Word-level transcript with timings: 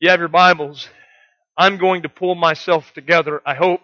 You 0.00 0.10
have 0.10 0.18
your 0.18 0.28
Bibles. 0.28 0.88
I'm 1.56 1.78
going 1.78 2.02
to 2.02 2.08
pull 2.08 2.34
myself 2.34 2.92
together, 2.94 3.40
I 3.46 3.54
hope. 3.54 3.80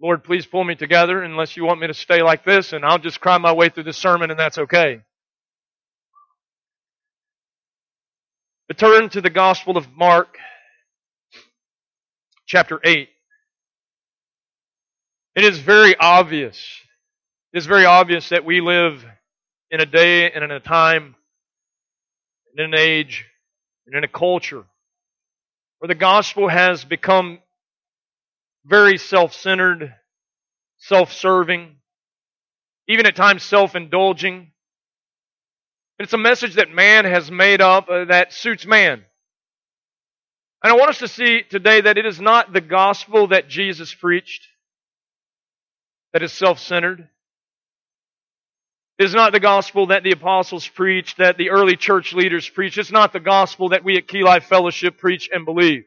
Lord, 0.00 0.22
please 0.22 0.44
pull 0.44 0.64
me 0.64 0.74
together 0.74 1.22
unless 1.22 1.56
you 1.56 1.64
want 1.64 1.80
me 1.80 1.86
to 1.86 1.94
stay 1.94 2.22
like 2.22 2.44
this 2.44 2.72
and 2.72 2.84
I'll 2.84 2.98
just 2.98 3.20
cry 3.20 3.38
my 3.38 3.52
way 3.52 3.70
through 3.70 3.84
the 3.84 3.94
sermon 3.94 4.30
and 4.30 4.38
that's 4.38 4.58
okay. 4.58 5.00
But 8.68 8.76
turn 8.76 9.08
to 9.10 9.22
the 9.22 9.30
Gospel 9.30 9.78
of 9.78 9.90
Mark, 9.96 10.36
chapter 12.46 12.78
8. 12.84 13.08
It 15.36 15.44
is 15.44 15.58
very 15.58 15.96
obvious. 15.96 16.62
It 17.54 17.58
is 17.58 17.66
very 17.66 17.86
obvious 17.86 18.28
that 18.28 18.44
we 18.44 18.60
live 18.60 19.04
in 19.70 19.80
a 19.80 19.86
day 19.86 20.30
and 20.30 20.44
in 20.44 20.50
a 20.50 20.60
time, 20.60 21.14
and 22.50 22.66
in 22.66 22.74
an 22.74 22.78
age, 22.78 23.24
and 23.86 23.96
in 23.96 24.04
a 24.04 24.08
culture 24.08 24.64
where 25.82 25.88
the 25.88 25.96
gospel 25.96 26.48
has 26.48 26.84
become 26.84 27.40
very 28.64 28.96
self-centered, 28.96 29.92
self-serving, 30.78 31.74
even 32.86 33.04
at 33.04 33.16
times 33.16 33.42
self-indulging. 33.42 34.52
It's 35.98 36.12
a 36.12 36.18
message 36.18 36.54
that 36.54 36.70
man 36.70 37.04
has 37.04 37.32
made 37.32 37.60
up 37.60 37.88
uh, 37.88 38.04
that 38.04 38.32
suits 38.32 38.64
man. 38.64 39.02
And 40.62 40.72
I 40.72 40.76
want 40.76 40.90
us 40.90 40.98
to 40.98 41.08
see 41.08 41.42
today 41.50 41.80
that 41.80 41.98
it 41.98 42.06
is 42.06 42.20
not 42.20 42.52
the 42.52 42.60
gospel 42.60 43.26
that 43.28 43.48
Jesus 43.48 43.92
preached 43.92 44.46
that 46.12 46.22
is 46.22 46.32
self-centered. 46.32 47.00
It 47.00 47.08
is 49.02 49.14
not 49.14 49.32
the 49.32 49.40
gospel 49.40 49.88
that 49.88 50.02
the 50.02 50.12
apostles 50.12 50.66
preached, 50.66 51.18
that 51.18 51.36
the 51.36 51.50
early 51.50 51.76
church 51.76 52.12
leaders 52.14 52.48
preached. 52.48 52.78
It's 52.78 52.92
not 52.92 53.12
the 53.12 53.20
gospel 53.20 53.70
that 53.70 53.84
we 53.84 53.96
at 53.96 54.08
Key 54.08 54.22
Life 54.22 54.44
Fellowship 54.44 54.98
preach 54.98 55.28
and 55.32 55.44
believe. 55.44 55.84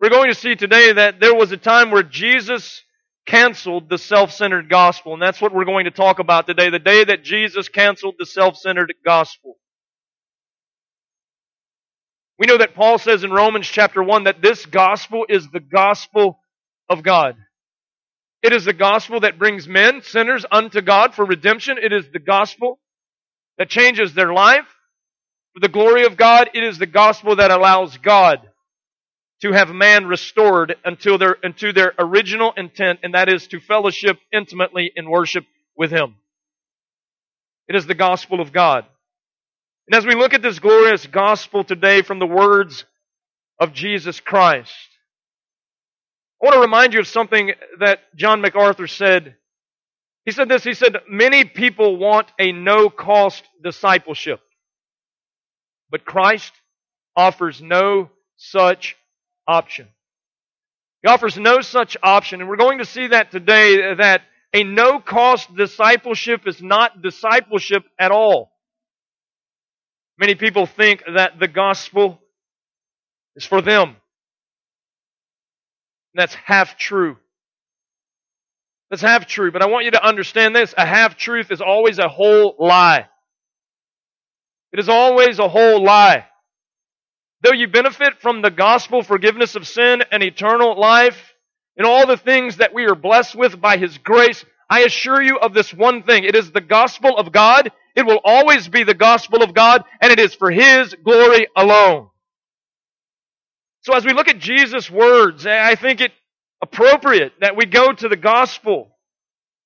We're 0.00 0.10
going 0.10 0.30
to 0.30 0.34
see 0.34 0.56
today 0.56 0.92
that 0.92 1.20
there 1.20 1.34
was 1.34 1.52
a 1.52 1.56
time 1.56 1.90
where 1.90 2.02
Jesus 2.02 2.82
canceled 3.26 3.88
the 3.88 3.98
self-centered 3.98 4.68
gospel. 4.68 5.12
And 5.12 5.22
that's 5.22 5.40
what 5.40 5.52
we're 5.52 5.64
going 5.64 5.84
to 5.84 5.90
talk 5.90 6.18
about 6.18 6.46
today. 6.46 6.70
The 6.70 6.78
day 6.78 7.04
that 7.04 7.22
Jesus 7.22 7.68
canceled 7.68 8.14
the 8.18 8.26
self-centered 8.26 8.94
gospel. 9.04 9.56
We 12.38 12.46
know 12.46 12.56
that 12.56 12.74
Paul 12.74 12.96
says 12.96 13.22
in 13.22 13.30
Romans 13.30 13.66
chapter 13.66 14.02
1 14.02 14.24
that 14.24 14.40
this 14.40 14.64
gospel 14.64 15.26
is 15.28 15.48
the 15.50 15.60
gospel 15.60 16.40
of 16.88 17.02
God. 17.02 17.36
It 18.42 18.52
is 18.52 18.64
the 18.64 18.72
gospel 18.72 19.20
that 19.20 19.38
brings 19.38 19.68
men, 19.68 20.02
sinners, 20.02 20.46
unto 20.50 20.80
God 20.80 21.14
for 21.14 21.24
redemption. 21.24 21.76
It 21.78 21.92
is 21.92 22.06
the 22.10 22.18
gospel 22.18 22.78
that 23.58 23.68
changes 23.68 24.14
their 24.14 24.32
life 24.32 24.66
for 25.52 25.60
the 25.60 25.68
glory 25.68 26.06
of 26.06 26.16
God. 26.16 26.50
It 26.54 26.64
is 26.64 26.78
the 26.78 26.86
gospel 26.86 27.36
that 27.36 27.50
allows 27.50 27.98
God 27.98 28.40
to 29.42 29.52
have 29.52 29.70
man 29.70 30.06
restored 30.06 30.76
until 30.84 31.18
their, 31.18 31.36
unto 31.44 31.72
their 31.72 31.94
original 31.98 32.52
intent, 32.56 33.00
and 33.02 33.14
that 33.14 33.28
is 33.28 33.46
to 33.48 33.60
fellowship 33.60 34.18
intimately 34.32 34.90
in 34.94 35.08
worship 35.08 35.44
with 35.76 35.90
Him. 35.90 36.16
It 37.68 37.76
is 37.76 37.86
the 37.86 37.94
gospel 37.94 38.40
of 38.40 38.52
God. 38.52 38.84
And 39.86 39.96
as 39.96 40.06
we 40.06 40.14
look 40.14 40.34
at 40.34 40.42
this 40.42 40.58
glorious 40.58 41.06
gospel 41.06 41.64
today 41.64 42.02
from 42.02 42.18
the 42.18 42.26
words 42.26 42.84
of 43.58 43.72
Jesus 43.72 44.20
Christ, 44.20 44.72
I 46.40 46.46
want 46.46 46.54
to 46.54 46.60
remind 46.60 46.94
you 46.94 47.00
of 47.00 47.06
something 47.06 47.52
that 47.80 48.00
John 48.16 48.40
MacArthur 48.40 48.86
said. 48.86 49.36
He 50.24 50.32
said 50.32 50.48
this, 50.48 50.64
he 50.64 50.74
said, 50.74 50.96
many 51.08 51.44
people 51.44 51.96
want 51.96 52.32
a 52.38 52.52
no-cost 52.52 53.42
discipleship, 53.62 54.40
but 55.90 56.04
Christ 56.04 56.52
offers 57.16 57.60
no 57.60 58.10
such 58.36 58.96
option. 59.46 59.88
He 61.02 61.08
offers 61.08 61.36
no 61.36 61.60
such 61.60 61.96
option. 62.02 62.40
And 62.40 62.48
we're 62.48 62.56
going 62.56 62.78
to 62.78 62.84
see 62.84 63.08
that 63.08 63.30
today 63.30 63.94
that 63.94 64.22
a 64.52 64.64
no 64.64 65.00
cost 65.00 65.54
discipleship 65.54 66.46
is 66.46 66.62
not 66.62 67.02
discipleship 67.02 67.84
at 67.98 68.10
all. 68.10 68.52
Many 70.18 70.34
people 70.34 70.66
think 70.66 71.02
that 71.14 71.38
the 71.38 71.48
gospel 71.48 72.20
is 73.36 73.44
for 73.44 73.62
them. 73.62 73.96
That's 76.14 76.34
half 76.34 76.76
true. 76.76 77.16
That's 78.90 79.02
half 79.02 79.26
true. 79.26 79.52
But 79.52 79.62
I 79.62 79.66
want 79.66 79.84
you 79.84 79.92
to 79.92 80.04
understand 80.04 80.54
this. 80.54 80.74
A 80.76 80.84
half 80.84 81.16
truth 81.16 81.50
is 81.50 81.60
always 81.60 81.98
a 81.98 82.08
whole 82.08 82.56
lie. 82.58 83.06
It 84.72 84.80
is 84.80 84.88
always 84.88 85.38
a 85.38 85.48
whole 85.48 85.82
lie. 85.82 86.26
Though 87.42 87.52
you 87.52 87.68
benefit 87.68 88.20
from 88.20 88.42
the 88.42 88.50
gospel, 88.50 89.02
forgiveness 89.02 89.54
of 89.54 89.66
sin, 89.66 90.02
and 90.10 90.22
eternal 90.22 90.78
life, 90.78 91.32
and 91.76 91.86
all 91.86 92.06
the 92.06 92.16
things 92.16 92.58
that 92.58 92.74
we 92.74 92.84
are 92.84 92.94
blessed 92.94 93.34
with 93.34 93.60
by 93.60 93.78
His 93.78 93.96
grace, 93.98 94.44
I 94.68 94.80
assure 94.80 95.22
you 95.22 95.38
of 95.38 95.54
this 95.54 95.72
one 95.72 96.02
thing. 96.02 96.24
It 96.24 96.36
is 96.36 96.52
the 96.52 96.60
gospel 96.60 97.16
of 97.16 97.32
God. 97.32 97.72
It 97.96 98.04
will 98.06 98.20
always 98.24 98.68
be 98.68 98.84
the 98.84 98.94
gospel 98.94 99.42
of 99.42 99.54
God, 99.54 99.84
and 100.00 100.12
it 100.12 100.20
is 100.20 100.34
for 100.34 100.50
His 100.50 100.94
glory 101.02 101.48
alone. 101.56 102.08
So 103.82 103.94
as 103.94 104.04
we 104.04 104.12
look 104.12 104.28
at 104.28 104.38
Jesus' 104.38 104.90
words, 104.90 105.46
eh, 105.46 105.60
I 105.62 105.74
think 105.74 106.00
it 106.00 106.12
appropriate 106.62 107.32
that 107.40 107.56
we 107.56 107.66
go 107.66 107.92
to 107.92 108.08
the 108.08 108.16
gospel 108.16 108.90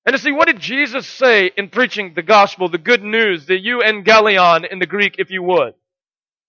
and 0.05 0.15
to 0.15 0.21
see 0.21 0.31
what 0.31 0.47
did 0.47 0.59
Jesus 0.59 1.07
say 1.07 1.51
in 1.57 1.69
preaching 1.69 2.13
the 2.15 2.21
gospel, 2.21 2.69
the 2.69 2.77
good 2.77 3.03
news, 3.03 3.47
the 3.47 3.59
euangelion 3.59 4.71
in 4.71 4.79
the 4.79 4.85
Greek, 4.85 5.15
if 5.17 5.31
you 5.31 5.41
would. 5.41 5.73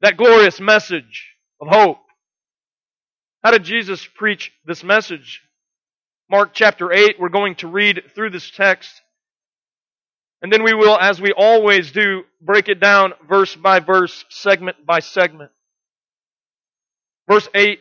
That 0.02 0.18
glorious 0.18 0.60
message 0.60 1.32
of 1.60 1.68
hope. 1.68 1.98
How 3.42 3.50
did 3.50 3.64
Jesus 3.64 4.06
preach 4.06 4.52
this 4.66 4.84
message? 4.84 5.40
Mark 6.30 6.50
chapter 6.52 6.92
8, 6.92 7.16
we're 7.18 7.30
going 7.30 7.54
to 7.56 7.68
read 7.68 8.02
through 8.14 8.30
this 8.30 8.50
text. 8.50 8.90
And 10.42 10.52
then 10.52 10.62
we 10.62 10.74
will, 10.74 10.98
as 10.98 11.18
we 11.18 11.32
always 11.32 11.92
do, 11.92 12.24
break 12.42 12.68
it 12.68 12.78
down 12.78 13.14
verse 13.26 13.56
by 13.56 13.80
verse, 13.80 14.24
segment 14.28 14.84
by 14.84 14.98
segment. 15.00 15.50
Verse 17.28 17.48
8, 17.54 17.80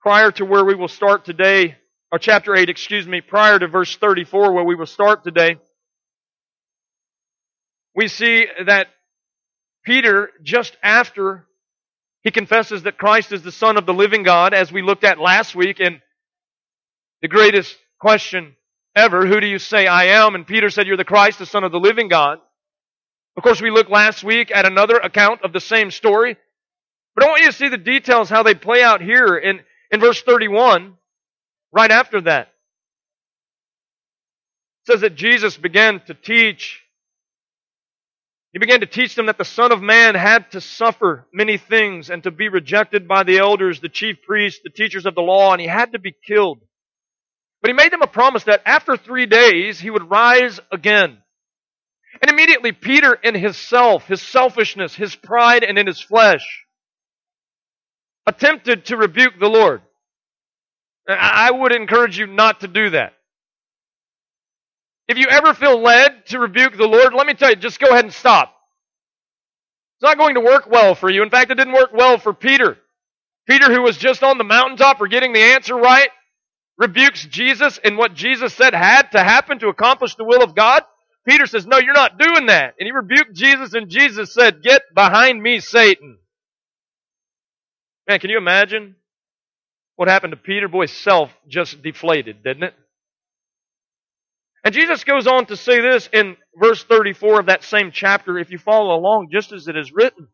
prior 0.00 0.30
to 0.32 0.44
where 0.44 0.64
we 0.64 0.74
will 0.74 0.88
start 0.88 1.24
today, 1.24 1.76
or 2.10 2.18
chapter 2.18 2.54
8, 2.56 2.68
excuse 2.68 3.06
me, 3.06 3.20
prior 3.20 3.58
to 3.58 3.68
verse 3.68 3.96
34 3.96 4.52
where 4.52 4.64
we 4.64 4.74
will 4.74 4.86
start 4.86 5.22
today, 5.22 5.56
we 7.94 8.08
see 8.08 8.46
that 8.66 8.88
Peter, 9.84 10.30
just 10.42 10.76
after 10.82 11.46
he 12.22 12.32
confesses 12.32 12.82
that 12.82 12.98
Christ 12.98 13.30
is 13.30 13.42
the 13.42 13.52
Son 13.52 13.76
of 13.76 13.86
the 13.86 13.94
living 13.94 14.24
God, 14.24 14.52
as 14.52 14.72
we 14.72 14.82
looked 14.82 15.04
at 15.04 15.20
last 15.20 15.54
week, 15.54 15.78
and 15.78 16.00
the 17.22 17.28
greatest 17.28 17.76
question 18.00 18.56
ever, 18.96 19.24
who 19.26 19.40
do 19.40 19.46
you 19.46 19.60
say 19.60 19.86
I 19.86 20.06
am? 20.06 20.34
And 20.34 20.46
Peter 20.46 20.68
said, 20.68 20.88
You're 20.88 20.96
the 20.96 21.04
Christ, 21.04 21.38
the 21.38 21.46
Son 21.46 21.62
of 21.62 21.70
the 21.70 21.78
living 21.78 22.08
God. 22.08 22.38
Of 23.36 23.42
course, 23.44 23.62
we 23.62 23.70
looked 23.70 23.90
last 23.90 24.24
week 24.24 24.50
at 24.52 24.66
another 24.66 24.96
account 24.96 25.42
of 25.44 25.52
the 25.52 25.60
same 25.60 25.90
story. 25.90 26.36
But 27.16 27.24
I 27.24 27.28
want 27.28 27.40
you 27.40 27.50
to 27.50 27.56
see 27.56 27.68
the 27.68 27.78
details 27.78 28.30
how 28.30 28.44
they 28.44 28.54
play 28.54 28.82
out 28.82 29.00
here 29.00 29.36
in, 29.36 29.60
in 29.90 30.00
verse 30.00 30.22
31, 30.22 30.94
right 31.72 31.90
after 31.90 32.20
that. 32.20 32.48
It 34.82 34.92
says 34.92 35.00
that 35.00 35.16
Jesus 35.16 35.56
began 35.56 36.00
to 36.06 36.14
teach 36.14 36.80
he 38.56 38.58
began 38.58 38.80
to 38.80 38.86
teach 38.86 39.14
them 39.14 39.26
that 39.26 39.36
the 39.36 39.44
Son 39.44 39.70
of 39.70 39.82
Man 39.82 40.14
had 40.14 40.50
to 40.52 40.62
suffer 40.62 41.26
many 41.30 41.58
things 41.58 42.08
and 42.08 42.22
to 42.22 42.30
be 42.30 42.48
rejected 42.48 43.06
by 43.06 43.22
the 43.22 43.36
elders, 43.36 43.80
the 43.80 43.90
chief 43.90 44.22
priests, 44.22 44.62
the 44.64 44.70
teachers 44.70 45.04
of 45.04 45.14
the 45.14 45.20
law, 45.20 45.52
and 45.52 45.60
he 45.60 45.66
had 45.66 45.92
to 45.92 45.98
be 45.98 46.14
killed. 46.26 46.60
But 47.60 47.68
he 47.68 47.74
made 47.74 47.92
them 47.92 48.00
a 48.00 48.06
promise 48.06 48.44
that 48.44 48.62
after 48.64 48.96
three 48.96 49.26
days 49.26 49.78
he 49.78 49.90
would 49.90 50.08
rise 50.08 50.58
again. 50.72 51.18
And 52.22 52.30
immediately 52.30 52.72
Peter 52.72 53.12
in 53.12 53.34
his 53.34 53.58
self, 53.58 54.06
his 54.06 54.22
selfishness, 54.22 54.94
his 54.94 55.14
pride, 55.14 55.62
and 55.62 55.78
in 55.78 55.86
his 55.86 56.00
flesh, 56.00 56.64
attempted 58.26 58.86
to 58.86 58.96
rebuke 58.96 59.38
the 59.38 59.48
Lord. 59.48 59.82
I 61.08 61.50
would 61.50 61.72
encourage 61.72 62.18
you 62.18 62.26
not 62.26 62.60
to 62.60 62.68
do 62.68 62.90
that. 62.90 63.12
If 65.08 65.18
you 65.18 65.28
ever 65.28 65.54
feel 65.54 65.80
led 65.80 66.26
to 66.26 66.40
rebuke 66.40 66.76
the 66.76 66.88
Lord, 66.88 67.14
let 67.14 67.26
me 67.26 67.34
tell 67.34 67.50
you, 67.50 67.56
just 67.56 67.78
go 67.78 67.88
ahead 67.88 68.04
and 68.04 68.12
stop. 68.12 68.52
It's 69.96 70.02
not 70.02 70.18
going 70.18 70.34
to 70.34 70.40
work 70.40 70.68
well 70.68 70.94
for 70.94 71.08
you. 71.08 71.22
In 71.22 71.30
fact, 71.30 71.50
it 71.50 71.54
didn't 71.54 71.74
work 71.74 71.90
well 71.94 72.18
for 72.18 72.34
Peter. 72.34 72.76
Peter, 73.48 73.72
who 73.72 73.82
was 73.82 73.96
just 73.96 74.24
on 74.24 74.36
the 74.36 74.44
mountaintop 74.44 74.98
for 74.98 75.06
getting 75.06 75.32
the 75.32 75.40
answer 75.40 75.76
right, 75.76 76.10
rebukes 76.76 77.24
Jesus 77.24 77.78
and 77.82 77.96
what 77.96 78.14
Jesus 78.14 78.52
said 78.52 78.74
had 78.74 79.12
to 79.12 79.22
happen 79.22 79.60
to 79.60 79.68
accomplish 79.68 80.16
the 80.16 80.24
will 80.24 80.42
of 80.42 80.56
God. 80.56 80.82
Peter 81.26 81.46
says, 81.46 81.66
no, 81.66 81.78
you're 81.78 81.94
not 81.94 82.18
doing 82.18 82.46
that. 82.46 82.74
And 82.78 82.86
he 82.86 82.92
rebuked 82.92 83.32
Jesus 83.32 83.74
and 83.74 83.88
Jesus 83.88 84.34
said, 84.34 84.62
get 84.62 84.82
behind 84.94 85.40
me, 85.40 85.60
Satan. 85.60 86.18
Man, 88.08 88.18
can 88.20 88.30
you 88.30 88.38
imagine 88.38 88.96
what 89.96 90.08
happened 90.08 90.32
to 90.32 90.36
Peter? 90.36 90.68
Boy, 90.68 90.86
self 90.86 91.30
just 91.48 91.82
deflated, 91.82 92.42
didn't 92.44 92.64
it? 92.64 92.74
And 94.64 94.74
Jesus 94.74 95.04
goes 95.04 95.26
on 95.26 95.46
to 95.46 95.56
say 95.56 95.80
this 95.80 96.08
in 96.12 96.36
verse 96.56 96.82
34 96.82 97.40
of 97.40 97.46
that 97.46 97.62
same 97.62 97.90
chapter, 97.92 98.38
if 98.38 98.50
you 98.50 98.58
follow 98.58 98.96
along, 98.96 99.28
just 99.32 99.52
as 99.52 99.68
it 99.68 99.76
is 99.76 99.92
written. 99.92 100.28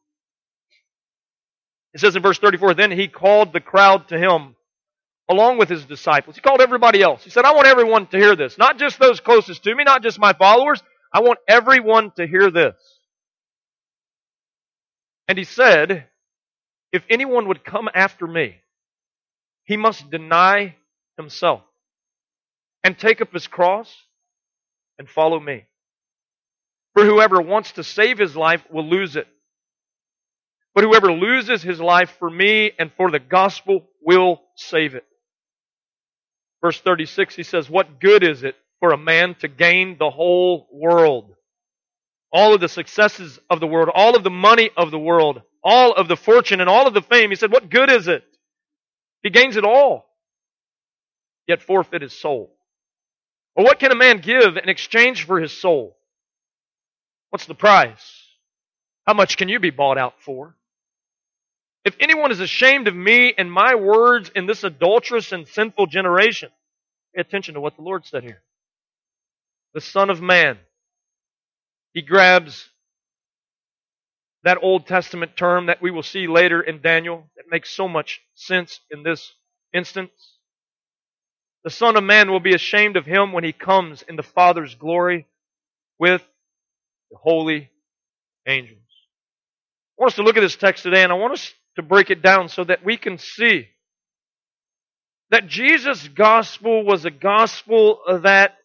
It 1.94 2.00
says 2.00 2.16
in 2.16 2.22
verse 2.22 2.38
34, 2.38 2.74
then 2.74 2.90
he 2.90 3.08
called 3.08 3.52
the 3.52 3.60
crowd 3.60 4.08
to 4.08 4.18
him 4.18 4.56
along 5.30 5.58
with 5.58 5.68
his 5.68 5.84
disciples. 5.84 6.36
He 6.36 6.42
called 6.42 6.62
everybody 6.62 7.02
else. 7.02 7.22
He 7.22 7.30
said, 7.30 7.44
I 7.44 7.52
want 7.52 7.66
everyone 7.66 8.06
to 8.08 8.18
hear 8.18 8.34
this. 8.34 8.56
Not 8.56 8.78
just 8.78 8.98
those 8.98 9.20
closest 9.20 9.62
to 9.64 9.74
me, 9.74 9.84
not 9.84 10.02
just 10.02 10.18
my 10.18 10.32
followers. 10.32 10.82
I 11.12 11.20
want 11.20 11.38
everyone 11.46 12.12
to 12.16 12.26
hear 12.26 12.50
this. 12.50 12.74
And 15.28 15.36
he 15.36 15.44
said, 15.44 16.06
if 16.92 17.04
anyone 17.08 17.48
would 17.48 17.64
come 17.64 17.88
after 17.94 18.26
me, 18.26 18.56
he 19.64 19.76
must 19.76 20.10
deny 20.10 20.76
himself 21.16 21.62
and 22.84 22.98
take 22.98 23.20
up 23.20 23.32
his 23.32 23.46
cross 23.46 23.94
and 24.98 25.08
follow 25.08 25.40
me. 25.40 25.64
For 26.94 27.04
whoever 27.04 27.40
wants 27.40 27.72
to 27.72 27.84
save 27.84 28.18
his 28.18 28.36
life 28.36 28.62
will 28.70 28.88
lose 28.88 29.16
it. 29.16 29.26
But 30.74 30.84
whoever 30.84 31.12
loses 31.12 31.62
his 31.62 31.80
life 31.80 32.14
for 32.18 32.28
me 32.30 32.72
and 32.78 32.92
for 32.96 33.10
the 33.10 33.18
gospel 33.18 33.88
will 34.02 34.42
save 34.56 34.94
it. 34.94 35.04
Verse 36.62 36.80
36, 36.80 37.34
he 37.34 37.42
says, 37.42 37.68
What 37.68 38.00
good 38.00 38.22
is 38.22 38.44
it 38.44 38.56
for 38.80 38.92
a 38.92 38.98
man 38.98 39.34
to 39.36 39.48
gain 39.48 39.96
the 39.98 40.10
whole 40.10 40.68
world? 40.72 41.34
All 42.32 42.54
of 42.54 42.60
the 42.60 42.68
successes 42.68 43.38
of 43.50 43.60
the 43.60 43.66
world, 43.66 43.90
all 43.94 44.16
of 44.16 44.24
the 44.24 44.30
money 44.30 44.70
of 44.76 44.90
the 44.90 44.98
world, 44.98 45.42
all 45.62 45.92
of 45.92 46.08
the 46.08 46.16
fortune 46.16 46.60
and 46.60 46.68
all 46.68 46.86
of 46.86 46.94
the 46.94 47.02
fame. 47.02 47.30
He 47.30 47.36
said, 47.36 47.52
What 47.52 47.70
good 47.70 47.90
is 47.90 48.08
it? 48.08 48.24
He 49.22 49.30
gains 49.30 49.56
it 49.56 49.64
all, 49.64 50.06
yet 51.46 51.62
forfeit 51.62 52.02
his 52.02 52.12
soul. 52.12 52.52
Or 53.54 53.64
what 53.64 53.78
can 53.78 53.92
a 53.92 53.96
man 53.96 54.18
give 54.18 54.56
in 54.56 54.68
exchange 54.68 55.26
for 55.26 55.40
his 55.40 55.52
soul? 55.52 55.96
What's 57.30 57.46
the 57.46 57.54
price? 57.54 58.22
How 59.06 59.14
much 59.14 59.36
can 59.36 59.48
you 59.48 59.60
be 59.60 59.70
bought 59.70 59.98
out 59.98 60.20
for? 60.20 60.56
If 61.84 61.96
anyone 61.98 62.30
is 62.30 62.40
ashamed 62.40 62.88
of 62.88 62.94
me 62.94 63.34
and 63.36 63.50
my 63.50 63.74
words 63.74 64.30
in 64.34 64.46
this 64.46 64.64
adulterous 64.64 65.32
and 65.32 65.48
sinful 65.48 65.86
generation, 65.86 66.50
pay 67.14 67.20
attention 67.20 67.54
to 67.54 67.60
what 67.60 67.76
the 67.76 67.82
Lord 67.82 68.06
said 68.06 68.22
here. 68.22 68.42
The 69.74 69.80
Son 69.80 70.10
of 70.10 70.20
Man. 70.20 70.58
He 71.92 72.02
grabs 72.02 72.68
that 74.44 74.58
Old 74.62 74.86
Testament 74.86 75.36
term 75.36 75.66
that 75.66 75.80
we 75.80 75.90
will 75.90 76.02
see 76.02 76.26
later 76.26 76.60
in 76.60 76.80
Daniel 76.80 77.30
that 77.36 77.44
makes 77.50 77.70
so 77.70 77.88
much 77.88 78.20
sense 78.34 78.80
in 78.90 79.02
this 79.02 79.32
instance. 79.72 80.10
The 81.64 81.70
Son 81.70 81.96
of 81.96 82.02
Man 82.02 82.30
will 82.30 82.40
be 82.40 82.54
ashamed 82.54 82.96
of 82.96 83.06
him 83.06 83.32
when 83.32 83.44
he 83.44 83.52
comes 83.52 84.02
in 84.02 84.16
the 84.16 84.22
Father's 84.22 84.74
glory 84.74 85.26
with 85.98 86.22
the 87.10 87.16
holy 87.18 87.70
angels. 88.46 88.78
I 89.98 90.02
want 90.02 90.12
us 90.12 90.16
to 90.16 90.22
look 90.22 90.36
at 90.36 90.40
this 90.40 90.56
text 90.56 90.82
today 90.82 91.04
and 91.04 91.12
I 91.12 91.16
want 91.16 91.34
us 91.34 91.52
to 91.76 91.82
break 91.82 92.10
it 92.10 92.22
down 92.22 92.48
so 92.48 92.64
that 92.64 92.84
we 92.84 92.96
can 92.96 93.18
see 93.18 93.68
that 95.30 95.46
Jesus' 95.46 96.08
gospel 96.08 96.84
was 96.84 97.04
a 97.04 97.10
gospel 97.10 98.00
that 98.22 98.56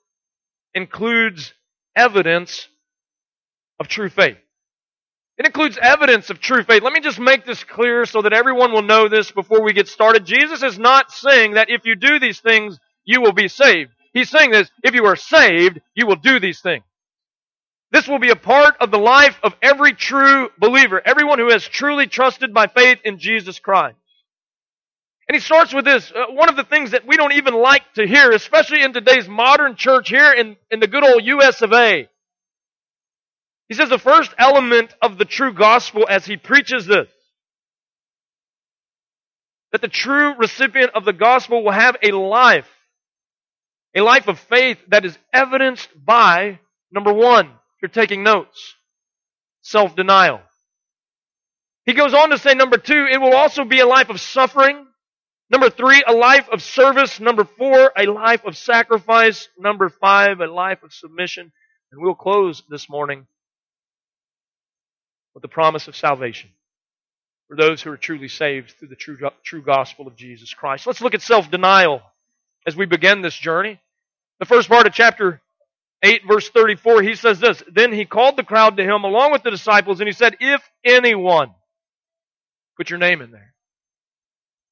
includes 0.74 1.54
evidence 1.96 2.68
of 3.80 3.88
true 3.88 4.10
faith. 4.10 4.38
It 5.38 5.46
includes 5.46 5.78
evidence 5.80 6.30
of 6.30 6.40
true 6.40 6.64
faith. 6.64 6.82
Let 6.82 6.94
me 6.94 7.00
just 7.00 7.20
make 7.20 7.46
this 7.46 7.64
clear 7.64 8.06
so 8.06 8.24
that 8.24 8.34
everyone 8.34 8.72
will 8.72 8.82
know 8.82 9.08
this 9.08 9.32
before 9.32 9.62
we 9.62 9.74
get 9.74 9.88
started. 9.88 10.26
Jesus 10.26 10.64
is 10.64 10.80
not 10.80 11.12
saying 11.12 11.54
that 11.54 11.70
if 11.70 11.86
you 11.86 11.96
do 11.96 12.20
these 12.20 12.40
things, 12.40 12.80
you 13.06 13.22
will 13.22 13.34
be 13.34 13.48
saved. 13.48 13.92
He's 14.14 14.32
saying 14.32 14.50
this, 14.50 14.72
if 14.84 14.96
you 14.96 15.06
are 15.06 15.16
saved, 15.16 15.80
you 15.94 16.08
will 16.08 16.16
do 16.16 16.40
these 16.40 16.60
things. 16.62 16.84
This 17.92 18.08
will 18.08 18.20
be 18.20 18.32
a 18.32 18.36
part 18.36 18.78
of 18.82 18.90
the 18.90 18.98
life 18.98 19.40
of 19.44 19.56
every 19.62 19.94
true 19.94 20.50
believer, 20.58 21.02
everyone 21.06 21.40
who 21.40 21.52
has 21.52 21.64
truly 21.64 22.08
trusted 22.08 22.54
by 22.54 22.68
faith 22.68 23.00
in 23.06 23.20
Jesus 23.20 23.60
Christ. 23.60 23.96
And 25.28 25.36
he 25.36 25.42
starts 25.42 25.74
with 25.74 25.86
this. 25.86 26.12
Uh, 26.12 26.26
one 26.32 26.50
of 26.50 26.56
the 26.56 26.64
things 26.64 26.92
that 26.92 27.06
we 27.06 27.18
don't 27.18 27.34
even 27.34 27.54
like 27.54 27.84
to 27.96 28.08
hear, 28.08 28.32
especially 28.32 28.82
in 28.82 28.94
today's 28.94 29.28
modern 29.28 29.76
church 29.76 30.10
here 30.10 30.32
in, 30.34 30.56
in 30.72 30.80
the 30.80 30.88
good 30.88 31.04
old 31.04 31.24
US 31.24 31.62
of 31.62 31.74
A. 31.74 32.10
He 33.70 33.76
says 33.76 33.90
the 33.90 34.00
first 34.00 34.34
element 34.38 34.96
of 35.02 35.18
the 35.18 35.26
true 35.26 35.54
gospel 35.54 36.06
as 36.10 36.26
he 36.26 36.38
preaches 36.38 36.86
this, 36.86 37.10
that 39.72 39.82
the 39.82 39.90
true 39.90 40.36
recipient 40.38 40.92
of 40.96 41.04
the 41.04 41.14
gospel 41.14 41.64
will 41.64 41.72
have 41.72 41.98
a 42.02 42.12
life, 42.12 42.70
a 43.96 44.02
life 44.02 44.28
of 44.28 44.40
faith 44.40 44.78
that 44.88 45.04
is 45.04 45.18
evidenced 45.34 45.90
by, 46.06 46.60
number 46.92 47.12
one, 47.12 47.52
you're 47.82 47.90
taking 47.90 48.24
notes. 48.24 48.76
Self 49.62 49.96
denial. 49.98 50.40
He 51.86 51.94
goes 51.94 52.14
on 52.14 52.30
to 52.30 52.38
say, 52.38 52.54
number 52.54 52.78
two, 52.78 53.06
it 53.12 53.20
will 53.20 53.36
also 53.36 53.66
be 53.66 53.80
a 53.80 53.86
life 53.86 54.10
of 54.10 54.22
suffering. 54.22 54.86
Number 55.50 55.70
three, 55.70 56.04
a 56.06 56.14
life 56.14 56.48
of 56.50 56.62
service. 56.62 57.20
Number 57.20 57.44
four, 57.44 57.92
a 57.98 58.06
life 58.06 58.44
of 58.46 58.58
sacrifice. 58.58 59.50
Number 59.58 59.90
five, 59.90 60.40
a 60.40 60.48
life 60.48 60.84
of 60.84 60.94
submission. 60.94 61.52
And 61.92 62.02
we'll 62.02 62.16
close 62.16 62.64
this 62.70 62.90
morning 62.90 63.28
with 65.38 65.44
the 65.44 65.48
promise 65.48 65.88
of 65.88 65.96
salvation 65.96 66.50
for 67.48 67.56
those 67.56 67.80
who 67.80 67.92
are 67.92 67.98
truly 67.98 68.28
saved 68.28 68.72
through 68.72 68.88
the 68.88 68.96
true, 68.96 69.20
true 69.44 69.62
gospel 69.62 70.08
of 70.08 70.16
Jesus 70.16 70.52
Christ. 70.52 70.88
Let's 70.88 71.00
look 71.00 71.14
at 71.14 71.22
self 71.22 71.52
denial 71.52 72.02
as 72.66 72.76
we 72.76 72.88
begin 72.88 73.22
this 73.22 73.36
journey. 73.36 73.80
The 74.40 74.48
first 74.48 74.68
part 74.68 74.88
of 74.88 74.94
chapter 74.94 75.40
8 76.02 76.24
verse 76.28 76.50
34, 76.50 77.04
he 77.04 77.14
says 77.14 77.40
this, 77.40 77.62
Then 77.72 77.94
he 77.94 78.04
called 78.04 78.36
the 78.36 78.44
crowd 78.44 78.78
to 78.78 78.84
him 78.84 79.04
along 79.04 79.32
with 79.32 79.44
the 79.44 79.52
disciples 79.52 80.00
and 80.00 80.08
he 80.08 80.12
said, 80.12 80.38
If 80.40 80.68
anyone, 80.84 81.52
put 82.76 82.90
your 82.90 82.98
name 82.98 83.22
in 83.22 83.30
there, 83.30 83.54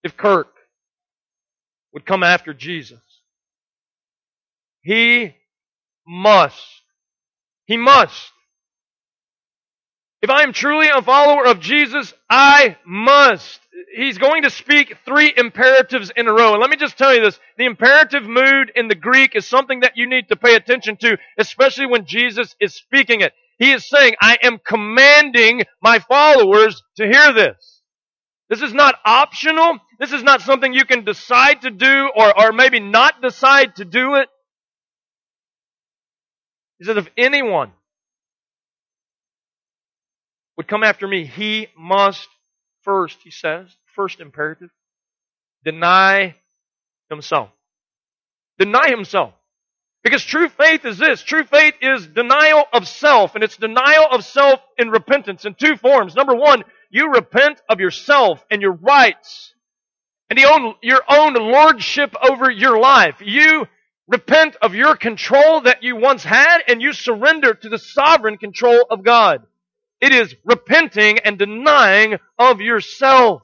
if 0.04 0.18
Kirk 0.18 0.52
would 1.94 2.08
come 2.08 2.24
after 2.24 2.56
Jesus, 2.56 3.04
he 4.82 5.36
must, 6.08 6.82
he 7.68 7.78
must 7.78 8.32
if 10.22 10.30
I 10.30 10.44
am 10.44 10.54
truly 10.54 10.88
a 10.88 11.02
follower 11.02 11.46
of 11.46 11.60
Jesus, 11.60 12.14
I 12.30 12.78
must. 12.86 13.60
He's 13.96 14.18
going 14.18 14.44
to 14.44 14.50
speak 14.50 14.96
three 15.06 15.32
imperatives 15.36 16.12
in 16.16 16.28
a 16.28 16.34
row. 16.34 16.54
And 16.54 16.62
let 16.62 16.70
me 16.70 16.78
just 16.78 16.98
tell 16.98 17.14
you 17.14 17.22
this. 17.22 17.40
The 17.58 17.66
imperative 17.66 18.24
mood 18.24 18.72
in 18.76 18.88
the 18.88 18.96
Greek 18.96 19.36
is 19.36 19.46
something 19.46 19.82
that 19.82 19.98
you 19.98 20.10
need 20.10 20.30
to 20.30 20.36
pay 20.36 20.56
attention 20.56 20.98
to, 20.98 21.18
especially 21.38 21.88
when 21.88 22.06
Jesus 22.06 22.56
is 22.60 22.74
speaking 22.74 23.22
it. 23.22 23.34
He 23.60 23.72
is 23.72 23.88
saying, 23.88 24.16
I 24.22 24.38
am 24.44 24.60
commanding 24.66 25.64
my 25.82 26.00
followers 26.00 26.82
to 26.98 27.06
hear 27.06 27.34
this. 27.34 27.82
This 28.50 28.62
is 28.62 28.74
not 28.74 28.96
optional. 29.06 29.80
This 30.00 30.12
is 30.12 30.24
not 30.24 30.42
something 30.42 30.74
you 30.74 30.86
can 30.86 31.06
decide 31.06 31.62
to 31.62 31.72
do 31.72 32.10
or, 32.16 32.40
or 32.40 32.52
maybe 32.52 32.80
not 32.80 33.22
decide 33.22 33.76
to 33.78 33.86
do 33.86 34.16
it. 34.16 34.28
He 36.80 36.86
says, 36.86 36.98
if 36.98 37.08
anyone 37.18 37.72
would 40.58 40.68
come 40.68 40.84
after 40.84 41.08
me, 41.08 41.26
he 41.26 41.68
must 41.78 42.28
first, 42.84 43.18
he 43.24 43.32
says, 43.32 43.68
first 43.96 44.20
imperative, 44.20 44.70
deny 45.64 46.36
himself. 47.10 47.50
Deny 48.58 48.90
himself. 48.90 49.34
Because 50.04 50.24
true 50.24 50.50
faith 50.50 50.86
is 50.86 51.00
this. 51.00 51.24
True 51.24 51.44
faith 51.44 51.74
is 51.82 52.06
denial 52.06 52.66
of 52.72 52.88
self, 52.88 53.34
and 53.34 53.44
it's 53.44 53.58
denial 53.58 54.08
of 54.12 54.24
self 54.24 54.60
in 54.78 54.90
repentance 54.90 55.46
in 55.46 55.56
two 55.56 55.76
forms. 55.78 56.16
Number 56.16 56.36
one, 56.36 56.64
you 56.92 57.12
repent 57.12 57.60
of 57.68 57.80
yourself 57.80 58.46
and 58.52 58.62
your 58.62 58.74
rights 58.74 59.56
and 60.30 60.40
own, 60.40 60.76
your 60.82 61.02
own 61.10 61.34
lordship 61.34 62.14
over 62.22 62.50
your 62.52 62.80
life. 62.80 63.16
You 63.20 63.66
repent 64.08 64.56
of 64.62 64.76
your 64.76 64.96
control 64.96 65.62
that 65.62 65.82
you 65.82 65.96
once 65.96 66.24
had 66.24 66.60
and 66.68 66.82
you 66.82 66.94
surrender 66.94 67.54
to 67.54 67.70
the 67.70 67.80
sovereign 67.80 68.38
control 68.38 68.86
of 68.90 69.04
God. 69.04 69.44
It 70.06 70.14
is 70.14 70.36
repenting 70.46 71.18
and 71.18 71.36
denying 71.36 72.20
of 72.38 72.62
yourself 72.62 73.42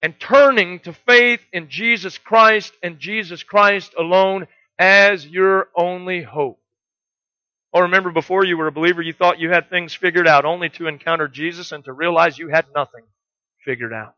and 0.00 0.14
turning 0.20 0.78
to 0.78 0.92
faith 0.92 1.40
in 1.52 1.68
Jesus 1.68 2.16
Christ 2.16 2.72
and 2.80 3.00
Jesus 3.00 3.42
Christ 3.42 3.94
alone 3.98 4.46
as 4.78 5.26
your 5.26 5.66
only 5.74 6.22
hope. 6.22 6.60
Oh, 7.74 7.80
remember 7.80 8.12
before 8.12 8.44
you 8.44 8.56
were 8.56 8.68
a 8.68 8.72
believer, 8.72 9.02
you 9.02 9.12
thought 9.12 9.40
you 9.40 9.50
had 9.50 9.68
things 9.68 9.94
figured 9.94 10.28
out 10.28 10.44
only 10.44 10.68
to 10.68 10.86
encounter 10.86 11.26
Jesus 11.26 11.72
and 11.72 11.84
to 11.86 11.92
realize 11.92 12.38
you 12.38 12.46
had 12.46 12.66
nothing 12.72 13.02
figured 13.64 13.92
out. 13.92 14.14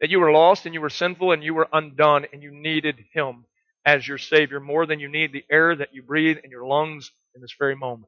That 0.00 0.10
you 0.10 0.20
were 0.20 0.30
lost 0.30 0.66
and 0.66 0.72
you 0.72 0.80
were 0.80 0.88
sinful 0.88 1.32
and 1.32 1.42
you 1.42 1.52
were 1.52 1.66
undone 1.72 2.26
and 2.32 2.44
you 2.44 2.52
needed 2.52 3.04
Him 3.12 3.44
as 3.84 4.06
your 4.06 4.18
Savior 4.18 4.60
more 4.60 4.86
than 4.86 5.00
you 5.00 5.08
need 5.08 5.32
the 5.32 5.44
air 5.50 5.74
that 5.74 5.92
you 5.92 6.04
breathe 6.04 6.38
in 6.44 6.52
your 6.52 6.64
lungs 6.64 7.10
in 7.34 7.40
this 7.40 7.56
very 7.58 7.74
moment. 7.74 8.06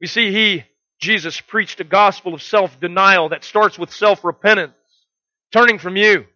We 0.00 0.06
see 0.08 0.32
he, 0.32 0.64
Jesus, 1.00 1.40
preached 1.40 1.80
a 1.80 1.84
gospel 1.84 2.34
of 2.34 2.42
self-denial 2.42 3.30
that 3.30 3.44
starts 3.44 3.78
with 3.78 3.92
self-repentance, 3.92 4.74
turning 5.52 5.78
from 5.78 5.96
you 5.96 6.26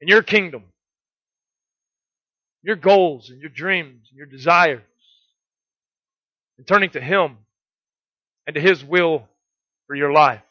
and 0.00 0.10
your 0.10 0.22
kingdom, 0.22 0.64
your 2.62 2.76
goals 2.76 3.30
and 3.30 3.40
your 3.40 3.50
dreams 3.50 4.08
and 4.10 4.18
your 4.18 4.26
desires, 4.26 4.82
and 6.58 6.66
turning 6.66 6.90
to 6.90 7.00
him 7.00 7.38
and 8.46 8.54
to 8.54 8.60
his 8.60 8.84
will 8.84 9.28
for 9.88 9.96
your 9.96 10.12
life. 10.12 10.42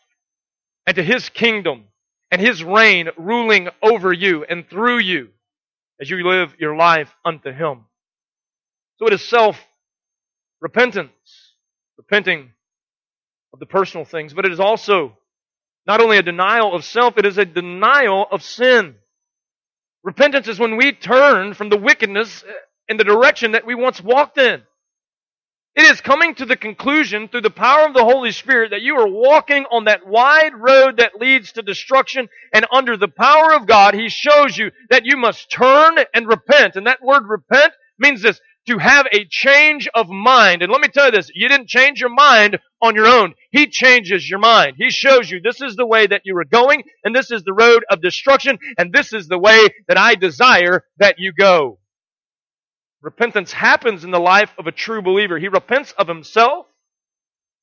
and 0.88 0.96
to 0.98 1.04
his 1.04 1.30
kingdom 1.30 1.86
and 2.32 2.42
his 2.42 2.64
reign 2.64 3.10
ruling 3.18 3.70
over 3.84 4.14
you 4.14 4.44
and 4.46 4.70
through 4.70 5.00
you 5.00 5.30
as 6.02 6.10
you 6.10 6.28
live 6.28 6.56
your 6.60 6.76
life 6.76 7.14
unto 7.26 7.52
him. 7.52 7.86
So 9.00 9.08
it 9.08 9.14
is 9.14 9.24
self 9.28 9.60
repentance, 10.62 11.12
repenting 11.98 12.52
of 13.54 13.60
the 13.60 13.66
personal 13.66 14.06
things, 14.06 14.34
but 14.34 14.46
it 14.46 14.52
is 14.52 14.60
also 14.60 15.18
not 15.86 16.02
only 16.02 16.18
a 16.18 16.24
denial 16.24 16.74
of 16.74 16.86
self, 16.86 17.18
it 17.18 17.26
is 17.26 17.38
a 17.38 17.46
denial 17.46 18.26
of 18.32 18.42
sin. 18.42 18.96
Repentance 20.04 20.48
is 20.48 20.60
when 20.60 20.78
we 20.78 20.92
turn 20.92 21.54
from 21.54 21.70
the 21.70 21.78
wickedness 21.78 22.44
in 22.88 22.98
the 22.98 23.04
direction 23.04 23.52
that 23.52 23.66
we 23.66 23.76
once 23.76 24.02
walked 24.02 24.38
in. 24.38 24.62
It 25.76 25.90
is 25.90 26.02
coming 26.02 26.36
to 26.36 26.46
the 26.46 26.56
conclusion 26.56 27.28
through 27.28 27.42
the 27.42 27.50
power 27.50 27.88
of 27.88 27.96
the 27.96 28.04
Holy 28.04 28.32
Spirit 28.32 28.72
that 28.72 28.82
you 28.84 28.96
are 28.96 29.08
walking 29.08 29.66
on 29.72 29.86
that 29.86 30.06
wide 30.06 30.54
road 30.56 30.98
that 30.98 31.20
leads 31.20 31.54
to 31.54 31.64
destruction 31.64 32.30
and 32.54 32.68
under 32.72 32.96
the 32.96 33.08
power 33.08 33.54
of 33.54 33.66
God, 33.66 33.96
He 33.96 34.10
shows 34.10 34.56
you 34.56 34.70
that 34.92 35.06
you 35.06 35.18
must 35.18 35.50
turn 35.50 35.96
and 36.14 36.28
repent. 36.28 36.76
And 36.76 36.86
that 36.86 37.02
word 37.02 37.24
repent 37.28 37.74
means 37.98 38.22
this, 38.22 38.40
to 38.68 38.78
have 38.78 39.08
a 39.12 39.26
change 39.30 39.90
of 39.94 40.10
mind. 40.10 40.62
And 40.62 40.72
let 40.72 40.82
me 40.82 40.88
tell 40.88 41.06
you 41.06 41.12
this, 41.12 41.30
you 41.34 41.50
didn't 41.50 41.68
change 41.68 42.00
your 42.00 42.14
mind 42.14 42.60
on 42.82 42.96
your 42.96 43.08
own. 43.08 43.34
He 43.52 43.68
changes 43.68 44.30
your 44.30 44.40
mind. 44.40 44.76
He 44.78 44.90
shows 44.90 45.30
you 45.30 45.42
this 45.42 45.62
is 45.62 45.76
the 45.76 45.86
way 45.86 46.08
that 46.08 46.22
you 46.26 46.38
are 46.38 46.46
going 46.46 46.84
and 47.04 47.16
this 47.16 47.32
is 47.32 47.44
the 47.44 47.54
road 47.54 47.84
of 47.90 48.02
destruction 48.02 48.58
and 48.78 48.94
this 48.94 49.14
is 49.14 49.28
the 49.28 49.38
way 49.38 49.70
that 49.88 49.98
I 49.98 50.16
desire 50.16 50.84
that 50.98 51.16
you 51.20 51.34
go. 51.34 51.80
Repentance 53.02 53.52
happens 53.52 54.06
in 54.06 54.12
the 54.12 54.20
life 54.20 54.54
of 54.58 54.68
a 54.68 54.72
true 54.72 55.02
believer. 55.02 55.38
He 55.38 55.50
repents 55.50 55.94
of 55.98 56.08
himself 56.08 56.66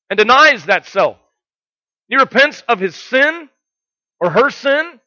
and 0.09 0.17
denies 0.17 0.65
that 0.65 0.85
self. 0.85 1.17
He 2.07 2.15
repents 2.15 2.63
of 2.67 2.79
his 2.79 2.95
sin 2.95 3.49
or 4.19 4.29
her 4.29 4.51
sin 4.51 4.99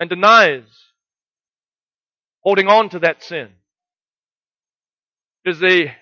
and 0.00 0.10
denies 0.10 0.64
holding 2.40 2.68
on 2.68 2.88
to 2.90 2.98
that 3.00 3.22
sin. 3.22 3.48
Is 5.44 5.62
a 5.62 5.94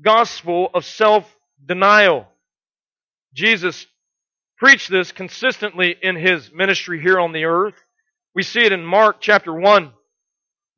gospel 0.00 0.70
of 0.72 0.84
self-denial. 0.84 2.26
Jesus 3.34 3.86
preached 4.56 4.90
this 4.90 5.12
consistently 5.12 5.94
in 6.00 6.16
his 6.16 6.50
ministry 6.52 7.00
here 7.00 7.20
on 7.20 7.32
the 7.32 7.44
earth. 7.44 7.74
We 8.34 8.42
see 8.42 8.60
it 8.60 8.72
in 8.72 8.84
Mark 8.84 9.16
chapter 9.20 9.52
1 9.52 9.92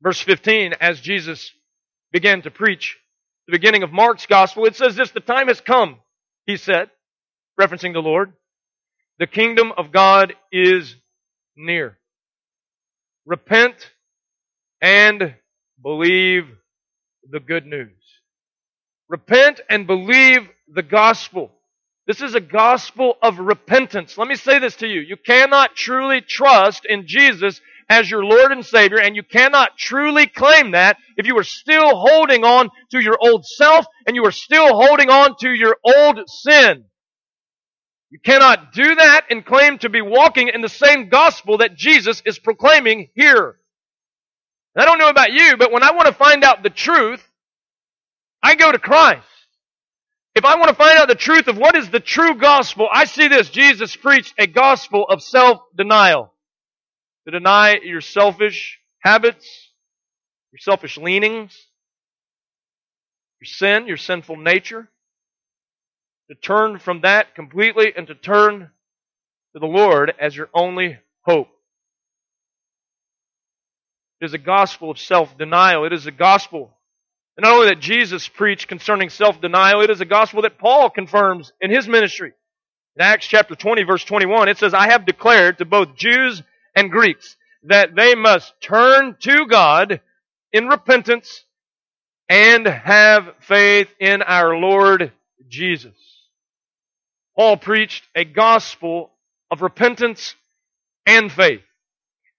verse 0.01 0.21
15 0.21 0.73
as 0.79 1.01
Jesus 1.01 1.51
began 2.11 2.41
to 2.43 2.51
preach 2.51 2.97
the 3.47 3.53
beginning 3.53 3.83
of 3.83 3.91
Mark's 3.91 4.25
gospel. 4.25 4.65
It 4.65 4.75
says 4.75 4.95
this, 4.95 5.11
the 5.11 5.19
time 5.19 5.47
has 5.47 5.61
come, 5.61 5.97
he 6.45 6.57
said, 6.57 6.89
referencing 7.59 7.93
the 7.93 8.01
Lord. 8.01 8.33
The 9.17 9.27
kingdom 9.27 9.71
of 9.77 9.91
God 9.91 10.33
is 10.51 10.95
near. 11.55 11.97
Repent 13.25 13.75
and 14.81 15.35
believe 15.81 16.45
the 17.29 17.39
good 17.39 17.65
news. 17.65 17.91
Repent 19.07 19.61
and 19.69 19.87
believe 19.87 20.47
the 20.73 20.83
gospel. 20.83 21.51
This 22.07 22.21
is 22.21 22.35
a 22.35 22.39
gospel 22.39 23.17
of 23.21 23.39
repentance. 23.39 24.17
Let 24.17 24.27
me 24.27 24.35
say 24.35 24.59
this 24.59 24.75
to 24.77 24.87
you. 24.87 25.01
You 25.01 25.17
cannot 25.17 25.75
truly 25.75 26.21
trust 26.21 26.85
in 26.85 27.07
Jesus 27.07 27.59
as 27.89 28.09
your 28.09 28.23
Lord 28.23 28.51
and 28.51 28.65
Savior, 28.65 28.99
and 28.99 29.15
you 29.15 29.23
cannot 29.23 29.77
truly 29.77 30.27
claim 30.27 30.71
that 30.71 30.97
if 31.17 31.27
you 31.27 31.37
are 31.37 31.43
still 31.43 31.95
holding 31.95 32.43
on 32.43 32.69
to 32.91 32.99
your 32.99 33.17
old 33.19 33.45
self 33.45 33.85
and 34.07 34.15
you 34.15 34.25
are 34.25 34.31
still 34.31 34.75
holding 34.75 35.09
on 35.09 35.35
to 35.41 35.51
your 35.51 35.77
old 35.83 36.19
sin. 36.27 36.85
You 38.09 38.19
cannot 38.23 38.71
do 38.73 38.95
that 38.95 39.25
and 39.29 39.45
claim 39.45 39.77
to 39.79 39.89
be 39.89 40.01
walking 40.01 40.47
in 40.47 40.61
the 40.61 40.69
same 40.69 41.09
gospel 41.09 41.57
that 41.57 41.75
Jesus 41.75 42.21
is 42.25 42.39
proclaiming 42.39 43.09
here. 43.15 43.57
And 44.75 44.83
I 44.83 44.85
don't 44.85 44.99
know 44.99 45.09
about 45.09 45.31
you, 45.31 45.55
but 45.57 45.71
when 45.71 45.83
I 45.83 45.91
want 45.91 46.07
to 46.07 46.13
find 46.13 46.43
out 46.43 46.61
the 46.61 46.69
truth, 46.69 47.23
I 48.43 48.55
go 48.55 48.71
to 48.71 48.79
Christ. 48.79 49.25
If 50.35 50.43
I 50.43 50.57
want 50.57 50.67
to 50.67 50.75
find 50.75 50.99
out 50.99 51.07
the 51.07 51.15
truth 51.15 51.47
of 51.47 51.57
what 51.57 51.77
is 51.77 51.89
the 51.89 52.01
true 52.01 52.35
gospel, 52.35 52.89
I 52.91 53.05
see 53.05 53.29
this. 53.29 53.49
Jesus 53.49 53.95
preached 53.95 54.33
a 54.37 54.47
gospel 54.47 55.05
of 55.07 55.23
self-denial 55.23 56.31
to 57.25 57.31
deny 57.31 57.77
your 57.81 58.01
selfish 58.01 58.79
habits, 58.99 59.47
your 60.51 60.59
selfish 60.59 60.97
leanings, 60.97 61.57
your 63.39 63.47
sin, 63.47 63.87
your 63.87 63.97
sinful 63.97 64.35
nature, 64.35 64.89
to 66.29 66.35
turn 66.35 66.79
from 66.79 67.01
that 67.01 67.33
completely 67.33 67.93
and 67.95 68.07
to 68.07 68.15
turn 68.15 68.71
to 69.53 69.59
the 69.59 69.65
Lord 69.65 70.13
as 70.19 70.35
your 70.35 70.49
only 70.53 70.97
hope. 71.21 71.47
It 74.21 74.25
is 74.25 74.33
a 74.33 74.39
gospel 74.39 74.91
of 74.91 74.99
self-denial. 74.99 75.85
It 75.85 75.93
is 75.93 76.07
a 76.07 76.11
gospel 76.11 76.75
not 77.37 77.51
only 77.51 77.67
that 77.67 77.81
Jesus 77.81 78.27
preached 78.27 78.67
concerning 78.67 79.09
self-denial, 79.09 79.81
it 79.81 79.89
is 79.89 79.99
a 79.99 80.05
gospel 80.05 80.43
that 80.43 80.57
Paul 80.57 80.89
confirms 80.89 81.51
in 81.59 81.69
his 81.69 81.87
ministry. 81.87 82.31
In 82.95 83.01
Acts 83.01 83.27
chapter 83.27 83.55
20 83.55 83.83
verse 83.83 84.05
21, 84.05 84.47
it 84.47 84.57
says, 84.57 84.73
I 84.73 84.89
have 84.89 85.05
declared 85.05 85.57
to 85.57 85.65
both 85.65 85.95
Jews 85.95 86.41
and 86.75 86.89
Greeks 86.89 87.35
that 87.63 87.95
they 87.95 88.15
must 88.15 88.53
turn 88.61 89.17
to 89.21 89.47
God 89.47 89.99
in 90.53 90.67
repentance 90.67 91.43
and 92.29 92.65
have 92.65 93.33
faith 93.39 93.89
in 93.99 94.21
our 94.21 94.55
Lord 94.55 95.11
Jesus. 95.49 95.93
Paul 97.35 97.57
preached 97.57 98.07
a 98.15 98.23
gospel 98.23 99.11
of 99.51 99.61
repentance 99.61 100.35
and 101.05 101.29
faith. 101.29 101.61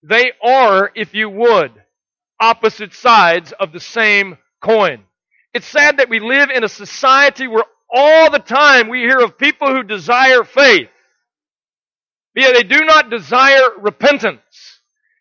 They 0.09 0.31
are, 0.41 0.93
if 0.95 1.15
you 1.15 1.29
would, 1.29 1.73
opposite 2.39 2.95
sides 2.95 3.53
of 3.59 3.73
the 3.73 3.81
same 3.81 4.39
coin. 4.63 5.03
It's 5.53 5.67
sad 5.67 5.97
that 5.97 6.09
we 6.09 6.21
live 6.21 6.51
in 6.51 6.63
a 6.63 6.69
society 6.69 7.49
where 7.49 7.65
all 7.93 8.31
the 8.31 8.39
time 8.39 8.89
we 8.89 9.01
hear 9.01 9.19
of 9.19 9.37
people 9.37 9.69
who 9.69 9.83
desire 9.83 10.45
faith, 10.45 10.89
yet 12.37 12.55
they 12.55 12.63
do 12.63 12.85
not 12.85 13.11
desire 13.11 13.71
repentance. 13.81 14.41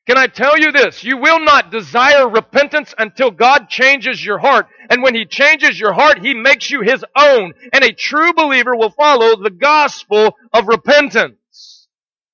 Can 0.06 0.20
I 0.20 0.28
tell 0.28 0.56
you 0.56 0.72
this? 0.72 1.04
You 1.04 1.18
will 1.18 1.40
not 1.40 1.72
desire 1.72 2.30
repentance 2.30 2.94
until 2.96 3.32
God 3.32 3.70
changes 3.70 4.24
your 4.24 4.38
heart. 4.38 4.68
And 4.92 5.02
when 5.02 5.16
He 5.16 5.26
changes 5.26 5.80
your 5.80 5.94
heart, 5.94 6.20
He 6.20 6.36
makes 6.36 6.70
you 6.70 6.82
His 6.82 7.04
own. 7.18 7.54
And 7.74 7.84
a 7.84 7.92
true 7.92 8.34
believer 8.34 8.76
will 8.76 8.92
follow 8.92 9.42
the 9.42 9.50
gospel 9.50 10.36
of 10.54 10.68
repentance. 10.68 11.88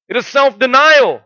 It 0.10 0.18
is 0.18 0.28
self-denial. 0.28 1.22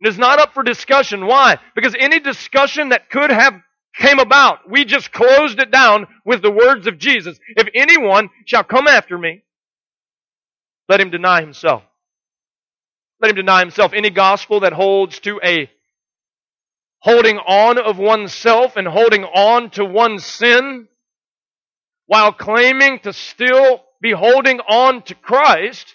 It 0.00 0.08
is 0.08 0.18
not 0.18 0.38
up 0.38 0.54
for 0.54 0.62
discussion. 0.62 1.26
Why? 1.26 1.58
Because 1.74 1.94
any 1.98 2.20
discussion 2.20 2.90
that 2.90 3.10
could 3.10 3.30
have 3.30 3.54
came 3.96 4.18
about, 4.18 4.70
we 4.70 4.84
just 4.84 5.12
closed 5.12 5.58
it 5.60 5.70
down 5.70 6.06
with 6.24 6.42
the 6.42 6.50
words 6.50 6.86
of 6.86 6.98
Jesus. 6.98 7.38
If 7.56 7.68
anyone 7.74 8.30
shall 8.46 8.64
come 8.64 8.86
after 8.86 9.18
me, 9.18 9.42
let 10.88 11.00
him 11.00 11.10
deny 11.10 11.40
himself. 11.40 11.82
Let 13.20 13.30
him 13.30 13.36
deny 13.36 13.60
himself. 13.60 13.92
Any 13.92 14.10
gospel 14.10 14.60
that 14.60 14.72
holds 14.72 15.18
to 15.20 15.38
a 15.44 15.70
holding 17.00 17.36
on 17.38 17.78
of 17.78 17.98
oneself 17.98 18.76
and 18.76 18.86
holding 18.86 19.24
on 19.24 19.70
to 19.70 19.84
one's 19.84 20.24
sin 20.24 20.88
while 22.06 22.32
claiming 22.32 22.98
to 23.00 23.12
still 23.12 23.82
be 24.00 24.12
holding 24.12 24.60
on 24.60 25.02
to 25.02 25.14
Christ 25.14 25.94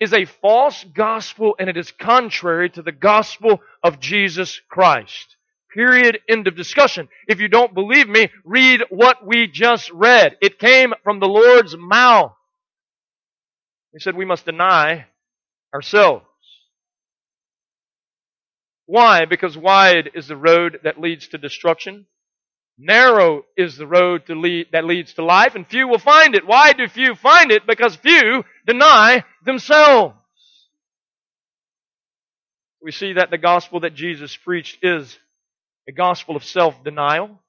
is 0.00 0.12
a 0.12 0.24
false 0.24 0.84
gospel 0.94 1.56
and 1.58 1.68
it 1.68 1.76
is 1.76 1.90
contrary 1.90 2.70
to 2.70 2.82
the 2.82 2.92
gospel 2.92 3.60
of 3.82 4.00
Jesus 4.00 4.60
Christ. 4.68 5.36
Period. 5.74 6.20
End 6.28 6.46
of 6.46 6.56
discussion. 6.56 7.08
If 7.26 7.40
you 7.40 7.48
don't 7.48 7.74
believe 7.74 8.08
me, 8.08 8.30
read 8.44 8.82
what 8.90 9.26
we 9.26 9.46
just 9.46 9.90
read. 9.90 10.36
It 10.40 10.58
came 10.58 10.94
from 11.02 11.20
the 11.20 11.28
Lord's 11.28 11.76
mouth. 11.76 12.32
He 13.92 13.98
said 14.00 14.16
we 14.16 14.24
must 14.24 14.44
deny 14.44 15.06
ourselves. 15.74 16.24
Why? 18.86 19.26
Because 19.26 19.56
wide 19.56 20.10
is 20.14 20.28
the 20.28 20.36
road 20.36 20.80
that 20.84 21.00
leads 21.00 21.28
to 21.28 21.38
destruction. 21.38 22.06
Narrow 22.78 23.42
is 23.56 23.76
the 23.76 23.88
road 23.88 24.22
lead, 24.28 24.68
that 24.72 24.84
leads 24.84 25.14
to 25.14 25.24
life, 25.24 25.56
and 25.56 25.66
few 25.66 25.88
will 25.88 25.98
find 25.98 26.36
it. 26.36 26.46
Why 26.46 26.72
do 26.72 26.86
few 26.86 27.16
find 27.16 27.50
it? 27.50 27.66
Because 27.66 27.96
few 27.96 28.44
deny 28.66 29.24
themselves. 29.44 30.14
We 32.80 32.92
see 32.92 33.14
that 33.14 33.30
the 33.30 33.38
gospel 33.38 33.80
that 33.80 33.94
Jesus 33.94 34.36
preached 34.36 34.78
is 34.82 35.18
a 35.88 35.92
gospel 35.92 36.36
of 36.36 36.44
self-denial. 36.44 37.40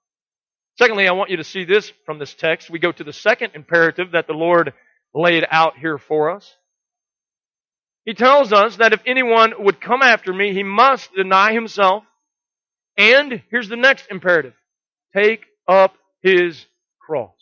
Secondly, 0.80 1.08
I 1.08 1.12
want 1.12 1.30
you 1.30 1.38
to 1.38 1.44
see 1.44 1.66
this 1.66 1.92
from 2.06 2.18
this 2.18 2.34
text. 2.34 2.70
We 2.72 2.80
go 2.80 2.92
to 2.92 3.04
the 3.04 3.14
second 3.14 3.52
imperative 3.54 4.14
that 4.14 4.26
the 4.26 4.34
Lord 4.34 4.74
laid 5.14 5.46
out 5.52 5.78
here 5.78 6.00
for 6.00 6.32
us. 6.32 6.52
He 8.06 8.16
tells 8.16 8.52
us 8.52 8.78
that 8.78 8.94
if 8.94 9.02
anyone 9.06 9.54
would 9.60 9.80
come 9.80 10.02
after 10.02 10.34
me, 10.34 10.54
he 10.54 10.64
must 10.64 11.14
deny 11.14 11.54
himself. 11.54 12.04
And 12.98 13.44
here's 13.52 13.70
the 13.70 13.76
next 13.76 14.08
imperative. 14.10 14.54
Take 15.16 15.46
up 15.68 15.96
his 16.22 16.66
cross. 17.00 17.34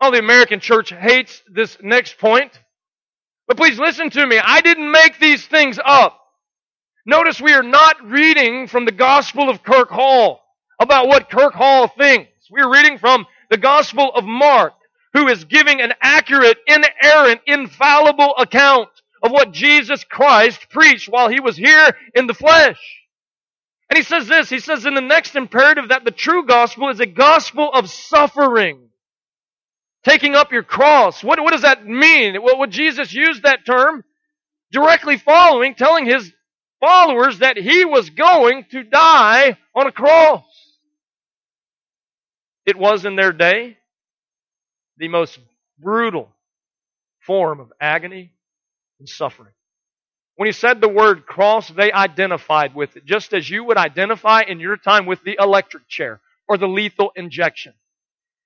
Oh, 0.00 0.10
the 0.10 0.18
American 0.18 0.60
church 0.60 0.90
hates 0.90 1.42
this 1.52 1.76
next 1.82 2.18
point 2.18 2.58
But 3.46 3.56
please 3.58 3.78
listen 3.78 4.10
to 4.10 4.26
me. 4.26 4.38
I 4.42 4.60
didn't 4.62 4.90
make 4.90 5.18
these 5.18 5.46
things 5.46 5.78
up. 5.84 6.18
Notice 7.04 7.40
we 7.40 7.52
are 7.52 7.62
not 7.62 7.96
reading 8.04 8.68
from 8.68 8.84
the 8.84 8.92
Gospel 8.92 9.50
of 9.50 9.62
Kirk 9.62 9.90
Hall 9.90 10.40
about 10.80 11.08
what 11.08 11.30
Kirk 11.30 11.52
Hall 11.52 11.88
thinks. 11.88 12.30
We're 12.50 12.72
reading 12.72 12.98
from 12.98 13.26
the 13.50 13.58
Gospel 13.58 14.12
of 14.14 14.24
Mark, 14.24 14.74
who 15.14 15.28
is 15.28 15.44
giving 15.44 15.80
an 15.80 15.92
accurate, 16.00 16.58
inerrant, 16.66 17.40
infallible 17.46 18.34
account 18.38 18.88
of 19.22 19.32
what 19.32 19.52
Jesus 19.52 20.04
Christ 20.04 20.68
preached 20.70 21.08
while 21.08 21.28
he 21.28 21.40
was 21.40 21.56
here 21.56 21.96
in 22.14 22.26
the 22.26 22.34
flesh. 22.34 22.99
And 23.90 23.96
he 23.96 24.04
says 24.04 24.28
this, 24.28 24.48
he 24.48 24.60
says 24.60 24.86
in 24.86 24.94
the 24.94 25.00
next 25.00 25.34
imperative 25.34 25.88
that 25.88 26.04
the 26.04 26.12
true 26.12 26.46
gospel 26.46 26.88
is 26.90 27.00
a 27.00 27.06
gospel 27.06 27.70
of 27.72 27.90
suffering. 27.90 28.88
Taking 30.04 30.34
up 30.34 30.52
your 30.52 30.62
cross. 30.62 31.22
What, 31.22 31.40
what 31.40 31.52
does 31.52 31.62
that 31.62 31.84
mean? 31.84 32.40
Well, 32.42 32.60
would 32.60 32.70
Jesus 32.70 33.12
use 33.12 33.42
that 33.42 33.66
term 33.66 34.04
directly 34.70 35.18
following, 35.18 35.74
telling 35.74 36.06
his 36.06 36.32
followers 36.80 37.38
that 37.40 37.56
he 37.56 37.84
was 37.84 38.10
going 38.10 38.64
to 38.72 38.82
die 38.82 39.56
on 39.74 39.86
a 39.86 39.92
cross. 39.92 40.44
It 42.66 42.76
was 42.76 43.04
in 43.04 43.16
their 43.16 43.32
day 43.32 43.76
the 44.96 45.08
most 45.08 45.38
brutal 45.78 46.28
form 47.20 47.60
of 47.60 47.72
agony 47.80 48.32
and 48.98 49.08
suffering. 49.08 49.52
When 50.40 50.46
he 50.46 50.52
said 50.52 50.80
the 50.80 50.88
word 50.88 51.26
cross, 51.26 51.68
they 51.68 51.92
identified 51.92 52.74
with 52.74 52.96
it, 52.96 53.04
just 53.04 53.34
as 53.34 53.50
you 53.50 53.62
would 53.64 53.76
identify 53.76 54.40
in 54.40 54.58
your 54.58 54.78
time 54.78 55.04
with 55.04 55.22
the 55.22 55.36
electric 55.38 55.86
chair 55.86 56.18
or 56.48 56.56
the 56.56 56.66
lethal 56.66 57.12
injection. 57.14 57.74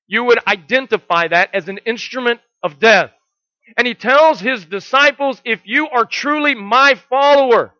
You 0.08 0.24
would 0.24 0.40
identify 0.44 1.28
that 1.28 1.54
as 1.54 1.68
an 1.68 1.78
instrument 1.86 2.40
of 2.64 2.80
death. 2.80 3.12
And 3.76 3.86
he 3.86 3.94
tells 3.94 4.40
his 4.40 4.64
disciples, 4.64 5.40
if 5.44 5.60
you 5.66 5.88
are 5.88 6.04
truly 6.04 6.56
my 6.56 6.96
follower, 7.08 7.72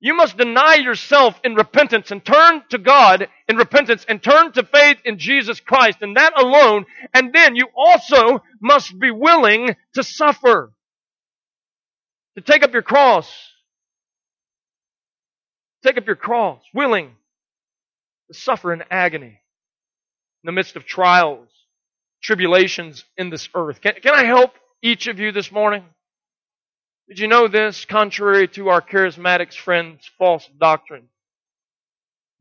you 0.00 0.16
must 0.16 0.36
deny 0.36 0.74
yourself 0.74 1.38
in 1.44 1.54
repentance 1.54 2.10
and 2.10 2.24
turn 2.24 2.64
to 2.70 2.78
God 2.78 3.28
in 3.48 3.56
repentance 3.56 4.04
and 4.08 4.20
turn 4.20 4.50
to 4.54 4.64
faith 4.64 4.96
in 5.04 5.20
Jesus 5.20 5.60
Christ 5.60 5.98
and 6.00 6.16
that 6.16 6.36
alone. 6.36 6.84
And 7.14 7.32
then 7.32 7.54
you 7.54 7.68
also 7.76 8.42
must 8.60 8.98
be 8.98 9.12
willing 9.12 9.76
to 9.94 10.02
suffer. 10.02 10.72
To 12.36 12.42
take 12.42 12.62
up 12.62 12.72
your 12.72 12.82
cross. 12.82 13.32
Take 15.84 15.98
up 15.98 16.06
your 16.06 16.16
cross. 16.16 16.62
Willing 16.74 17.12
to 18.28 18.38
suffer 18.38 18.72
in 18.72 18.82
agony 18.90 19.26
in 19.26 20.46
the 20.46 20.52
midst 20.52 20.76
of 20.76 20.84
trials, 20.84 21.48
tribulations 22.22 23.04
in 23.16 23.30
this 23.30 23.48
earth. 23.54 23.80
Can, 23.80 23.94
can 24.02 24.14
I 24.14 24.24
help 24.24 24.52
each 24.82 25.06
of 25.06 25.18
you 25.18 25.32
this 25.32 25.50
morning? 25.50 25.84
Did 27.08 27.20
you 27.20 27.28
know 27.28 27.48
this? 27.48 27.84
Contrary 27.84 28.48
to 28.48 28.68
our 28.68 28.82
charismatics 28.82 29.54
friends' 29.54 30.10
false 30.18 30.48
doctrine, 30.60 31.08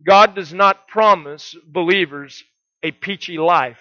God 0.05 0.35
does 0.35 0.53
not 0.53 0.87
promise 0.87 1.55
believers 1.65 2.43
a 2.83 2.91
peachy 2.91 3.37
life 3.37 3.79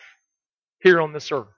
here 0.81 1.01
on 1.01 1.13
this 1.13 1.33
earth. 1.33 1.49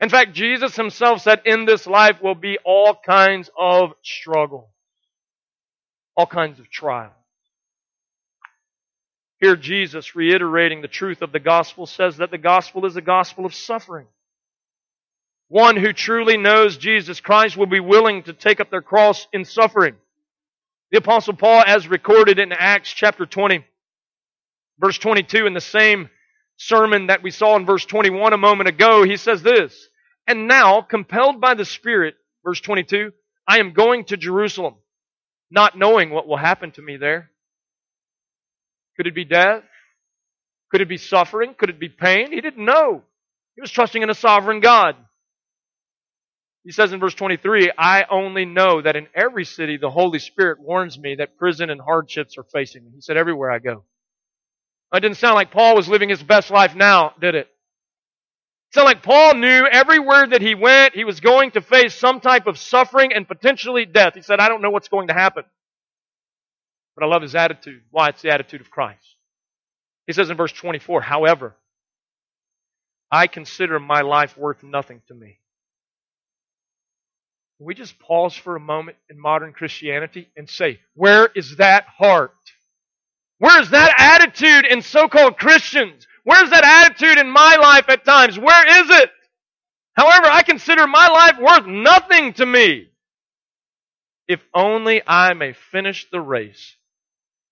In 0.00 0.08
fact, 0.08 0.34
Jesus 0.34 0.76
himself 0.76 1.22
said, 1.22 1.42
in 1.46 1.64
this 1.64 1.86
life 1.86 2.22
will 2.22 2.34
be 2.34 2.58
all 2.64 2.94
kinds 2.94 3.50
of 3.58 3.92
struggle, 4.02 4.70
all 6.16 6.26
kinds 6.26 6.60
of 6.60 6.70
trials. 6.70 7.12
Here, 9.40 9.56
Jesus, 9.56 10.14
reiterating 10.16 10.80
the 10.80 10.88
truth 10.88 11.22
of 11.22 11.32
the 11.32 11.40
gospel, 11.40 11.86
says 11.86 12.18
that 12.18 12.30
the 12.30 12.38
gospel 12.38 12.86
is 12.86 12.96
a 12.96 13.02
gospel 13.02 13.44
of 13.44 13.54
suffering. 13.54 14.06
One 15.48 15.76
who 15.76 15.92
truly 15.92 16.36
knows 16.36 16.76
Jesus 16.76 17.20
Christ 17.20 17.56
will 17.56 17.66
be 17.66 17.80
willing 17.80 18.22
to 18.24 18.32
take 18.32 18.60
up 18.60 18.70
their 18.70 18.82
cross 18.82 19.28
in 19.32 19.44
suffering. 19.44 19.94
The 20.90 20.98
apostle 20.98 21.34
Paul, 21.34 21.62
as 21.66 21.86
recorded 21.86 22.38
in 22.38 22.52
Acts 22.52 22.90
chapter 22.90 23.26
20, 23.26 23.64
verse 24.78 24.98
22, 24.98 25.46
in 25.46 25.54
the 25.54 25.60
same 25.60 26.08
sermon 26.56 27.08
that 27.08 27.22
we 27.22 27.30
saw 27.30 27.56
in 27.56 27.66
verse 27.66 27.84
21 27.84 28.32
a 28.32 28.38
moment 28.38 28.68
ago, 28.68 29.04
he 29.04 29.16
says 29.16 29.42
this, 29.42 29.88
And 30.26 30.48
now, 30.48 30.82
compelled 30.82 31.40
by 31.40 31.54
the 31.54 31.64
Spirit, 31.64 32.14
verse 32.44 32.60
22, 32.60 33.12
I 33.48 33.58
am 33.58 33.72
going 33.72 34.04
to 34.06 34.16
Jerusalem, 34.16 34.74
not 35.50 35.78
knowing 35.78 36.10
what 36.10 36.26
will 36.26 36.36
happen 36.36 36.72
to 36.72 36.82
me 36.82 36.96
there. 36.96 37.30
Could 38.96 39.06
it 39.06 39.14
be 39.14 39.24
death? 39.24 39.62
Could 40.70 40.80
it 40.80 40.88
be 40.88 40.96
suffering? 40.96 41.54
Could 41.56 41.70
it 41.70 41.78
be 41.78 41.88
pain? 41.88 42.32
He 42.32 42.40
didn't 42.40 42.64
know. 42.64 43.02
He 43.54 43.60
was 43.60 43.70
trusting 43.70 44.02
in 44.02 44.10
a 44.10 44.14
sovereign 44.14 44.60
God. 44.60 44.96
He 46.64 46.72
says 46.72 46.92
in 46.92 46.98
verse 46.98 47.14
23, 47.14 47.72
I 47.78 48.04
only 48.10 48.44
know 48.44 48.82
that 48.82 48.96
in 48.96 49.06
every 49.14 49.44
city 49.44 49.76
the 49.76 49.90
Holy 49.90 50.18
Spirit 50.18 50.58
warns 50.60 50.98
me 50.98 51.14
that 51.16 51.36
prison 51.38 51.70
and 51.70 51.80
hardships 51.80 52.36
are 52.36 52.46
facing 52.52 52.84
me. 52.84 52.90
He 52.96 53.00
said, 53.00 53.16
everywhere 53.16 53.52
I 53.52 53.60
go. 53.60 53.84
It 54.94 55.00
didn't 55.00 55.18
sound 55.18 55.34
like 55.34 55.50
Paul 55.52 55.76
was 55.76 55.88
living 55.88 56.08
his 56.08 56.22
best 56.22 56.50
life 56.50 56.74
now, 56.74 57.14
did 57.20 57.34
it? 57.34 57.48
It 57.48 58.74
sounded 58.74 58.88
like 58.90 59.02
Paul 59.02 59.34
knew 59.34 59.66
everywhere 59.66 60.26
that 60.28 60.42
he 60.42 60.54
went, 60.54 60.94
he 60.94 61.04
was 61.04 61.20
going 61.20 61.52
to 61.52 61.62
face 61.62 61.94
some 61.94 62.20
type 62.20 62.46
of 62.46 62.58
suffering 62.58 63.12
and 63.14 63.28
potentially 63.28 63.86
death. 63.86 64.14
He 64.14 64.22
said, 64.22 64.40
I 64.40 64.48
don't 64.48 64.62
know 64.62 64.70
what's 64.70 64.88
going 64.88 65.08
to 65.08 65.14
happen. 65.14 65.44
But 66.96 67.04
I 67.04 67.08
love 67.08 67.22
his 67.22 67.34
attitude. 67.36 67.82
Why? 67.90 68.10
It's 68.10 68.22
the 68.22 68.30
attitude 68.30 68.62
of 68.62 68.70
Christ. 68.70 69.16
He 70.06 70.14
says 70.14 70.30
in 70.30 70.36
verse 70.36 70.52
24, 70.52 71.02
however, 71.02 71.56
I 73.10 73.28
consider 73.28 73.80
my 73.80 74.02
life 74.02 74.36
worth 74.38 74.62
nothing 74.64 75.02
to 75.08 75.14
me 75.14 75.38
Can 77.58 77.66
we 77.66 77.74
just 77.74 77.98
pause 78.00 78.34
for 78.34 78.56
a 78.56 78.60
moment 78.60 78.98
in 79.10 79.18
modern 79.20 79.54
Christianity 79.54 80.28
and 80.36 80.50
say, 80.50 80.80
where 80.94 81.28
is 81.34 81.56
that 81.56 81.86
heart? 81.98 82.35
Where 83.38 83.60
is 83.60 83.70
that 83.70 83.94
attitude 83.98 84.64
in 84.70 84.82
so-called 84.82 85.38
Christians? 85.38 86.06
Where's 86.24 86.50
that 86.50 86.64
attitude 86.64 87.18
in 87.18 87.30
my 87.30 87.56
life 87.56 87.88
at 87.88 88.04
times? 88.04 88.38
Where 88.38 88.82
is 88.82 88.90
it? 89.02 89.10
However, 89.92 90.26
I 90.26 90.42
consider 90.42 90.86
my 90.86 91.08
life 91.08 91.38
worth 91.38 91.66
nothing 91.66 92.32
to 92.34 92.46
me. 92.46 92.88
If 94.28 94.40
only 94.52 95.02
I 95.06 95.34
may 95.34 95.52
finish 95.52 96.06
the 96.10 96.20
race 96.20 96.76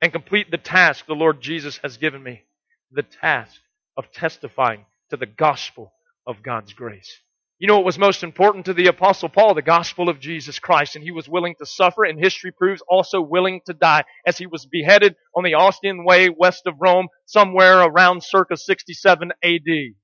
and 0.03 0.13
complete 0.13 0.51
the 0.51 0.59
task 0.59 1.07
the 1.07 1.15
Lord 1.15 1.41
Jesus 1.41 1.79
has 1.79 1.97
given 1.97 2.23
me. 2.23 2.43
The 2.91 3.05
task 3.05 3.61
of 3.97 4.11
testifying 4.13 4.85
to 5.11 5.17
the 5.17 5.27
gospel 5.27 5.93
of 6.27 6.43
God's 6.43 6.73
grace. 6.73 7.21
You 7.59 7.69
know 7.69 7.77
what 7.77 7.85
was 7.85 7.99
most 7.99 8.25
important 8.25 8.67
to 8.67 8.75
the 8.75 8.89
apostle 8.89 9.29
Paul? 9.29 9.55
The 9.55 9.63
gospel 9.63 10.09
of 10.09 10.19
Jesus 10.21 10.59
Christ. 10.59 10.97
And 10.97 11.05
he 11.05 11.13
was 11.13 11.29
willing 11.29 11.55
to 11.61 11.67
suffer, 11.67 12.05
and 12.05 12.19
history 12.19 12.51
proves 12.51 12.83
also 12.89 13.21
willing 13.21 13.61
to 13.67 13.73
die 13.73 14.05
as 14.27 14.37
he 14.37 14.47
was 14.47 14.67
beheaded 14.67 15.15
on 15.35 15.45
the 15.45 15.55
Ostian 15.55 16.05
Way 16.05 16.29
west 16.29 16.63
of 16.67 16.75
Rome, 16.81 17.09
somewhere 17.27 17.81
around 17.81 18.25
circa 18.25 18.57
67 18.57 19.31
AD. 19.43 19.95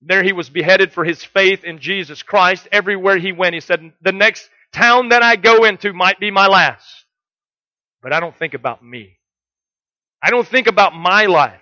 There 0.00 0.22
he 0.22 0.32
was 0.32 0.48
beheaded 0.48 0.92
for 0.92 1.04
his 1.04 1.22
faith 1.22 1.64
in 1.64 1.80
Jesus 1.80 2.22
Christ. 2.22 2.68
Everywhere 2.72 3.18
he 3.18 3.32
went, 3.32 3.54
he 3.54 3.60
said, 3.60 3.92
the 4.00 4.12
next 4.12 4.48
town 4.72 5.10
that 5.10 5.22
I 5.22 5.36
go 5.36 5.64
into 5.64 5.92
might 5.92 6.20
be 6.20 6.30
my 6.30 6.46
last. 6.46 6.86
But 8.02 8.12
I 8.12 8.20
don't 8.20 8.36
think 8.36 8.54
about 8.54 8.82
me. 8.82 9.18
I 10.22 10.30
don't 10.30 10.46
think 10.46 10.66
about 10.66 10.94
my 10.94 11.26
life. 11.26 11.60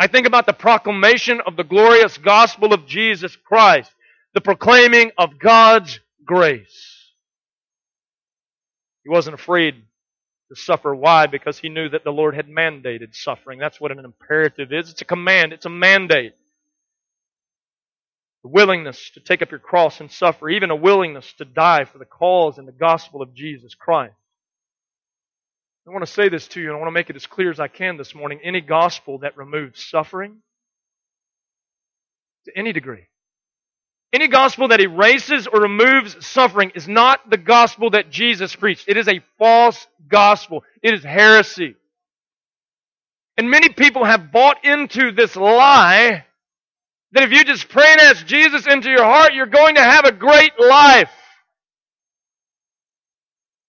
I 0.00 0.06
think 0.06 0.26
about 0.26 0.46
the 0.46 0.54
proclamation 0.54 1.42
of 1.46 1.56
the 1.56 1.62
glorious 1.62 2.16
gospel 2.16 2.72
of 2.72 2.86
Jesus 2.86 3.36
Christ, 3.36 3.92
the 4.32 4.40
proclaiming 4.40 5.10
of 5.18 5.38
God's 5.38 6.00
grace. 6.24 7.12
He 9.04 9.10
wasn't 9.10 9.34
afraid 9.34 9.74
to 10.48 10.56
suffer. 10.56 10.94
Why? 10.94 11.26
Because 11.26 11.58
he 11.58 11.68
knew 11.68 11.90
that 11.90 12.02
the 12.02 12.12
Lord 12.12 12.34
had 12.34 12.48
mandated 12.48 13.14
suffering. 13.14 13.58
That's 13.58 13.78
what 13.78 13.92
an 13.92 13.98
imperative 13.98 14.72
is. 14.72 14.88
It's 14.88 15.02
a 15.02 15.04
command. 15.04 15.52
It's 15.52 15.66
a 15.66 15.70
mandate. 15.70 16.32
The 18.42 18.48
willingness 18.48 19.10
to 19.10 19.20
take 19.20 19.42
up 19.42 19.50
your 19.50 19.60
cross 19.60 20.00
and 20.00 20.10
suffer, 20.10 20.48
even 20.48 20.70
a 20.70 20.76
willingness 20.76 21.30
to 21.34 21.44
die 21.44 21.84
for 21.84 21.98
the 21.98 22.06
cause 22.06 22.56
and 22.56 22.66
the 22.66 22.72
gospel 22.72 23.20
of 23.20 23.34
Jesus 23.34 23.74
Christ. 23.74 24.14
I 25.86 25.90
want 25.92 26.04
to 26.04 26.12
say 26.12 26.28
this 26.28 26.46
to 26.48 26.60
you, 26.60 26.68
and 26.68 26.76
I 26.76 26.78
want 26.78 26.88
to 26.88 26.92
make 26.92 27.10
it 27.10 27.16
as 27.16 27.26
clear 27.26 27.50
as 27.50 27.58
I 27.58 27.68
can 27.68 27.96
this 27.96 28.14
morning. 28.14 28.40
Any 28.44 28.60
gospel 28.60 29.18
that 29.18 29.36
removes 29.36 29.82
suffering, 29.82 30.36
to 32.44 32.56
any 32.56 32.72
degree, 32.72 33.06
any 34.12 34.28
gospel 34.28 34.68
that 34.68 34.80
erases 34.80 35.46
or 35.46 35.60
removes 35.60 36.26
suffering 36.26 36.72
is 36.74 36.88
not 36.88 37.30
the 37.30 37.36
gospel 37.36 37.90
that 37.90 38.10
Jesus 38.10 38.54
preached. 38.56 38.88
It 38.88 38.96
is 38.96 39.08
a 39.08 39.20
false 39.38 39.86
gospel. 40.08 40.64
It 40.82 40.94
is 40.94 41.04
heresy. 41.04 41.76
And 43.36 43.50
many 43.50 43.68
people 43.68 44.04
have 44.04 44.32
bought 44.32 44.64
into 44.64 45.12
this 45.12 45.36
lie 45.36 46.24
that 47.12 47.22
if 47.22 47.30
you 47.32 47.44
just 47.44 47.68
pray 47.68 47.86
and 47.86 48.00
ask 48.00 48.26
Jesus 48.26 48.66
into 48.66 48.90
your 48.90 49.04
heart, 49.04 49.34
you're 49.34 49.46
going 49.46 49.76
to 49.76 49.82
have 49.82 50.04
a 50.04 50.12
great 50.12 50.52
life. 50.58 51.10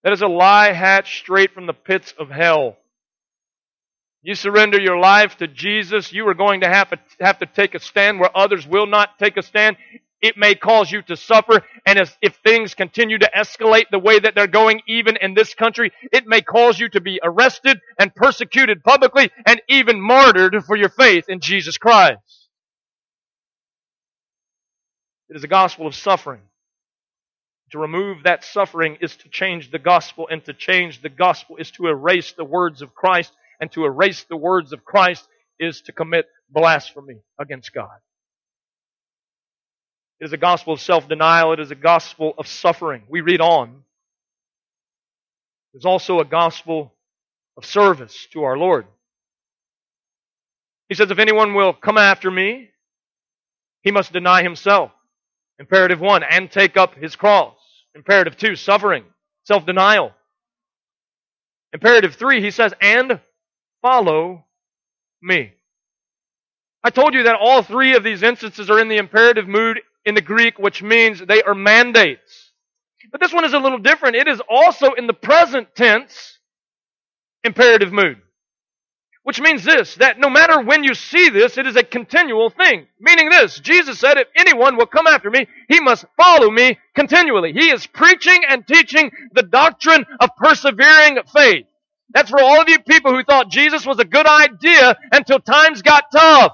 That 0.04 0.14
is 0.14 0.22
a 0.22 0.28
lie 0.28 0.74
hatched 0.74 1.20
straight 1.20 1.54
from 1.54 1.68
the 1.68 1.74
pits 1.74 2.14
of 2.18 2.30
hell. 2.30 2.78
You 4.24 4.36
surrender 4.36 4.80
your 4.80 5.00
life 5.00 5.38
to 5.38 5.48
Jesus, 5.48 6.14
you 6.14 6.28
are 6.28 6.36
going 6.36 6.62
to 6.62 6.70
have 6.70 6.90
to, 6.92 7.00
have 7.20 7.40
to 7.40 7.48
take 7.48 7.74
a 7.74 7.80
stand 7.80 8.20
where 8.20 8.36
others 8.36 8.68
will 8.68 8.86
not 8.86 9.18
take 9.18 9.38
a 9.38 9.42
stand. 9.42 9.78
It 10.22 10.38
may 10.38 10.54
cause 10.54 10.92
you 10.92 11.02
to 11.04 11.18
suffer. 11.18 11.64
And 11.88 11.98
if, 11.98 12.16
if 12.22 12.36
things 12.44 12.76
continue 12.76 13.18
to 13.18 13.32
escalate 13.36 13.86
the 13.90 13.98
way 13.98 14.20
that 14.20 14.36
they're 14.36 14.46
going, 14.46 14.82
even 14.88 15.18
in 15.18 15.34
this 15.34 15.56
country, 15.56 15.92
it 16.12 16.28
may 16.28 16.42
cause 16.42 16.80
you 16.80 16.90
to 16.90 17.02
be 17.02 17.20
arrested 17.24 17.80
and 17.98 18.14
persecuted 18.14 18.84
publicly 18.84 19.32
and 19.48 19.60
even 19.68 20.00
martyred 20.00 20.56
for 20.66 20.76
your 20.76 20.90
faith 20.90 21.26
in 21.28 21.40
Jesus 21.40 21.80
Christ. 21.80 22.20
It 25.30 25.38
is 25.38 25.44
a 25.44 25.48
gospel 25.48 25.88
of 25.88 25.96
suffering. 25.96 26.42
To 27.72 27.80
remove 27.80 28.24
that 28.24 28.44
suffering 28.44 28.98
is 29.00 29.16
to 29.18 29.30
change 29.30 29.72
the 29.72 29.80
gospel, 29.80 30.28
and 30.30 30.44
to 30.46 30.54
change 30.54 31.02
the 31.02 31.10
gospel 31.10 31.56
is 31.58 31.72
to 31.72 31.88
erase 31.88 32.34
the 32.34 32.44
words 32.44 32.82
of 32.82 32.94
Christ, 32.94 33.32
and 33.62 33.72
to 33.72 33.86
erase 33.86 34.26
the 34.26 34.36
words 34.36 34.74
of 34.74 34.84
Christ 34.84 35.26
is 35.60 35.82
to 35.82 35.92
commit 35.92 36.28
blasphemy 36.50 37.22
against 37.40 37.74
God. 37.74 37.98
It 40.20 40.26
is 40.26 40.34
a 40.34 40.38
gospel 40.38 40.74
of 40.74 40.82
self-denial. 40.82 41.54
It 41.54 41.60
is 41.62 41.72
a 41.72 41.76
gospel 41.76 42.34
of 42.38 42.46
suffering. 42.48 43.04
We 43.08 43.22
read 43.22 43.40
on. 43.40 43.84
There's 45.74 45.86
also 45.86 46.20
a 46.20 46.26
gospel 46.26 46.94
of 47.56 47.66
service 47.66 48.28
to 48.34 48.44
our 48.44 48.58
Lord. 48.58 48.86
He 50.90 50.96
says, 50.96 51.10
if 51.10 51.20
anyone 51.20 51.54
will 51.54 51.72
come 51.72 51.98
after 51.98 52.30
me, 52.30 52.70
he 53.82 53.92
must 53.92 54.12
deny 54.12 54.44
himself. 54.44 54.92
Imperative 55.58 56.02
one, 56.02 56.24
and 56.24 56.52
take 56.52 56.76
up 56.76 56.96
his 56.96 57.16
cross. 57.16 57.56
Imperative 57.96 58.38
two, 58.38 58.56
suffering, 58.56 59.04
self-denial. 59.46 60.12
Imperative 61.74 62.16
three, 62.16 62.42
he 62.42 62.52
says, 62.52 62.74
and 62.82 63.20
follow 63.82 64.46
me. 65.22 65.54
I 66.84 66.90
told 66.90 67.14
you 67.14 67.24
that 67.24 67.38
all 67.40 67.62
three 67.62 67.96
of 67.96 68.04
these 68.04 68.24
instances 68.24 68.70
are 68.70 68.80
in 68.80 68.88
the 68.88 68.98
imperative 68.98 69.48
mood 69.48 69.82
in 70.06 70.16
the 70.16 70.22
Greek, 70.22 70.58
which 70.58 70.82
means 70.82 71.20
they 71.20 71.44
are 71.44 71.54
mandates. 71.54 72.52
But 73.12 73.22
this 73.22 73.34
one 73.34 73.46
is 73.46 73.54
a 73.54 73.60
little 73.60 73.78
different. 73.78 74.16
It 74.16 74.28
is 74.28 74.42
also 74.50 74.94
in 74.94 75.08
the 75.08 75.14
present 75.14 75.76
tense 75.76 76.40
imperative 77.44 77.92
mood. 77.92 78.22
Which 79.24 79.40
means 79.40 79.64
this, 79.64 79.96
that 79.96 80.20
no 80.20 80.30
matter 80.32 80.62
when 80.62 80.84
you 80.84 80.96
see 80.96 81.30
this, 81.30 81.58
it 81.58 81.68
is 81.68 81.76
a 81.76 81.84
continual 81.84 82.50
thing. 82.50 82.88
Meaning 83.00 83.30
this, 83.30 83.60
Jesus 83.60 84.00
said, 84.00 84.18
if 84.18 84.28
anyone 84.36 84.78
will 84.78 84.88
come 84.88 85.06
after 85.06 85.30
me, 85.30 85.48
he 85.70 85.80
must 85.80 86.06
follow 86.18 86.50
me 86.50 86.80
continually. 86.96 87.54
He 87.54 87.70
is 87.70 87.86
preaching 87.86 88.42
and 88.50 88.66
teaching 88.66 89.12
the 89.34 89.44
doctrine 89.44 90.06
of 90.20 90.32
persevering 90.38 91.20
faith. 91.32 91.66
That's 92.10 92.32
for 92.32 92.42
all 92.42 92.62
of 92.62 92.68
you 92.68 92.80
people 92.80 93.14
who 93.14 93.24
thought 93.24 93.52
Jesus 93.52 93.86
was 93.86 94.00
a 94.00 94.06
good 94.06 94.26
idea 94.26 94.98
until 95.12 95.40
times 95.40 95.84
got 95.84 96.06
tough. 96.12 96.54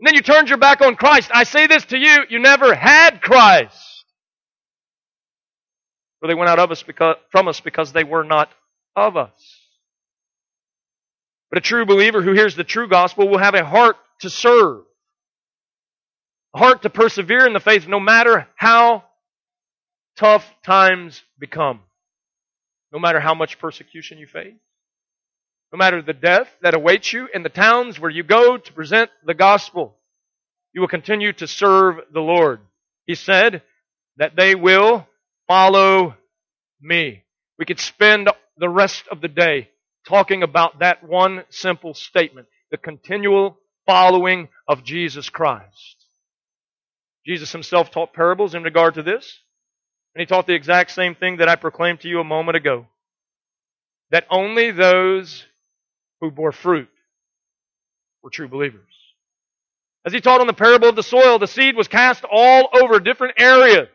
And 0.00 0.06
then 0.06 0.14
you 0.14 0.20
turned 0.20 0.48
your 0.48 0.58
back 0.58 0.80
on 0.80 0.96
Christ. 0.96 1.30
I 1.32 1.44
say 1.44 1.68
this 1.68 1.84
to 1.86 1.98
you, 1.98 2.24
you 2.28 2.40
never 2.40 2.74
had 2.74 3.22
Christ. 3.22 4.04
For 6.20 6.26
they 6.26 6.34
went 6.34 6.50
out 6.50 6.58
of 6.58 6.72
us 6.72 6.82
because, 6.82 7.16
from 7.30 7.46
us 7.46 7.60
because 7.60 7.92
they 7.92 8.04
were 8.04 8.24
not 8.24 8.50
of 8.96 9.16
us. 9.16 9.57
But 11.50 11.58
a 11.58 11.62
true 11.62 11.86
believer 11.86 12.22
who 12.22 12.32
hears 12.32 12.56
the 12.56 12.64
true 12.64 12.88
gospel 12.88 13.28
will 13.28 13.38
have 13.38 13.54
a 13.54 13.64
heart 13.64 13.96
to 14.20 14.30
serve, 14.30 14.82
a 16.54 16.58
heart 16.58 16.82
to 16.82 16.90
persevere 16.90 17.46
in 17.46 17.52
the 17.52 17.60
faith 17.60 17.86
no 17.86 18.00
matter 18.00 18.46
how 18.56 19.04
tough 20.16 20.44
times 20.64 21.22
become, 21.38 21.80
no 22.92 22.98
matter 22.98 23.20
how 23.20 23.34
much 23.34 23.58
persecution 23.58 24.18
you 24.18 24.26
face, 24.26 24.54
no 25.72 25.78
matter 25.78 26.02
the 26.02 26.12
death 26.12 26.48
that 26.62 26.74
awaits 26.74 27.12
you 27.12 27.28
in 27.32 27.42
the 27.42 27.48
towns 27.48 27.98
where 27.98 28.10
you 28.10 28.22
go 28.22 28.58
to 28.58 28.72
present 28.72 29.10
the 29.24 29.34
gospel. 29.34 29.94
You 30.74 30.80
will 30.82 30.88
continue 30.88 31.32
to 31.34 31.46
serve 31.46 31.96
the 32.12 32.20
Lord. 32.20 32.60
He 33.06 33.14
said 33.14 33.62
that 34.16 34.36
they 34.36 34.54
will 34.54 35.06
follow 35.46 36.14
me. 36.80 37.24
We 37.58 37.64
could 37.64 37.80
spend 37.80 38.28
the 38.58 38.68
rest 38.68 39.04
of 39.10 39.20
the 39.20 39.28
day 39.28 39.70
talking 40.08 40.42
about 40.42 40.78
that 40.78 41.04
one 41.04 41.44
simple 41.50 41.92
statement 41.92 42.48
the 42.70 42.78
continual 42.78 43.58
following 43.86 44.48
of 44.66 44.82
Jesus 44.82 45.28
Christ. 45.28 46.06
Jesus 47.26 47.52
himself 47.52 47.90
taught 47.90 48.14
parables 48.14 48.54
in 48.54 48.62
regard 48.62 48.94
to 48.94 49.02
this, 49.02 49.40
and 50.14 50.20
he 50.20 50.26
taught 50.26 50.46
the 50.46 50.54
exact 50.54 50.92
same 50.92 51.14
thing 51.14 51.36
that 51.36 51.48
I 51.48 51.56
proclaimed 51.56 52.00
to 52.00 52.08
you 52.08 52.20
a 52.20 52.24
moment 52.24 52.56
ago 52.56 52.86
that 54.10 54.26
only 54.30 54.70
those 54.70 55.44
who 56.22 56.30
bore 56.30 56.52
fruit 56.52 56.88
were 58.22 58.30
true 58.30 58.48
believers. 58.48 58.80
As 60.06 60.14
he 60.14 60.22
taught 60.22 60.40
on 60.40 60.46
the 60.46 60.54
parable 60.54 60.88
of 60.88 60.96
the 60.96 61.02
soil, 61.02 61.38
the 61.38 61.46
seed 61.46 61.76
was 61.76 61.86
cast 61.86 62.24
all 62.24 62.70
over 62.72 62.98
different 62.98 63.34
areas. 63.38 63.88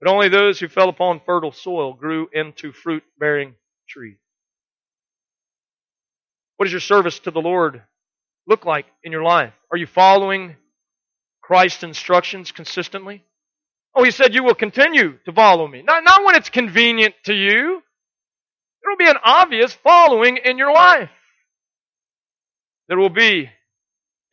But 0.00 0.08
only 0.08 0.28
those 0.28 0.60
who 0.60 0.68
fell 0.68 0.88
upon 0.88 1.20
fertile 1.26 1.50
soil 1.50 1.94
grew 1.94 2.28
into 2.32 2.70
fruit 2.70 3.02
bearing 3.18 3.56
trees. 3.88 4.18
What 6.56 6.64
does 6.66 6.72
your 6.72 6.80
service 6.80 7.18
to 7.20 7.30
the 7.30 7.40
Lord 7.40 7.82
look 8.46 8.64
like 8.64 8.86
in 9.04 9.12
your 9.12 9.22
life? 9.22 9.52
Are 9.70 9.76
you 9.76 9.86
following 9.86 10.56
Christ's 11.42 11.82
instructions 11.82 12.52
consistently? 12.52 13.24
Oh, 13.94 14.04
he 14.04 14.10
said 14.10 14.34
you 14.34 14.44
will 14.44 14.54
continue 14.54 15.18
to 15.24 15.32
follow 15.32 15.66
me. 15.66 15.82
Not, 15.82 16.04
not 16.04 16.24
when 16.24 16.34
it's 16.34 16.50
convenient 16.50 17.14
to 17.24 17.34
you. 17.34 17.82
There 18.82 18.90
will 18.90 18.98
be 18.98 19.08
an 19.08 19.16
obvious 19.24 19.72
following 19.72 20.38
in 20.44 20.58
your 20.58 20.72
life. 20.72 21.10
There 22.88 22.98
will 22.98 23.10
be 23.10 23.50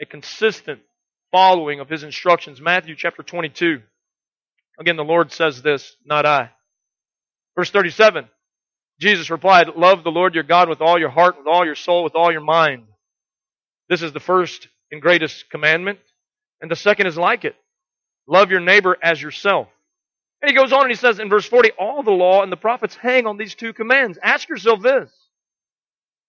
a 0.01 0.05
consistent 0.05 0.81
following 1.31 1.79
of 1.79 1.89
his 1.89 2.03
instructions. 2.03 2.62
Matthew 2.62 2.95
chapter 2.95 3.23
22. 3.23 3.81
Again, 4.79 4.95
the 4.95 5.03
Lord 5.03 5.31
says 5.31 5.62
this, 5.62 5.95
not 6.05 6.25
I. 6.25 6.51
Verse 7.55 7.71
37. 7.71 8.27
Jesus 9.04 9.30
replied, 9.30 9.68
Love 9.76 10.06
the 10.06 10.12
Lord 10.12 10.34
your 10.34 10.46
God 10.46 10.70
with 10.70 10.80
all 10.80 10.98
your 10.98 11.10
heart, 11.10 11.38
with 11.38 11.46
all 11.46 11.66
your 11.66 11.76
soul, 11.76 12.06
with 12.06 12.16
all 12.16 12.32
your 12.32 12.42
mind. 12.42 12.86
This 13.89 14.02
is 14.02 14.13
the 14.13 14.22
first 14.22 14.70
and 14.94 15.02
greatest 15.02 15.50
commandment. 15.50 16.00
And 16.62 16.72
the 16.72 16.78
second 16.78 17.08
is 17.08 17.18
like 17.18 17.44
it. 17.44 17.54
Love 18.28 18.50
your 18.50 18.62
neighbor 18.62 18.98
as 19.04 19.22
yourself. 19.22 19.68
And 20.42 20.50
he 20.50 20.56
goes 20.56 20.72
on 20.72 20.84
and 20.84 20.89
he 20.89 20.96
says 20.96 21.20
in 21.20 21.28
verse 21.28 21.46
40, 21.46 21.72
all 21.78 22.02
the 22.02 22.12
law 22.12 22.44
and 22.44 22.52
the 22.52 22.56
prophets 22.56 22.96
hang 22.96 23.28
on 23.28 23.36
these 23.36 23.56
two 23.56 23.74
commands. 23.74 24.18
Ask 24.24 24.48
yourself 24.48 24.82
this. 24.82 25.12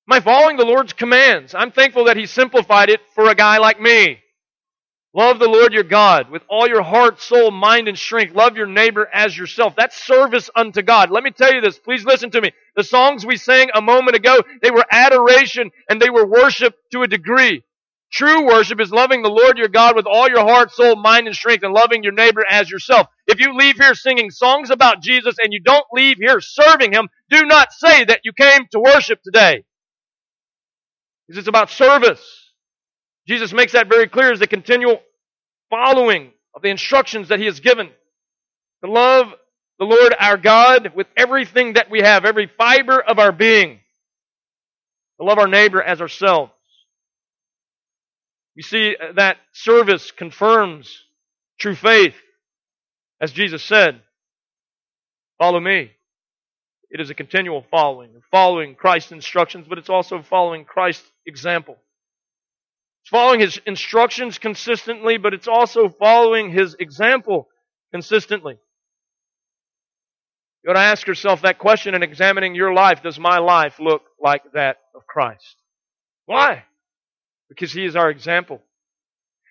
Am 0.08 0.12
I 0.12 0.18
following 0.18 0.56
the 0.56 0.64
Lord's 0.64 0.92
commands? 0.92 1.54
I'm 1.54 1.70
thankful 1.70 2.06
that 2.06 2.16
he 2.16 2.26
simplified 2.26 2.90
it 2.90 3.00
for 3.14 3.30
a 3.30 3.36
guy 3.36 3.58
like 3.58 3.80
me. 3.80 4.18
Love 5.14 5.38
the 5.38 5.48
Lord 5.48 5.72
your 5.72 5.84
God 5.84 6.28
with 6.28 6.42
all 6.48 6.66
your 6.66 6.82
heart, 6.82 7.20
soul, 7.20 7.52
mind, 7.52 7.86
and 7.86 7.96
strength. 7.96 8.34
Love 8.34 8.56
your 8.56 8.66
neighbor 8.66 9.08
as 9.12 9.38
yourself. 9.38 9.76
That's 9.76 9.96
service 9.96 10.50
unto 10.56 10.82
God. 10.82 11.12
Let 11.12 11.22
me 11.22 11.30
tell 11.30 11.54
you 11.54 11.60
this. 11.60 11.78
Please 11.78 12.04
listen 12.04 12.32
to 12.32 12.40
me. 12.40 12.50
The 12.76 12.84
songs 12.84 13.24
we 13.24 13.36
sang 13.36 13.70
a 13.74 13.80
moment 13.80 14.16
ago, 14.16 14.42
they 14.62 14.70
were 14.70 14.84
adoration 14.90 15.70
and 15.88 16.00
they 16.00 16.10
were 16.10 16.26
worship 16.26 16.74
to 16.92 17.02
a 17.02 17.08
degree. 17.08 17.62
True 18.12 18.46
worship 18.46 18.80
is 18.80 18.92
loving 18.92 19.22
the 19.22 19.28
Lord 19.28 19.58
your 19.58 19.68
God 19.68 19.96
with 19.96 20.06
all 20.06 20.28
your 20.28 20.46
heart, 20.46 20.72
soul, 20.72 20.94
mind, 20.94 21.26
and 21.26 21.34
strength 21.34 21.64
and 21.64 21.72
loving 21.74 22.02
your 22.02 22.12
neighbor 22.12 22.44
as 22.48 22.70
yourself. 22.70 23.08
If 23.26 23.40
you 23.40 23.56
leave 23.56 23.76
here 23.76 23.94
singing 23.94 24.30
songs 24.30 24.70
about 24.70 25.02
Jesus 25.02 25.36
and 25.42 25.52
you 25.52 25.60
don't 25.60 25.86
leave 25.92 26.18
here 26.18 26.40
serving 26.40 26.92
Him, 26.92 27.08
do 27.30 27.44
not 27.44 27.72
say 27.72 28.04
that 28.04 28.20
you 28.22 28.32
came 28.32 28.66
to 28.70 28.80
worship 28.80 29.20
today. 29.22 29.64
Because 31.26 31.38
it's 31.40 31.48
about 31.48 31.70
service. 31.70 32.22
Jesus 33.26 33.52
makes 33.52 33.72
that 33.72 33.88
very 33.88 34.08
clear 34.08 34.30
as 34.32 34.38
the 34.38 34.46
continual 34.46 35.00
following 35.70 36.30
of 36.54 36.62
the 36.62 36.68
instructions 36.68 37.28
that 37.28 37.38
he 37.38 37.46
has 37.46 37.60
given. 37.60 37.88
To 38.84 38.90
love 38.90 39.32
the 39.84 39.94
Lord 39.94 40.14
our 40.18 40.36
God 40.36 40.92
with 40.94 41.06
everything 41.16 41.74
that 41.74 41.90
we 41.90 42.00
have, 42.00 42.24
every 42.24 42.46
fiber 42.46 43.00
of 43.00 43.18
our 43.18 43.32
being. 43.32 43.80
To 45.20 45.26
love 45.26 45.38
our 45.38 45.46
neighbor 45.46 45.82
as 45.82 46.00
ourselves. 46.00 46.52
You 48.54 48.62
see 48.62 48.96
uh, 48.96 49.12
that 49.16 49.36
service 49.52 50.10
confirms 50.10 51.02
true 51.58 51.74
faith. 51.74 52.14
As 53.20 53.30
Jesus 53.32 53.62
said, 53.62 54.00
follow 55.38 55.60
me. 55.60 55.90
It 56.90 57.00
is 57.00 57.10
a 57.10 57.14
continual 57.14 57.64
following, 57.70 58.10
following 58.30 58.74
Christ's 58.74 59.12
instructions, 59.12 59.66
but 59.68 59.78
it's 59.78 59.90
also 59.90 60.22
following 60.22 60.64
Christ's 60.64 61.10
example. 61.26 61.76
It's 63.02 63.10
following 63.10 63.40
his 63.40 63.60
instructions 63.66 64.38
consistently, 64.38 65.18
but 65.18 65.34
it's 65.34 65.48
also 65.48 65.88
following 65.88 66.50
his 66.50 66.74
example 66.78 67.48
consistently. 67.92 68.58
You 70.64 70.70
ought 70.70 70.74
to 70.74 70.80
ask 70.80 71.06
yourself 71.06 71.42
that 71.42 71.58
question 71.58 71.94
and 71.94 72.02
examining 72.02 72.54
your 72.54 72.72
life. 72.72 73.02
Does 73.02 73.18
my 73.18 73.38
life 73.38 73.78
look 73.78 74.02
like 74.18 74.42
that 74.54 74.78
of 74.94 75.06
Christ? 75.06 75.56
Why? 76.24 76.64
Because 77.50 77.70
he 77.70 77.84
is 77.84 77.96
our 77.96 78.08
example. 78.08 78.62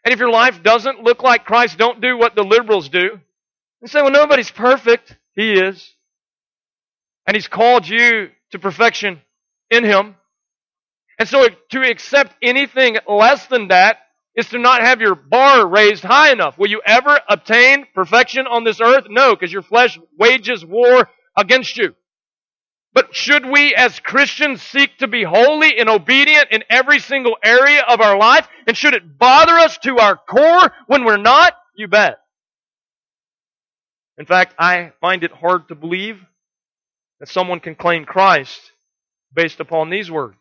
And 0.04 0.12
if 0.12 0.20
your 0.20 0.32
life 0.32 0.64
doesn't 0.64 1.04
look 1.04 1.22
like 1.22 1.46
Christ, 1.46 1.78
don't 1.78 2.02
do 2.02 2.18
what 2.18 2.34
the 2.34 2.42
liberals 2.42 2.90
do. 2.90 3.20
And 3.82 3.90
say, 3.92 4.02
well, 4.02 4.12
nobody's 4.12 4.50
perfect. 4.50 5.16
He 5.36 5.52
is. 5.54 5.88
And 7.28 7.36
he's 7.36 7.48
called 7.48 7.88
you 7.88 8.30
to 8.52 8.60
perfection 8.60 9.22
in 9.70 9.84
him. 9.84 10.16
And 11.20 11.30
so 11.30 11.48
to 11.70 11.82
accept 11.82 12.36
anything 12.42 12.98
less 13.08 13.46
than 13.46 13.68
that 13.68 13.98
is 14.36 14.50
to 14.50 14.58
not 14.58 14.82
have 14.82 15.02
your 15.02 15.16
bar 15.16 15.68
raised 15.68 16.04
high 16.04 16.32
enough. 16.32 16.58
Will 16.58 16.70
you 16.70 16.82
ever 16.86 17.20
obtain 17.30 17.86
perfection 17.94 18.48
on 18.48 18.64
this 18.64 18.82
earth? 18.82 19.06
No, 19.10 19.36
because 19.36 19.54
your 19.54 19.62
flesh 19.62 20.00
wages 20.18 20.66
war 20.66 21.10
against 21.38 21.78
you. 21.78 21.96
But 22.94 23.16
should 23.16 23.46
we 23.46 23.74
as 23.74 24.00
Christians 24.00 24.62
seek 24.62 24.98
to 25.00 25.08
be 25.08 25.24
holy 25.24 25.80
and 25.80 25.90
obedient 25.90 26.50
in 26.52 26.64
every 26.70 27.00
single 27.00 27.38
area 27.44 27.84
of 27.88 28.02
our 28.02 28.18
life? 28.18 28.48
And 28.68 28.78
should 28.78 28.94
it 28.94 29.18
bother 29.18 29.54
us 29.54 29.78
to 29.80 29.98
our 29.98 30.16
core 30.16 30.72
when 30.88 31.04
we're 31.04 31.18
not? 31.18 31.54
You 31.76 31.88
bet. 31.88 32.20
In 34.18 34.28
fact, 34.28 34.54
I 34.60 34.94
find 35.02 35.24
it 35.24 35.32
hard 35.32 35.70
to 35.70 35.76
believe 35.76 36.20
that 37.20 37.30
someone 37.30 37.60
can 37.60 37.74
claim 37.74 38.06
Christ 38.06 38.60
based 39.34 39.60
upon 39.60 39.90
these 39.90 40.12
words 40.12 40.38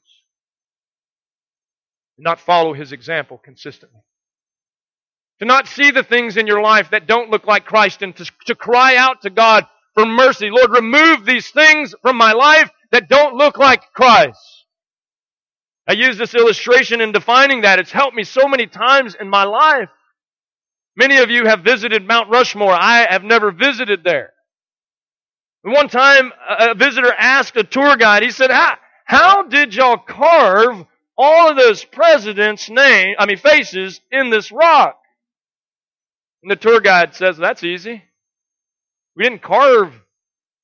not 2.23 2.41
follow 2.41 2.73
his 2.73 2.93
example 2.93 3.39
consistently. 3.43 4.01
To 5.41 5.45
not 5.45 5.67
see 5.67 5.91
the 5.91 6.05
things 6.05 6.37
in 6.37 6.47
your 6.47 6.63
life 6.63 6.91
that 6.91 7.07
don't 7.07 7.31
look 7.31 7.47
like 7.47 7.65
Christ 7.65 8.03
and 8.03 8.15
to, 8.17 8.31
to 8.47 8.55
cry 8.55 8.97
out 8.97 9.23
to 9.23 9.31
God 9.31 9.67
for 9.95 10.07
mercy. 10.07 10.51
Lord, 10.51 10.71
remove 10.71 11.25
these 11.25 11.51
things 11.51 11.95
from 12.01 12.17
my 12.17 12.33
life 12.33 12.71
that 12.93 13.09
don't 13.09 13.35
look 13.35 13.59
like 13.59 13.93
Christ. 13.93 14.39
I 15.89 15.95
use 15.95 16.17
this 16.17 16.35
illustration 16.35 17.01
in 17.01 17.11
defining 17.11 17.63
that. 17.63 17.81
It's 17.81 17.91
helped 17.91 18.15
me 18.15 18.23
so 18.23 18.47
many 18.47 18.67
times 18.67 19.17
in 19.19 19.29
my 19.29 19.45
life. 19.45 19.91
Many 20.97 21.19
of 21.19 21.31
you 21.31 21.47
have 21.47 21.61
visited 21.61 22.07
Mount 22.07 22.31
Rushmore. 22.31 22.73
I 22.73 23.07
have 23.11 23.25
never 23.25 23.51
visited 23.51 24.05
there. 24.05 24.33
one 25.63 25.89
time, 25.89 26.33
a 26.49 26.75
visitor 26.75 27.13
asked 27.13 27.57
a 27.57 27.65
tour 27.65 27.97
guide, 27.97 28.23
he 28.23 28.31
said, 28.31 28.51
how, 28.51 28.77
how 29.07 29.43
did 29.43 29.75
y'all 29.75 29.99
carve 29.99 30.87
all 31.17 31.51
of 31.51 31.57
those 31.57 31.85
presidents' 31.85 32.71
name, 32.71 33.17
I 33.19 33.27
mean 33.27 33.37
faces 33.37 34.01
in 34.11 34.31
this 34.31 34.51
rock? 34.51 34.99
And 36.43 36.51
the 36.51 36.57
tour 36.57 36.81
guide 36.81 37.15
says, 37.15 37.37
that's 37.37 37.63
easy. 37.65 38.03
We 39.17 39.25
didn't 39.25 39.43
carve 39.43 39.93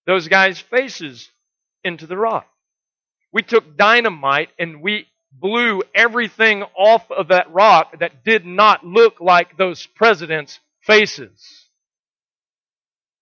those 0.06 0.28
guys' 0.28 0.58
faces 0.58 1.30
into 1.84 2.06
the 2.06 2.16
rock. 2.16 2.46
We 3.32 3.42
took 3.42 3.76
dynamite 3.76 4.48
and 4.58 4.80
we 4.82 5.06
blew 5.30 5.82
everything 5.94 6.62
off 6.76 7.10
of 7.10 7.28
that 7.28 7.52
rock 7.52 7.98
that 8.00 8.24
did 8.24 8.46
not 8.46 8.84
look 8.84 9.20
like 9.20 9.56
those 9.56 9.86
presidents' 9.86 10.58
faces. 10.80 11.68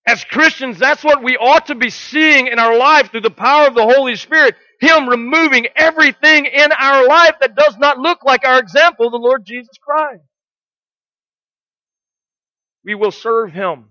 As 0.07 0.25
Christians, 0.25 0.79
that's 0.79 1.03
what 1.03 1.25
we 1.25 1.37
ought 1.37 1.67
to 1.67 1.75
be 1.75 1.91
seeing 1.91 2.47
in 2.47 2.61
our 2.61 2.79
life 2.79 3.11
through 3.11 3.23
the 3.23 3.31
power 3.31 3.67
of 3.67 3.75
the 3.75 3.83
Holy 3.83 4.15
Spirit. 4.15 4.55
Him 4.81 5.09
removing 5.09 5.67
everything 5.75 6.47
in 6.47 6.73
our 6.73 7.07
life 7.07 7.37
that 7.41 7.57
does 7.57 7.77
not 7.79 7.99
look 7.99 8.25
like 8.25 8.45
our 8.45 8.59
example, 8.59 9.11
the 9.11 9.17
Lord 9.17 9.45
Jesus 9.45 9.77
Christ. 9.81 10.23
We 12.85 12.95
will 12.95 13.11
serve 13.11 13.53
Him 13.53 13.87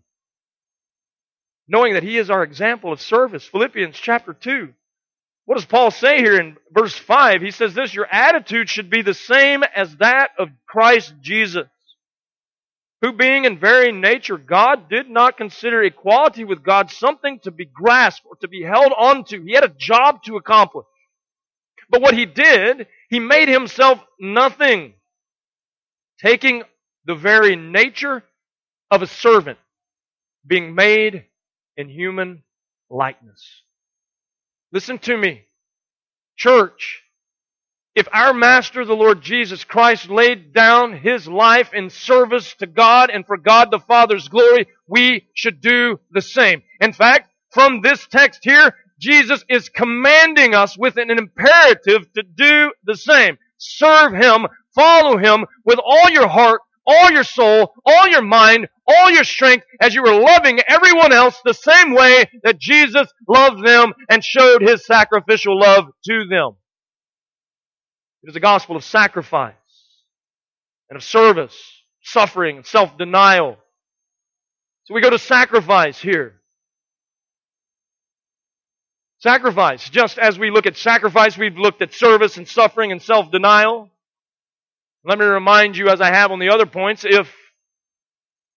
knowing 1.68 1.94
that 1.96 2.04
He 2.04 2.18
is 2.18 2.30
our 2.30 2.44
example 2.44 2.92
of 2.92 3.02
service. 3.02 3.46
Philippians 3.46 3.98
chapter 3.98 4.34
2. 4.34 4.74
What 5.46 5.56
does 5.56 5.66
Paul 5.66 5.92
say 5.92 6.18
here 6.18 6.40
in 6.40 6.58
verse 6.72 6.96
5? 6.96 7.42
He 7.42 7.52
says 7.52 7.74
this, 7.74 7.94
your 7.94 8.08
attitude 8.12 8.70
should 8.70 8.90
be 8.90 9.04
the 9.04 9.14
same 9.14 9.64
as 9.64 9.96
that 9.98 10.32
of 10.40 10.50
Christ 10.68 11.14
Jesus, 11.22 11.68
who 13.02 13.14
being 13.14 13.46
in 13.46 13.60
very 13.60 13.92
nature 13.92 14.38
God 14.38 14.90
did 14.90 15.10
not 15.10 15.38
consider 15.38 15.84
equality 15.84 16.44
with 16.44 16.64
God 16.64 16.90
something 16.92 17.40
to 17.40 17.52
be 17.52 17.66
grasped 17.66 18.26
or 18.26 18.36
to 18.38 18.48
be 18.48 18.64
held 18.64 18.94
onto. 18.98 19.44
He 19.44 19.54
had 19.54 19.64
a 19.64 19.70
job 19.78 20.24
to 20.24 20.38
accomplish. 20.38 20.86
But 21.90 22.02
what 22.02 22.16
he 22.16 22.26
did, 22.26 22.88
he 23.10 23.20
made 23.20 23.48
himself 23.48 24.00
nothing, 24.20 24.94
taking 26.20 26.64
the 27.06 27.16
very 27.16 27.56
nature 27.56 28.24
of 28.90 29.02
a 29.02 29.08
servant, 29.08 29.60
being 30.46 30.74
made 30.74 31.26
in 31.78 31.90
human 31.90 32.44
likeness. 32.90 33.62
Listen 34.72 34.98
to 35.00 35.18
me. 35.18 35.44
Church, 36.38 37.04
if 37.96 38.08
our 38.12 38.34
Master, 38.34 38.84
the 38.84 38.94
Lord 38.94 39.22
Jesus 39.22 39.64
Christ, 39.64 40.10
laid 40.10 40.54
down 40.54 40.98
His 40.98 41.28
life 41.28 41.74
in 41.74 41.90
service 41.90 42.54
to 42.56 42.68
God 42.68 43.10
and 43.10 43.26
for 43.26 43.38
God 43.38 43.72
the 43.72 43.80
Father's 43.80 44.28
glory, 44.28 44.68
we 44.88 45.28
should 45.34 45.62
do 45.62 46.00
the 46.12 46.22
same. 46.22 46.62
In 46.82 46.92
fact, 46.92 47.32
from 47.52 47.82
this 47.82 48.06
text 48.08 48.42
here, 48.44 48.76
Jesus 49.00 49.46
is 49.50 49.70
commanding 49.70 50.54
us 50.54 50.78
with 50.78 50.98
an 50.98 51.10
imperative 51.10 52.12
to 52.14 52.24
do 52.24 52.74
the 52.84 52.96
same. 52.96 53.38
Serve 53.58 54.14
Him, 54.14 54.48
follow 54.76 55.18
Him 55.18 55.46
with 55.64 55.80
all 55.80 56.10
your 56.10 56.28
heart, 56.28 56.62
all 56.86 57.12
your 57.12 57.24
soul, 57.24 57.74
all 57.86 58.08
your 58.10 58.22
mind, 58.22 58.68
all 58.88 59.10
your 59.10 59.24
strength 59.24 59.66
as 59.82 59.96
you 59.96 60.04
were 60.04 60.20
loving 60.20 60.60
everyone 60.68 61.12
else 61.12 61.40
the 61.44 61.54
same 61.54 61.94
way 61.96 62.26
that 62.44 62.60
Jesus 62.60 63.08
loved 63.28 63.66
them 63.66 63.94
and 64.10 64.24
showed 64.24 64.62
his 64.62 64.86
sacrificial 64.86 65.60
love 65.60 65.86
to 66.06 66.26
them. 66.30 66.58
It 68.26 68.30
is 68.30 68.36
a 68.36 68.40
gospel 68.40 68.76
of 68.76 68.84
sacrifice 68.84 69.54
and 70.90 70.98
of 70.98 71.04
service, 71.04 71.56
suffering, 72.02 72.58
and 72.58 72.66
self-denial. 72.66 73.56
So 74.86 74.96
we 74.96 75.02
go 75.02 75.12
to 75.12 75.20
sacrifice 75.20 76.00
here. 76.00 76.34
Sacrifice. 79.20 79.88
Just 79.92 80.18
as 80.18 80.40
we 80.40 80.50
look 80.50 80.66
at 80.66 80.76
sacrifice, 80.76 81.38
we've 81.38 81.56
looked 81.56 81.84
at 81.84 81.94
service 81.94 82.38
and 82.38 82.48
suffering 82.48 82.92
and 82.92 83.00
self-denial. 83.00 83.92
Let 85.04 85.20
me 85.20 85.26
remind 85.26 85.78
you, 85.78 85.90
as 85.90 86.02
I 86.02 86.12
have 86.12 86.32
on 86.32 86.40
the 86.40 86.50
other 86.50 86.66
points, 86.66 87.06
if 87.08 87.32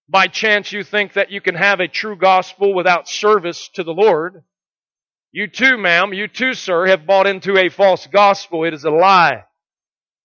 by 0.08 0.28
chance 0.28 0.72
you 0.72 0.82
think 0.82 1.12
that 1.12 1.30
you 1.30 1.42
can 1.42 1.56
have 1.56 1.80
a 1.80 1.88
true 1.88 2.16
gospel 2.16 2.74
without 2.74 3.06
service 3.06 3.68
to 3.74 3.84
the 3.84 3.92
Lord, 3.92 4.44
you 5.30 5.46
too, 5.46 5.76
ma'am, 5.76 6.14
you 6.14 6.26
too, 6.26 6.54
sir, 6.54 6.86
have 6.86 7.04
bought 7.04 7.26
into 7.26 7.58
a 7.58 7.68
false 7.68 8.06
gospel. 8.06 8.64
It 8.64 8.72
is 8.72 8.84
a 8.84 8.90
lie. 8.90 9.44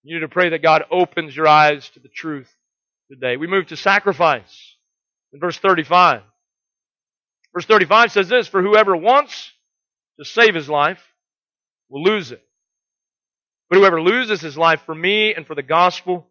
You 0.03 0.15
need 0.15 0.21
to 0.21 0.27
pray 0.27 0.49
that 0.49 0.61
God 0.61 0.83
opens 0.91 1.35
your 1.35 1.47
eyes 1.47 1.89
to 1.91 1.99
the 1.99 2.09
truth 2.09 2.53
today. 3.09 3.37
We 3.37 3.47
move 3.47 3.67
to 3.67 3.77
sacrifice 3.77 4.75
in 5.31 5.39
verse 5.39 5.57
35. 5.57 6.21
Verse 7.53 7.65
35 7.65 8.11
says 8.11 8.27
this, 8.27 8.47
For 8.47 8.61
whoever 8.61 8.95
wants 8.95 9.51
to 10.19 10.25
save 10.25 10.55
his 10.55 10.67
life 10.67 11.01
will 11.89 12.03
lose 12.03 12.31
it. 12.31 12.43
But 13.69 13.79
whoever 13.79 14.01
loses 14.01 14.41
his 14.41 14.57
life 14.57 14.81
for 14.85 14.93
me 14.93 15.33
and 15.33 15.47
for 15.47 15.55
the 15.55 15.63
gospel 15.63 16.27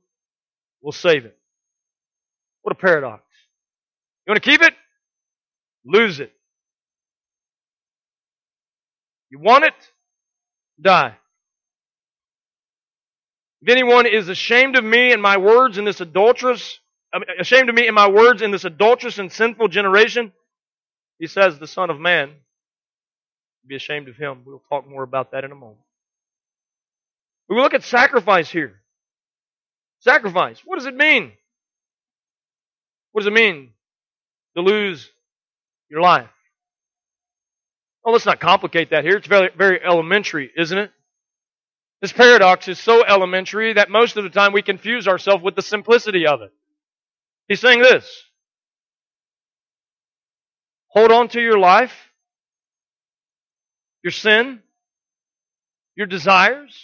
will 0.83 0.93
save 0.93 1.25
it. 1.25 1.37
What 2.63 2.73
a 2.73 2.79
paradox. 2.79 3.23
You 4.27 4.33
want 4.33 4.43
to 4.43 4.51
keep 4.51 4.63
it? 4.63 4.75
Lose 5.85 6.21
it. 6.21 6.33
You 9.31 9.39
want 9.39 9.65
it? 9.65 9.75
Die. 10.81 11.17
If 13.63 13.69
anyone 13.69 14.07
is 14.07 14.29
ashamed 14.29 14.77
of 14.77 14.83
me 14.83 15.13
and 15.13 15.23
my 15.23 15.37
words 15.37 15.79
in 15.79 15.85
this 15.85 16.01
adulterous, 16.01 16.81
ashamed 17.39 17.69
of 17.69 17.77
me 17.77 17.87
and 17.87 17.95
my 17.95 18.09
words 18.09 18.43
in 18.43 18.51
this 18.51 18.65
adulterous 18.65 19.19
and 19.19 19.31
sinful 19.31 19.69
generation, 19.69 20.33
he 21.21 21.29
says, 21.29 21.61
the 21.61 21.69
Son 21.69 21.89
of 21.89 22.01
Man, 22.01 22.33
be 23.65 23.77
ashamed 23.77 24.09
of 24.09 24.17
him. 24.17 24.43
We'll 24.45 24.63
talk 24.69 24.89
more 24.89 25.05
about 25.05 25.31
that 25.31 25.45
in 25.45 25.53
a 25.53 25.55
moment. 25.55 25.79
We 27.49 27.57
look 27.57 27.75
at 27.75 27.85
sacrifice 27.85 28.51
here. 28.51 28.81
Sacrifice. 30.01 30.61
What 30.65 30.79
does 30.79 30.87
it 30.87 30.97
mean? 30.97 31.31
What 33.13 33.21
does 33.21 33.29
it 33.29 33.33
mean 33.33 33.71
to 34.57 34.63
lose 34.63 35.09
your 35.89 36.01
life? 36.01 36.31
Well, 38.05 38.13
let's 38.13 38.27
not 38.27 38.41
complicate 38.41 38.91
that 38.91 39.05
here. 39.05 39.19
It's 39.19 39.29
very, 39.29 39.51
very 39.57 39.81
elementary, 39.85 40.51
isn't 40.57 40.77
it? 40.77 40.91
This 42.03 42.13
paradox 42.13 42.67
is 42.67 42.81
so 42.81 43.05
elementary 43.07 43.75
that 43.75 43.89
most 43.89 44.17
of 44.17 44.25
the 44.25 44.31
time 44.31 44.53
we 44.53 44.61
confuse 44.61 45.07
ourselves 45.07 45.45
with 45.45 45.55
the 45.55 45.63
simplicity 45.63 46.27
of 46.27 46.43
it. 46.43 46.53
He's 47.47 47.61
saying 47.61 47.81
this. 47.81 48.25
Hold 50.89 51.13
on 51.13 51.29
to 51.29 51.41
your 51.41 51.61
life, 51.61 51.95
your 54.03 54.11
sin, 54.11 54.59
your 55.95 56.09
desires, 56.09 56.77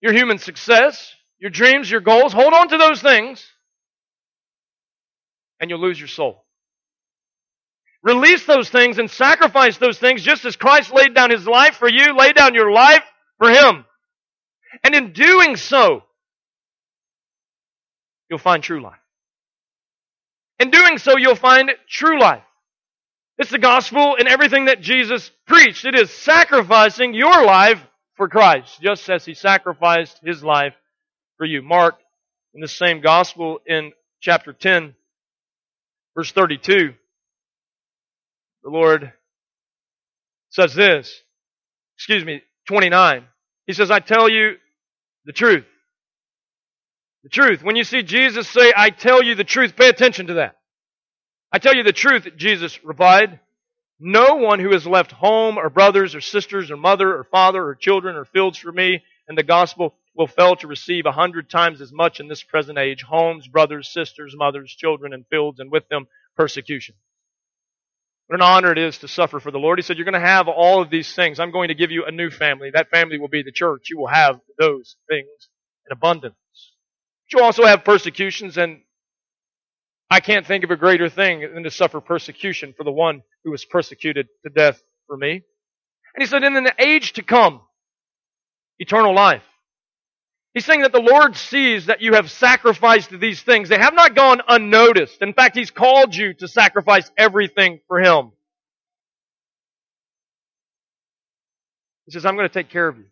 your 0.00 0.14
human 0.14 0.38
success, 0.38 1.14
your 1.38 1.50
dreams, 1.50 1.90
your 1.90 2.00
goals. 2.00 2.32
Hold 2.32 2.54
on 2.54 2.68
to 2.68 2.78
those 2.78 3.02
things 3.02 3.46
and 5.60 5.68
you'll 5.68 5.80
lose 5.80 6.00
your 6.00 6.08
soul. 6.08 6.42
Release 8.02 8.46
those 8.46 8.70
things 8.70 8.96
and 8.98 9.10
sacrifice 9.10 9.76
those 9.76 9.98
things 9.98 10.22
just 10.22 10.46
as 10.46 10.56
Christ 10.56 10.90
laid 10.90 11.14
down 11.14 11.28
his 11.28 11.46
life 11.46 11.76
for 11.76 11.88
you, 11.88 12.16
lay 12.16 12.32
down 12.32 12.54
your 12.54 12.72
life 12.72 13.02
for 13.38 13.50
him. 13.50 13.84
And 14.84 14.94
in 14.94 15.12
doing 15.12 15.56
so, 15.56 16.02
you'll 18.28 18.38
find 18.38 18.62
true 18.62 18.82
life. 18.82 18.98
In 20.58 20.70
doing 20.70 20.98
so, 20.98 21.16
you'll 21.16 21.34
find 21.34 21.70
true 21.88 22.18
life. 22.20 22.42
It's 23.38 23.50
the 23.50 23.58
gospel 23.58 24.16
and 24.18 24.28
everything 24.28 24.66
that 24.66 24.80
Jesus 24.80 25.30
preached. 25.46 25.84
It 25.84 25.94
is 25.94 26.10
sacrificing 26.10 27.12
your 27.12 27.44
life 27.44 27.82
for 28.16 28.28
Christ, 28.28 28.80
just 28.80 29.08
as 29.10 29.24
he 29.26 29.34
sacrificed 29.34 30.20
his 30.24 30.42
life 30.42 30.74
for 31.36 31.44
you. 31.44 31.62
Mark 31.62 31.96
In 32.54 32.62
the 32.62 32.68
same 32.68 33.02
gospel 33.02 33.60
in 33.66 33.92
chapter 34.20 34.54
10, 34.54 34.94
verse 36.14 36.32
32, 36.32 36.94
the 38.64 38.70
Lord 38.70 39.12
says 40.48 40.74
this, 40.74 41.20
excuse 41.96 42.24
me, 42.24 42.42
29. 42.66 43.24
He 43.66 43.72
says, 43.72 43.90
I 43.90 44.00
tell 44.00 44.28
you 44.28 44.54
the 45.24 45.32
truth. 45.32 45.64
The 47.22 47.28
truth. 47.28 47.62
When 47.62 47.76
you 47.76 47.84
see 47.84 48.02
Jesus 48.02 48.48
say, 48.48 48.72
I 48.76 48.90
tell 48.90 49.22
you 49.22 49.34
the 49.34 49.44
truth, 49.44 49.76
pay 49.76 49.88
attention 49.88 50.28
to 50.28 50.34
that. 50.34 50.56
I 51.52 51.58
tell 51.58 51.74
you 51.74 51.82
the 51.82 51.92
truth, 51.92 52.28
Jesus 52.36 52.84
replied. 52.84 53.40
No 53.98 54.34
one 54.34 54.60
who 54.60 54.72
has 54.72 54.86
left 54.86 55.12
home 55.12 55.56
or 55.56 55.70
brothers 55.70 56.14
or 56.14 56.20
sisters 56.20 56.70
or 56.70 56.76
mother 56.76 57.16
or 57.16 57.24
father 57.24 57.64
or 57.64 57.74
children 57.74 58.14
or 58.14 58.24
fields 58.24 58.58
for 58.58 58.70
me 58.70 59.02
and 59.28 59.36
the 59.36 59.42
gospel 59.42 59.94
will 60.14 60.26
fail 60.26 60.56
to 60.56 60.66
receive 60.66 61.06
a 61.06 61.12
hundred 61.12 61.50
times 61.50 61.80
as 61.80 61.92
much 61.92 62.20
in 62.20 62.28
this 62.28 62.42
present 62.42 62.78
age 62.78 63.02
homes, 63.02 63.46
brothers, 63.48 63.92
sisters, 63.92 64.34
mothers, 64.36 64.74
children, 64.74 65.12
and 65.12 65.26
fields, 65.26 65.60
and 65.60 65.70
with 65.70 65.88
them 65.88 66.06
persecution. 66.36 66.94
What 68.26 68.40
an 68.40 68.42
honor 68.42 68.72
it 68.72 68.78
is 68.78 68.98
to 68.98 69.08
suffer 69.08 69.38
for 69.38 69.52
the 69.52 69.58
Lord. 69.58 69.78
He 69.78 69.82
said, 69.82 69.96
You're 69.96 70.04
going 70.04 70.20
to 70.20 70.20
have 70.20 70.48
all 70.48 70.82
of 70.82 70.90
these 70.90 71.14
things. 71.14 71.38
I'm 71.38 71.52
going 71.52 71.68
to 71.68 71.74
give 71.74 71.90
you 71.92 72.04
a 72.06 72.10
new 72.10 72.30
family. 72.30 72.70
That 72.72 72.90
family 72.90 73.18
will 73.18 73.28
be 73.28 73.42
the 73.42 73.52
church. 73.52 73.88
You 73.88 73.98
will 73.98 74.08
have 74.08 74.40
those 74.58 74.96
things 75.08 75.28
in 75.88 75.92
abundance. 75.92 76.34
But 77.30 77.38
you 77.38 77.44
also 77.44 77.64
have 77.64 77.84
persecutions, 77.84 78.58
and 78.58 78.80
I 80.10 80.20
can't 80.20 80.46
think 80.46 80.64
of 80.64 80.70
a 80.70 80.76
greater 80.76 81.08
thing 81.08 81.48
than 81.54 81.62
to 81.62 81.70
suffer 81.70 82.00
persecution 82.00 82.74
for 82.76 82.82
the 82.82 82.92
one 82.92 83.22
who 83.44 83.52
was 83.52 83.64
persecuted 83.64 84.26
to 84.44 84.50
death 84.50 84.82
for 85.06 85.16
me. 85.16 85.42
And 86.14 86.22
he 86.22 86.26
said, 86.26 86.42
In 86.42 86.54
the 86.54 86.74
age 86.78 87.12
to 87.14 87.22
come, 87.22 87.60
eternal 88.78 89.14
life. 89.14 89.44
He's 90.56 90.64
saying 90.64 90.80
that 90.80 90.92
the 90.92 91.02
Lord 91.02 91.36
sees 91.36 91.84
that 91.84 92.00
you 92.00 92.14
have 92.14 92.30
sacrificed 92.30 93.10
these 93.10 93.42
things. 93.42 93.68
They 93.68 93.76
have 93.76 93.92
not 93.92 94.14
gone 94.14 94.40
unnoticed. 94.48 95.20
In 95.20 95.34
fact, 95.34 95.54
He's 95.54 95.70
called 95.70 96.16
you 96.16 96.32
to 96.32 96.48
sacrifice 96.48 97.10
everything 97.18 97.80
for 97.88 98.00
Him. 98.00 98.32
He 102.06 102.12
says, 102.12 102.24
I'm 102.24 102.36
going 102.36 102.48
to 102.48 102.54
take 102.54 102.70
care 102.70 102.88
of 102.88 102.96
you. 102.96 103.04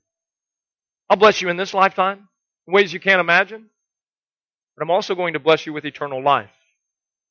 I'll 1.11 1.19
bless 1.19 1.43
you 1.43 1.51
in 1.51 1.59
this 1.59 1.75
lifetime 1.75 2.27
in 2.67 2.73
ways 2.73 2.95
you 2.95 2.99
can't 2.99 3.21
imagine. 3.21 3.67
But 4.75 4.85
I'm 4.85 4.91
also 4.91 5.15
going 5.15 5.35
to 5.35 5.39
bless 5.39 5.67
you 5.67 5.75
with 5.75 5.85
eternal 5.85 6.23
life 6.23 6.49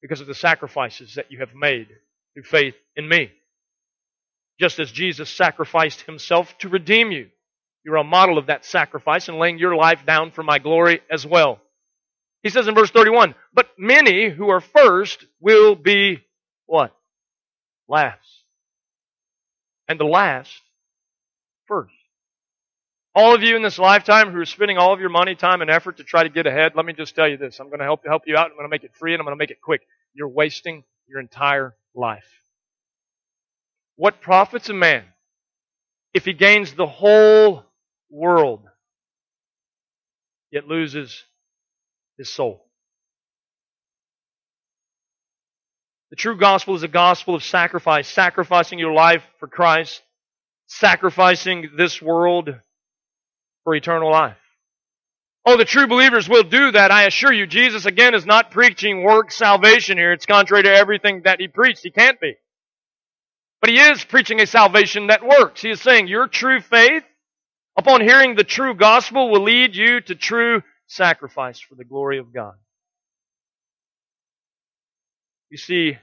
because 0.03 0.21
of 0.21 0.27
the 0.27 0.35
sacrifices 0.35 1.15
that 1.15 1.31
you 1.31 1.39
have 1.39 1.55
made 1.55 1.87
through 2.35 2.43
faith 2.43 2.75
in 2.95 3.09
me. 3.09 3.31
Just 4.59 4.79
as 4.79 4.91
Jesus 4.91 5.31
sacrificed 5.31 6.01
himself 6.01 6.55
to 6.59 6.69
redeem 6.69 7.11
you. 7.11 7.29
You're 7.85 7.97
a 7.97 8.03
model 8.03 8.37
of 8.37 8.47
that 8.47 8.65
sacrifice 8.65 9.27
and 9.27 9.37
laying 9.37 9.57
your 9.57 9.75
life 9.75 10.05
down 10.05 10.31
for 10.31 10.43
my 10.43 10.59
glory 10.59 11.01
as 11.11 11.25
well. 11.25 11.59
He 12.41 12.49
says 12.49 12.67
in 12.67 12.75
verse 12.75 12.91
31, 12.91 13.35
but 13.53 13.67
many 13.77 14.29
who 14.29 14.49
are 14.49 14.61
first 14.61 15.25
will 15.39 15.75
be 15.75 16.19
what? 16.65 16.95
Last. 17.87 18.19
And 19.87 19.99
the 19.99 20.05
last 20.05 20.61
first. 21.67 21.93
All 23.15 23.35
of 23.35 23.43
you 23.43 23.55
in 23.55 23.61
this 23.61 23.77
lifetime 23.77 24.31
who 24.31 24.39
are 24.39 24.45
spending 24.45 24.77
all 24.77 24.93
of 24.93 24.99
your 24.99 25.09
money, 25.09 25.35
time, 25.35 25.61
and 25.61 25.69
effort 25.69 25.97
to 25.97 26.03
try 26.03 26.23
to 26.23 26.29
get 26.29 26.47
ahead, 26.47 26.73
let 26.75 26.85
me 26.85 26.93
just 26.93 27.15
tell 27.15 27.27
you 27.27 27.37
this. 27.37 27.59
I'm 27.59 27.67
going 27.67 27.79
to 27.79 27.85
help, 27.85 28.01
help 28.05 28.23
you 28.25 28.35
out. 28.35 28.47
I'm 28.47 28.57
going 28.57 28.65
to 28.65 28.69
make 28.69 28.83
it 28.83 28.91
free 28.95 29.13
and 29.13 29.21
I'm 29.21 29.25
going 29.25 29.37
to 29.37 29.39
make 29.39 29.51
it 29.51 29.61
quick. 29.61 29.81
You're 30.13 30.29
wasting 30.29 30.83
your 31.07 31.19
entire 31.19 31.75
life. 31.93 32.25
What 33.95 34.21
profits 34.21 34.69
a 34.69 34.73
man 34.73 35.03
if 36.13 36.25
he 36.25 36.33
gains 36.33 36.73
the 36.73 36.87
whole 36.87 37.63
world, 38.13 38.61
yet 40.51 40.67
loses 40.67 41.23
his 42.17 42.29
soul. 42.29 42.63
The 46.11 46.15
true 46.15 46.37
gospel 46.37 46.75
is 46.75 46.83
a 46.83 46.87
gospel 46.87 47.33
of 47.33 47.43
sacrifice, 47.43 48.07
sacrificing 48.07 48.77
your 48.77 48.93
life 48.93 49.23
for 49.39 49.47
Christ, 49.47 50.03
sacrificing 50.67 51.71
this 51.75 51.99
world 51.99 52.53
for 53.63 53.73
eternal 53.73 54.11
life. 54.11 54.37
Oh, 55.45 55.57
the 55.57 55.65
true 55.65 55.87
believers 55.87 56.29
will 56.29 56.43
do 56.43 56.71
that, 56.71 56.91
I 56.91 57.05
assure 57.05 57.33
you. 57.33 57.47
Jesus, 57.47 57.85
again, 57.85 58.13
is 58.13 58.25
not 58.25 58.51
preaching 58.51 59.03
work 59.03 59.31
salvation 59.31 59.97
here. 59.97 60.13
It's 60.13 60.25
contrary 60.25 60.63
to 60.63 60.73
everything 60.73 61.23
that 61.25 61.41
he 61.41 61.47
preached. 61.47 61.81
He 61.83 61.91
can't 61.91 62.21
be. 62.21 62.35
But 63.59 63.71
he 63.71 63.79
is 63.79 64.03
preaching 64.03 64.39
a 64.39 64.45
salvation 64.45 65.07
that 65.07 65.25
works. 65.25 65.61
He 65.61 65.71
is 65.71 65.81
saying 65.81 66.07
your 66.07 66.27
true 66.27 66.61
faith 66.61 67.03
upon 67.77 68.01
hearing 68.01 68.35
the 68.35 68.43
true 68.43 68.73
gospel 68.73 69.29
will 69.29 69.43
lead 69.43 69.75
you 69.75 70.01
to 70.01 70.15
true 70.15 70.61
sacrifice 70.87 71.59
for 71.59 71.75
the 71.75 71.83
glory 71.83 72.19
of 72.19 72.33
God. 72.33 72.53
You 75.49 75.57
see, 75.57 75.97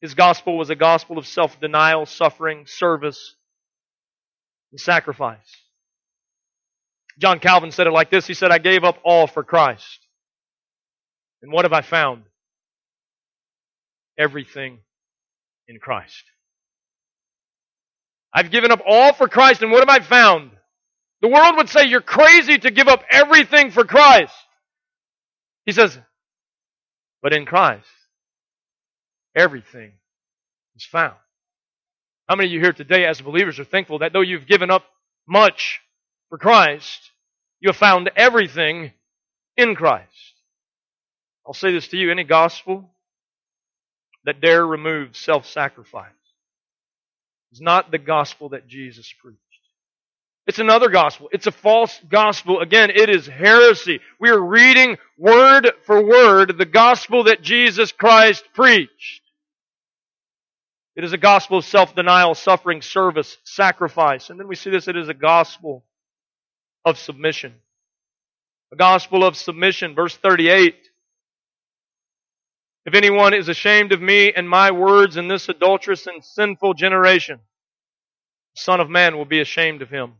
his 0.00 0.14
gospel 0.14 0.56
was 0.56 0.70
a 0.70 0.74
gospel 0.76 1.18
of 1.18 1.26
self-denial, 1.26 2.06
suffering, 2.06 2.64
service, 2.66 3.34
and 4.70 4.80
sacrifice. 4.80 5.56
John 7.18 7.40
Calvin 7.40 7.72
said 7.72 7.86
it 7.86 7.92
like 7.92 8.10
this. 8.10 8.26
He 8.26 8.34
said, 8.34 8.50
I 8.52 8.58
gave 8.58 8.84
up 8.84 8.98
all 9.04 9.26
for 9.26 9.42
Christ. 9.42 9.98
And 11.42 11.52
what 11.52 11.64
have 11.64 11.72
I 11.72 11.82
found? 11.82 12.22
Everything 14.18 14.78
in 15.66 15.78
Christ. 15.78 16.24
I've 18.32 18.50
given 18.50 18.70
up 18.70 18.80
all 18.86 19.12
for 19.12 19.28
Christ, 19.28 19.62
and 19.62 19.70
what 19.72 19.80
have 19.80 19.88
I 19.88 20.04
found? 20.04 20.50
The 21.20 21.28
world 21.28 21.56
would 21.56 21.68
say 21.68 21.84
you're 21.86 22.00
crazy 22.00 22.58
to 22.58 22.70
give 22.70 22.88
up 22.88 23.02
everything 23.10 23.70
for 23.70 23.84
Christ. 23.84 24.34
He 25.66 25.72
says, 25.72 25.98
but 27.22 27.34
in 27.34 27.44
Christ, 27.44 27.86
everything 29.34 29.92
is 30.76 30.84
found. 30.84 31.16
How 32.28 32.36
many 32.36 32.48
of 32.48 32.52
you 32.52 32.60
here 32.60 32.72
today 32.72 33.04
as 33.04 33.20
believers 33.20 33.58
are 33.58 33.64
thankful 33.64 33.98
that 34.00 34.12
though 34.12 34.20
you've 34.20 34.46
given 34.46 34.70
up 34.70 34.84
much 35.26 35.80
for 36.28 36.38
Christ, 36.38 37.10
you 37.60 37.68
have 37.70 37.76
found 37.76 38.10
everything 38.16 38.92
in 39.56 39.74
Christ? 39.74 40.06
I'll 41.46 41.54
say 41.54 41.72
this 41.72 41.88
to 41.88 41.96
you, 41.96 42.10
any 42.10 42.24
gospel 42.24 42.90
that 44.24 44.40
dare 44.40 44.64
remove 44.64 45.16
self-sacrifice 45.16 46.12
is 47.50 47.60
not 47.60 47.90
the 47.90 47.98
gospel 47.98 48.50
that 48.50 48.68
Jesus 48.68 49.12
preached. 49.20 49.40
It's 50.48 50.58
another 50.58 50.88
gospel. 50.88 51.28
It's 51.30 51.46
a 51.46 51.52
false 51.52 52.00
gospel. 52.08 52.60
Again, 52.60 52.88
it 52.88 53.10
is 53.10 53.26
heresy. 53.26 54.00
We 54.18 54.30
are 54.30 54.40
reading 54.40 54.96
word 55.18 55.70
for 55.84 56.02
word 56.02 56.56
the 56.56 56.64
gospel 56.64 57.24
that 57.24 57.42
Jesus 57.42 57.92
Christ 57.92 58.44
preached. 58.54 59.20
It 60.96 61.04
is 61.04 61.12
a 61.12 61.18
gospel 61.18 61.58
of 61.58 61.66
self-denial, 61.66 62.34
suffering, 62.34 62.80
service, 62.80 63.36
sacrifice. 63.44 64.30
And 64.30 64.40
then 64.40 64.48
we 64.48 64.56
see 64.56 64.70
this, 64.70 64.88
it 64.88 64.96
is 64.96 65.10
a 65.10 65.14
gospel 65.14 65.84
of 66.82 66.98
submission. 66.98 67.52
A 68.72 68.76
gospel 68.76 69.24
of 69.24 69.36
submission. 69.36 69.94
Verse 69.94 70.16
38. 70.16 70.76
If 72.86 72.94
anyone 72.94 73.34
is 73.34 73.50
ashamed 73.50 73.92
of 73.92 74.00
me 74.00 74.32
and 74.32 74.48
my 74.48 74.70
words 74.70 75.18
in 75.18 75.28
this 75.28 75.50
adulterous 75.50 76.06
and 76.06 76.24
sinful 76.24 76.72
generation, 76.72 77.38
the 78.56 78.62
Son 78.62 78.80
of 78.80 78.88
Man 78.88 79.18
will 79.18 79.26
be 79.26 79.42
ashamed 79.42 79.82
of 79.82 79.90
him 79.90 80.14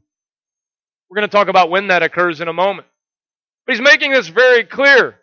we're 1.08 1.16
going 1.16 1.28
to 1.28 1.36
talk 1.36 1.48
about 1.48 1.70
when 1.70 1.88
that 1.88 2.02
occurs 2.02 2.40
in 2.40 2.48
a 2.48 2.52
moment. 2.52 2.86
But 3.66 3.74
he's 3.74 3.82
making 3.82 4.12
this 4.12 4.28
very 4.28 4.64
clear 4.64 5.16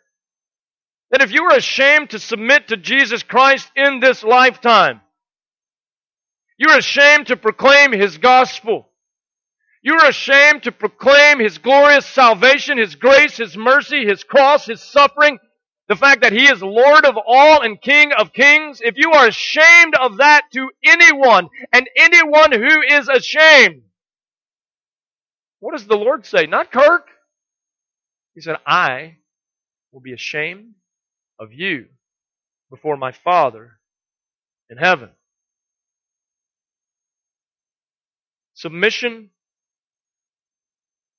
that 1.11 1.21
if 1.21 1.31
you 1.31 1.43
are 1.45 1.57
ashamed 1.57 2.11
to 2.11 2.19
submit 2.19 2.69
to 2.69 2.77
Jesus 2.77 3.23
Christ 3.23 3.69
in 3.75 3.99
this 3.99 4.23
lifetime, 4.23 5.01
you're 6.57 6.77
ashamed 6.77 7.27
to 7.27 7.37
proclaim 7.37 7.91
his 7.91 8.17
gospel. 8.17 8.87
You're 9.83 10.05
ashamed 10.05 10.63
to 10.63 10.71
proclaim 10.71 11.39
his 11.39 11.59
glorious 11.59 12.07
salvation, 12.07 12.79
his 12.79 12.95
grace, 12.95 13.37
his 13.37 13.55
mercy, 13.55 14.05
his 14.05 14.23
cross, 14.23 14.65
his 14.65 14.81
suffering, 14.81 15.37
the 15.87 15.95
fact 15.95 16.23
that 16.23 16.33
he 16.33 16.45
is 16.45 16.63
Lord 16.63 17.05
of 17.05 17.15
all 17.27 17.61
and 17.61 17.79
King 17.79 18.11
of 18.11 18.33
kings. 18.33 18.81
If 18.83 18.95
you 18.97 19.11
are 19.11 19.27
ashamed 19.27 19.93
of 19.95 20.17
that 20.17 20.43
to 20.53 20.69
anyone 20.83 21.49
and 21.71 21.87
anyone 21.95 22.51
who 22.51 22.81
is 22.89 23.07
ashamed, 23.07 23.83
what 25.65 25.75
does 25.75 25.87
the 25.87 25.95
Lord 25.95 26.27
say? 26.27 26.45
Not 26.45 26.71
Kirk. 26.71 27.07
He 28.35 28.41
said, 28.41 28.57
I 28.67 29.15
will 29.91 29.99
be 29.99 30.13
ashamed 30.13 30.75
of 31.39 31.53
you 31.53 31.87
before 32.69 32.97
my 32.97 33.11
Father 33.11 33.71
in 34.69 34.77
heaven. 34.77 35.09
Submission 38.53 39.31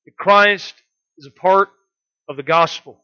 to 0.05 0.13
Christ 0.13 0.77
is 1.19 1.27
a 1.27 1.33
part 1.33 1.71
of 2.29 2.37
the 2.37 2.45
gospel. 2.45 3.01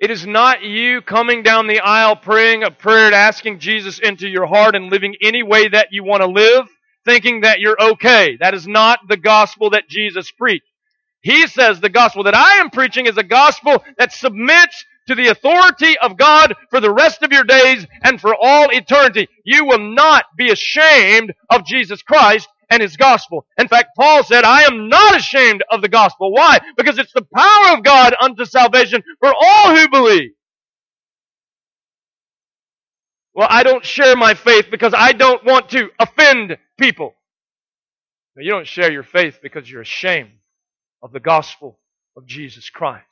It 0.00 0.10
is 0.10 0.26
not 0.26 0.62
you 0.62 1.02
coming 1.02 1.42
down 1.42 1.66
the 1.66 1.80
aisle 1.80 2.16
praying 2.16 2.62
a 2.62 2.70
prayer 2.70 3.04
and 3.04 3.14
asking 3.14 3.58
Jesus 3.58 3.98
into 3.98 4.26
your 4.26 4.46
heart 4.46 4.74
and 4.74 4.90
living 4.90 5.16
any 5.22 5.42
way 5.42 5.68
that 5.68 5.88
you 5.90 6.02
want 6.02 6.22
to 6.22 6.28
live 6.30 6.66
thinking 7.04 7.42
that 7.42 7.60
you're 7.60 7.80
okay. 7.80 8.36
That 8.40 8.54
is 8.54 8.66
not 8.66 9.00
the 9.08 9.16
gospel 9.16 9.70
that 9.70 9.88
Jesus 9.88 10.30
preached. 10.30 10.64
He 11.22 11.46
says 11.46 11.80
the 11.80 11.88
gospel 11.88 12.24
that 12.24 12.34
I 12.34 12.58
am 12.58 12.70
preaching 12.70 13.06
is 13.06 13.16
a 13.16 13.22
gospel 13.22 13.82
that 13.98 14.12
submits 14.12 14.84
to 15.08 15.14
the 15.14 15.28
authority 15.28 15.98
of 15.98 16.16
God 16.16 16.54
for 16.70 16.80
the 16.80 16.92
rest 16.92 17.22
of 17.22 17.32
your 17.32 17.44
days 17.44 17.86
and 18.02 18.20
for 18.20 18.34
all 18.40 18.68
eternity. 18.70 19.28
You 19.44 19.64
will 19.64 19.94
not 19.94 20.24
be 20.36 20.50
ashamed 20.50 21.32
of 21.50 21.64
Jesus 21.64 22.02
Christ 22.02 22.48
and 22.70 22.82
His 22.82 22.96
gospel. 22.96 23.46
In 23.58 23.68
fact, 23.68 23.90
Paul 23.96 24.24
said, 24.24 24.44
I 24.44 24.62
am 24.62 24.88
not 24.88 25.16
ashamed 25.16 25.62
of 25.70 25.82
the 25.82 25.88
gospel. 25.88 26.32
Why? 26.32 26.58
Because 26.76 26.98
it's 26.98 27.12
the 27.12 27.26
power 27.34 27.76
of 27.76 27.84
God 27.84 28.14
unto 28.20 28.44
salvation 28.44 29.02
for 29.20 29.32
all 29.32 29.76
who 29.76 29.88
believe. 29.88 30.30
Well, 33.34 33.48
I 33.50 33.62
don't 33.62 33.84
share 33.84 34.14
my 34.16 34.34
faith 34.34 34.66
because 34.70 34.92
I 34.96 35.12
don't 35.12 35.44
want 35.44 35.70
to 35.70 35.88
offend 35.98 36.58
people. 36.78 37.14
No, 38.36 38.42
you 38.42 38.50
don't 38.50 38.66
share 38.66 38.92
your 38.92 39.02
faith 39.02 39.38
because 39.42 39.70
you're 39.70 39.82
ashamed 39.82 40.32
of 41.02 41.12
the 41.12 41.20
gospel 41.20 41.78
of 42.16 42.26
Jesus 42.26 42.70
Christ. 42.70 43.06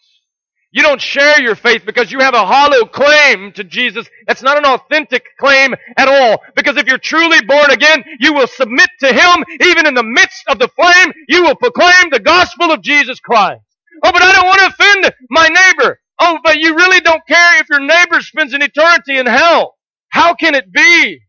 You 0.72 0.82
don't 0.82 1.00
share 1.00 1.42
your 1.42 1.56
faith 1.56 1.82
because 1.84 2.12
you 2.12 2.20
have 2.20 2.34
a 2.34 2.46
hollow 2.46 2.86
claim 2.86 3.52
to 3.52 3.64
Jesus. 3.64 4.08
That's 4.28 4.42
not 4.42 4.56
an 4.56 4.64
authentic 4.64 5.24
claim 5.38 5.74
at 5.96 6.06
all. 6.06 6.40
Because 6.54 6.76
if 6.76 6.86
you're 6.86 6.98
truly 6.98 7.44
born 7.44 7.70
again, 7.70 8.04
you 8.20 8.34
will 8.34 8.46
submit 8.46 8.88
to 9.00 9.12
Him 9.12 9.44
even 9.62 9.86
in 9.86 9.94
the 9.94 10.04
midst 10.04 10.44
of 10.48 10.60
the 10.60 10.68
flame. 10.68 11.12
You 11.28 11.42
will 11.42 11.56
proclaim 11.56 12.10
the 12.10 12.20
gospel 12.20 12.70
of 12.70 12.82
Jesus 12.82 13.18
Christ. 13.18 13.62
Oh, 14.04 14.12
but 14.12 14.22
I 14.22 14.32
don't 14.32 14.46
want 14.46 14.60
to 14.60 14.66
offend 14.66 15.14
my 15.28 15.48
neighbor. 15.48 15.98
Oh, 16.20 16.38
but 16.44 16.58
you 16.60 16.76
really 16.76 17.00
don't 17.00 17.26
care 17.26 17.60
if 17.60 17.68
your 17.68 17.80
neighbor 17.80 18.20
spends 18.20 18.52
an 18.54 18.62
eternity 18.62 19.18
in 19.18 19.26
hell. 19.26 19.74
How 20.10 20.34
can 20.34 20.54
it 20.54 20.72
be? 20.72 21.20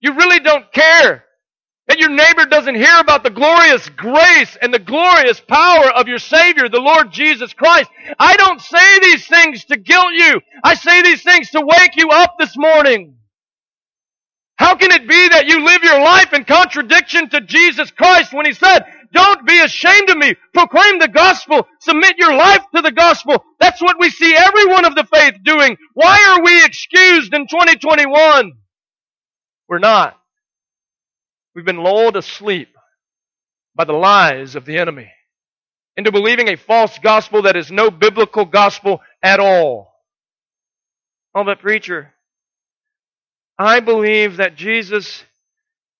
You 0.00 0.14
really 0.14 0.40
don't 0.40 0.72
care 0.72 1.24
that 1.88 1.98
your 1.98 2.10
neighbor 2.10 2.44
doesn't 2.44 2.74
hear 2.74 2.98
about 3.00 3.22
the 3.22 3.30
glorious 3.30 3.88
grace 3.90 4.56
and 4.60 4.72
the 4.72 4.78
glorious 4.78 5.40
power 5.40 5.90
of 5.90 6.06
your 6.06 6.18
Savior, 6.18 6.68
the 6.68 6.80
Lord 6.80 7.10
Jesus 7.10 7.54
Christ. 7.54 7.90
I 8.18 8.36
don't 8.36 8.60
say 8.60 9.00
these 9.00 9.26
things 9.26 9.64
to 9.66 9.76
guilt 9.78 10.12
you. 10.12 10.40
I 10.62 10.74
say 10.74 11.02
these 11.02 11.22
things 11.22 11.50
to 11.50 11.62
wake 11.62 11.96
you 11.96 12.10
up 12.10 12.36
this 12.38 12.56
morning. 12.56 13.16
How 14.56 14.74
can 14.76 14.90
it 14.92 15.08
be 15.08 15.28
that 15.28 15.46
you 15.46 15.64
live 15.64 15.82
your 15.82 16.00
life 16.00 16.32
in 16.32 16.44
contradiction 16.44 17.30
to 17.30 17.40
Jesus 17.40 17.90
Christ 17.90 18.34
when 18.34 18.44
He 18.44 18.52
said, 18.52 18.80
don't 19.12 19.46
be 19.46 19.60
ashamed 19.60 20.10
of 20.10 20.16
me. 20.16 20.34
Proclaim 20.52 20.98
the 20.98 21.08
gospel. 21.08 21.66
Submit 21.80 22.16
your 22.18 22.34
life 22.34 22.62
to 22.74 22.82
the 22.82 22.92
gospel. 22.92 23.44
That's 23.60 23.80
what 23.80 23.98
we 23.98 24.10
see 24.10 24.34
everyone 24.36 24.84
of 24.84 24.94
the 24.94 25.04
faith 25.04 25.34
doing. 25.42 25.76
Why 25.94 26.34
are 26.34 26.42
we 26.44 26.64
excused 26.64 27.34
in 27.34 27.46
2021? 27.46 28.52
We're 29.68 29.78
not. 29.78 30.18
We've 31.54 31.64
been 31.64 31.82
lulled 31.82 32.16
asleep 32.16 32.68
by 33.74 33.84
the 33.84 33.92
lies 33.92 34.54
of 34.54 34.64
the 34.64 34.78
enemy 34.78 35.10
into 35.96 36.12
believing 36.12 36.48
a 36.48 36.56
false 36.56 36.98
gospel 37.00 37.42
that 37.42 37.56
is 37.56 37.72
no 37.72 37.90
biblical 37.90 38.44
gospel 38.44 39.00
at 39.22 39.40
all. 39.40 39.92
Oh, 41.34 41.44
but 41.44 41.60
preacher, 41.60 42.12
I 43.58 43.80
believe 43.80 44.36
that 44.36 44.56
Jesus 44.56 45.24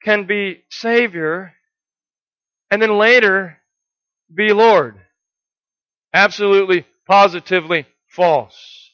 can 0.02 0.26
be 0.26 0.62
Savior 0.70 1.52
and 2.70 2.80
then 2.82 2.98
later 2.98 3.58
be 4.32 4.52
Lord. 4.52 4.98
Absolutely, 6.12 6.86
positively 7.06 7.86
false. 8.08 8.90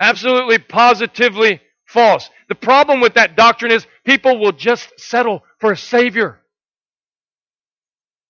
Absolutely, 0.00 0.58
positively 0.58 1.60
false. 1.86 2.28
The 2.48 2.54
problem 2.54 3.00
with 3.00 3.14
that 3.14 3.36
doctrine 3.36 3.72
is 3.72 3.86
people 4.04 4.38
will 4.38 4.52
just 4.52 4.88
settle 4.98 5.42
for 5.58 5.72
a 5.72 5.76
Savior. 5.76 6.40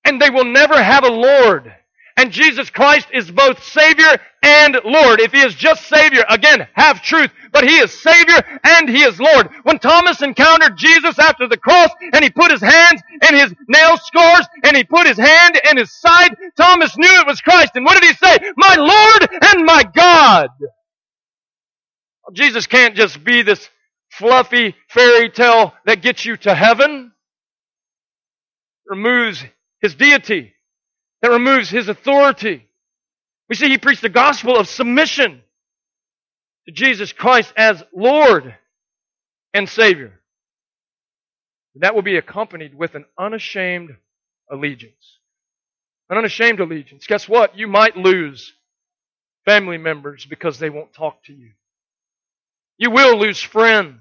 And 0.04 0.20
they 0.20 0.30
will 0.30 0.44
never 0.44 0.80
have 0.80 1.04
a 1.04 1.10
Lord. 1.10 1.74
And 2.16 2.32
Jesus 2.32 2.70
Christ 2.70 3.08
is 3.12 3.30
both 3.30 3.62
Savior 3.64 4.18
and 4.42 4.78
Lord. 4.84 5.20
If 5.20 5.32
He 5.32 5.40
is 5.40 5.54
just 5.54 5.86
Savior, 5.88 6.24
again, 6.28 6.68
have 6.74 7.02
truth. 7.02 7.30
But 7.52 7.64
He 7.68 7.78
is 7.78 7.92
Savior 8.02 8.42
and 8.64 8.88
He 8.88 9.02
is 9.04 9.20
Lord. 9.20 9.50
When 9.64 9.78
Thomas 9.80 10.22
encountered 10.22 10.76
Jesus 10.78 11.18
after 11.18 11.48
the 11.48 11.58
cross 11.58 11.90
and 12.14 12.24
he 12.24 12.30
put 12.30 12.52
his 12.52 12.62
hands 12.62 13.02
in 13.28 13.36
his 13.36 13.54
nail 13.68 13.98
scars 13.98 14.46
and 14.64 14.76
he 14.76 14.84
put 14.84 15.06
his 15.06 15.18
hand 15.18 15.60
in 15.70 15.78
his 15.78 15.92
side, 16.00 16.36
Thomas 16.56 16.96
knew 16.98 17.08
it 17.20 17.26
was 17.26 17.40
Christ. 17.42 17.72
And 17.76 17.84
what 17.84 18.00
did 18.00 18.08
he 18.10 18.14
say? 18.26 18.38
My 18.56 18.76
Lord 18.76 19.44
and 19.54 19.66
my 19.66 19.84
God. 19.94 20.48
Jesus 22.34 22.66
can't 22.66 22.96
just 22.96 23.24
be 23.24 23.42
this 23.42 23.68
fluffy 24.10 24.74
fairy 24.90 25.30
tale 25.30 25.74
that 25.86 26.02
gets 26.02 26.24
you 26.24 26.36
to 26.38 26.54
heaven. 26.54 27.12
removes 28.88 29.44
his 29.82 29.96
deity. 29.96 30.54
That 31.22 31.30
removes 31.30 31.70
his 31.70 31.88
authority. 31.88 32.66
We 33.48 33.56
see 33.56 33.68
he 33.68 33.78
preached 33.78 34.02
the 34.02 34.08
gospel 34.08 34.56
of 34.56 34.68
submission 34.68 35.40
to 36.66 36.72
Jesus 36.72 37.12
Christ 37.12 37.52
as 37.56 37.82
Lord 37.94 38.54
and 39.54 39.68
Savior. 39.68 40.20
That 41.76 41.94
will 41.94 42.02
be 42.02 42.16
accompanied 42.16 42.74
with 42.74 42.94
an 42.94 43.04
unashamed 43.18 43.96
allegiance. 44.50 45.18
An 46.08 46.18
unashamed 46.18 46.60
allegiance. 46.60 47.06
Guess 47.06 47.28
what? 47.28 47.58
You 47.58 47.68
might 47.68 47.96
lose 47.96 48.52
family 49.44 49.78
members 49.78 50.26
because 50.26 50.58
they 50.58 50.70
won't 50.70 50.94
talk 50.94 51.22
to 51.24 51.32
you. 51.32 51.50
You 52.78 52.90
will 52.90 53.18
lose 53.18 53.40
friends. 53.40 54.00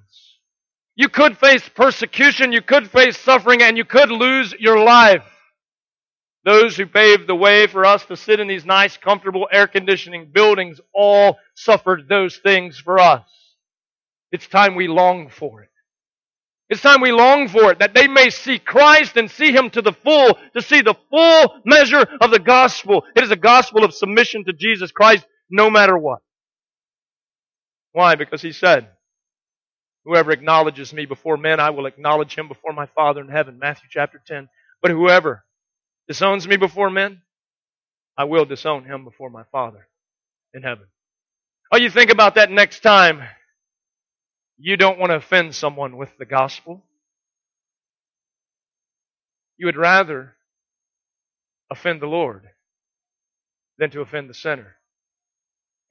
You 0.96 1.10
could 1.10 1.38
face 1.38 1.68
persecution, 1.76 2.54
you 2.54 2.62
could 2.62 2.90
face 2.90 3.18
suffering, 3.18 3.62
and 3.62 3.78
you 3.78 3.84
could 3.84 4.10
lose 4.10 4.54
your 4.58 4.82
life. 4.82 5.26
Those 6.46 6.78
who 6.78 6.86
paved 6.86 7.28
the 7.28 7.36
way 7.36 7.66
for 7.66 7.86
us 7.86 8.06
to 8.06 8.16
sit 8.16 8.40
in 8.40 8.48
these 8.48 8.66
nice, 8.66 8.98
comfortable, 8.98 9.48
air 9.52 9.68
conditioning 9.68 10.30
buildings 10.32 10.80
all 10.94 11.40
suffered 11.56 12.08
those 12.08 12.38
things 12.38 12.78
for 12.78 13.00
us. 13.00 13.28
It's 14.32 14.48
time 14.48 14.76
we 14.76 14.88
long 14.88 15.30
for 15.30 15.64
it. 15.64 15.70
It's 16.70 16.82
time 16.82 17.02
we 17.02 17.12
long 17.12 17.48
for 17.48 17.72
it, 17.72 17.80
that 17.80 17.96
they 17.96 18.08
may 18.08 18.30
see 18.30 18.60
Christ 18.60 19.18
and 19.18 19.30
see 19.30 19.52
Him 19.52 19.70
to 19.72 19.82
the 19.82 19.94
full, 19.94 20.38
to 20.56 20.62
see 20.62 20.82
the 20.82 20.96
full 21.10 21.62
measure 21.66 22.06
of 22.22 22.32
the 22.32 22.40
gospel. 22.40 23.06
It 23.16 23.24
is 23.24 23.32
a 23.32 23.36
gospel 23.36 23.84
of 23.84 23.94
submission 23.94 24.46
to 24.46 24.54
Jesus 24.54 24.92
Christ 24.92 25.26
no 25.50 25.70
matter 25.70 25.98
what. 25.98 26.20
Why? 27.92 28.16
Because 28.16 28.42
he 28.42 28.52
said, 28.52 28.90
Whoever 30.04 30.32
acknowledges 30.32 30.94
me 30.94 31.06
before 31.06 31.38
men, 31.38 31.60
I 31.60 31.72
will 31.72 31.88
acknowledge 31.88 32.38
him 32.38 32.48
before 32.48 32.74
my 32.74 32.86
Father 32.88 33.22
in 33.22 33.30
heaven. 33.30 33.58
Matthew 33.58 33.90
chapter 33.90 34.22
10. 34.28 34.50
But 34.82 34.92
whoever 34.92 35.45
disowns 36.08 36.48
me 36.48 36.58
before 36.58 36.90
men, 36.90 37.22
I 38.18 38.26
will 38.26 38.46
disown 38.46 38.86
him 38.86 39.04
before 39.04 39.30
my 39.30 39.44
Father 39.52 39.88
in 40.54 40.64
heaven. 40.64 40.86
Oh, 41.72 41.78
you 41.78 41.90
think 41.90 42.12
about 42.12 42.36
that 42.36 42.52
next 42.52 42.82
time 42.82 43.22
you 44.58 44.78
don't 44.78 45.00
want 45.00 45.12
to 45.12 45.18
offend 45.18 45.56
someone 45.56 45.98
with 45.98 46.10
the 46.18 46.26
gospel. 46.26 46.84
You 49.58 49.66
would 49.66 49.78
rather 49.78 50.36
offend 51.72 52.02
the 52.02 52.08
Lord 52.08 52.44
than 53.78 53.90
to 53.92 54.02
offend 54.02 54.30
the 54.30 54.34
sinner. 54.34 54.76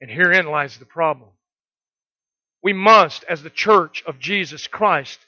And 0.01 0.09
herein 0.09 0.47
lies 0.47 0.77
the 0.77 0.85
problem 0.85 1.29
we 2.65 2.73
must, 2.73 3.23
as 3.29 3.43
the 3.43 3.51
church 3.51 4.03
of 4.07 4.17
Jesus 4.17 4.65
Christ, 4.65 5.19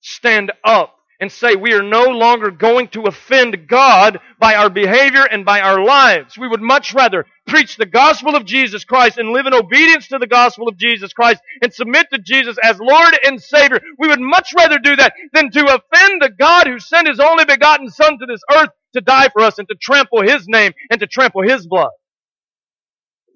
stand 0.00 0.50
up 0.64 0.96
and 1.20 1.30
say 1.30 1.54
we 1.54 1.74
are 1.74 1.82
no 1.82 2.04
longer 2.04 2.50
going 2.50 2.88
to 2.88 3.02
offend 3.02 3.68
God 3.68 4.18
by 4.38 4.54
our 4.54 4.70
behavior 4.70 5.24
and 5.24 5.44
by 5.44 5.60
our 5.60 5.84
lives. 5.84 6.38
We 6.38 6.48
would 6.48 6.62
much 6.62 6.94
rather 6.94 7.26
preach 7.46 7.76
the 7.76 7.86
gospel 7.86 8.34
of 8.34 8.46
Jesus 8.46 8.84
Christ 8.84 9.18
and 9.18 9.30
live 9.30 9.46
in 9.46 9.54
obedience 9.54 10.08
to 10.08 10.18
the 10.18 10.26
gospel 10.26 10.66
of 10.66 10.78
Jesus 10.78 11.12
Christ 11.12 11.42
and 11.62 11.72
submit 11.72 12.06
to 12.12 12.18
Jesus 12.18 12.56
as 12.62 12.80
Lord 12.80 13.18
and 13.24 13.40
Savior. 13.40 13.80
We 13.98 14.08
would 14.08 14.20
much 14.20 14.52
rather 14.56 14.78
do 14.78 14.96
that 14.96 15.12
than 15.34 15.50
to 15.50 15.60
offend 15.64 16.22
the 16.22 16.30
God 16.38 16.66
who 16.66 16.78
sent 16.78 17.08
His 17.08 17.20
only 17.20 17.44
begotten 17.44 17.90
Son 17.90 18.18
to 18.18 18.26
this 18.26 18.42
earth 18.56 18.70
to 18.94 19.02
die 19.02 19.28
for 19.28 19.42
us 19.42 19.58
and 19.58 19.68
to 19.68 19.74
trample 19.80 20.22
His 20.22 20.48
name 20.48 20.72
and 20.90 21.00
to 21.00 21.06
trample 21.06 21.42
His 21.42 21.66
blood. 21.66 21.90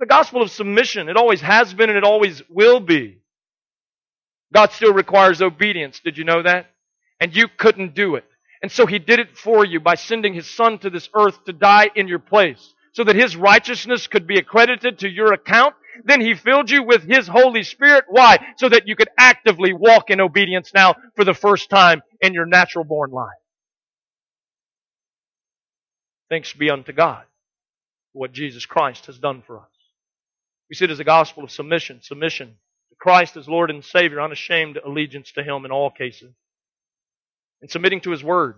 The 0.00 0.06
gospel 0.06 0.42
of 0.42 0.50
submission. 0.50 1.08
It 1.08 1.16
always 1.16 1.40
has 1.42 1.74
been 1.74 1.90
and 1.90 1.98
it 1.98 2.04
always 2.04 2.42
will 2.48 2.80
be. 2.80 3.20
God 4.52 4.72
still 4.72 4.92
requires 4.92 5.42
obedience. 5.42 6.00
Did 6.04 6.16
you 6.16 6.24
know 6.24 6.42
that? 6.42 6.73
And 7.20 7.34
you 7.34 7.48
couldn't 7.48 7.94
do 7.94 8.16
it. 8.16 8.24
And 8.62 8.72
so 8.72 8.86
He 8.86 8.98
did 8.98 9.20
it 9.20 9.36
for 9.36 9.64
you 9.64 9.80
by 9.80 9.94
sending 9.94 10.34
His 10.34 10.48
Son 10.48 10.78
to 10.78 10.90
this 10.90 11.08
earth 11.14 11.44
to 11.44 11.52
die 11.52 11.90
in 11.94 12.08
your 12.08 12.18
place 12.18 12.74
so 12.92 13.04
that 13.04 13.16
His 13.16 13.36
righteousness 13.36 14.06
could 14.06 14.26
be 14.26 14.38
accredited 14.38 15.00
to 15.00 15.08
your 15.08 15.32
account. 15.32 15.74
Then 16.04 16.20
He 16.20 16.34
filled 16.34 16.70
you 16.70 16.82
with 16.82 17.02
His 17.02 17.28
Holy 17.28 17.62
Spirit. 17.62 18.04
Why? 18.08 18.38
So 18.56 18.68
that 18.68 18.88
you 18.88 18.96
could 18.96 19.10
actively 19.18 19.72
walk 19.72 20.10
in 20.10 20.20
obedience 20.20 20.72
now 20.74 20.94
for 21.14 21.24
the 21.24 21.34
first 21.34 21.70
time 21.70 22.02
in 22.20 22.34
your 22.34 22.46
natural 22.46 22.84
born 22.84 23.10
life. 23.10 23.28
Thanks 26.30 26.52
be 26.52 26.70
unto 26.70 26.92
God 26.92 27.24
for 28.12 28.20
what 28.20 28.32
Jesus 28.32 28.64
Christ 28.64 29.06
has 29.06 29.18
done 29.18 29.42
for 29.46 29.58
us. 29.58 29.68
We 30.70 30.76
see 30.76 30.86
it 30.86 30.90
as 30.90 31.00
a 31.00 31.04
gospel 31.04 31.44
of 31.44 31.50
submission. 31.50 32.00
Submission 32.02 32.48
to 32.90 32.96
Christ 32.98 33.36
as 33.36 33.46
Lord 33.46 33.70
and 33.70 33.84
Savior, 33.84 34.20
unashamed 34.20 34.78
allegiance 34.84 35.32
to 35.32 35.42
Him 35.42 35.64
in 35.64 35.70
all 35.70 35.90
cases. 35.90 36.32
And 37.64 37.70
submitting 37.70 38.02
to 38.02 38.10
His 38.10 38.22
Word. 38.22 38.56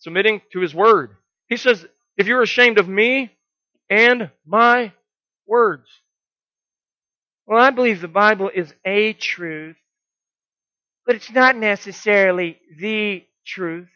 Submitting 0.00 0.42
to 0.52 0.60
His 0.60 0.74
Word. 0.74 1.16
He 1.48 1.56
says, 1.56 1.86
if 2.18 2.26
you're 2.26 2.42
ashamed 2.42 2.76
of 2.76 2.86
me 2.86 3.30
and 3.88 4.30
my 4.44 4.92
words. 5.46 5.88
Well, 7.46 7.58
I 7.58 7.70
believe 7.70 8.02
the 8.02 8.08
Bible 8.08 8.50
is 8.54 8.74
a 8.84 9.14
truth, 9.14 9.78
but 11.06 11.16
it's 11.16 11.32
not 11.32 11.56
necessarily 11.56 12.58
the 12.78 13.24
truth. 13.46 13.88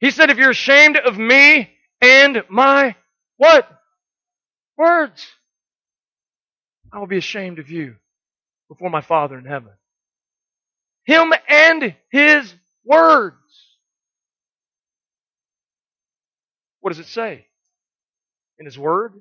He 0.00 0.10
said, 0.10 0.30
if 0.30 0.36
you're 0.36 0.50
ashamed 0.50 0.96
of 0.96 1.16
me 1.16 1.70
and 2.00 2.42
my 2.48 2.96
what? 3.36 3.70
Words. 4.76 5.24
I 6.92 6.98
will 6.98 7.06
be 7.06 7.18
ashamed 7.18 7.60
of 7.60 7.70
you 7.70 7.94
before 8.68 8.90
my 8.90 9.00
Father 9.00 9.38
in 9.38 9.44
heaven. 9.44 9.70
Him 11.08 11.32
and 11.48 11.94
His 12.10 12.54
words. 12.84 13.36
What 16.80 16.90
does 16.90 16.98
it 16.98 17.06
say? 17.06 17.46
In 18.58 18.66
His 18.66 18.78
Word? 18.78 19.14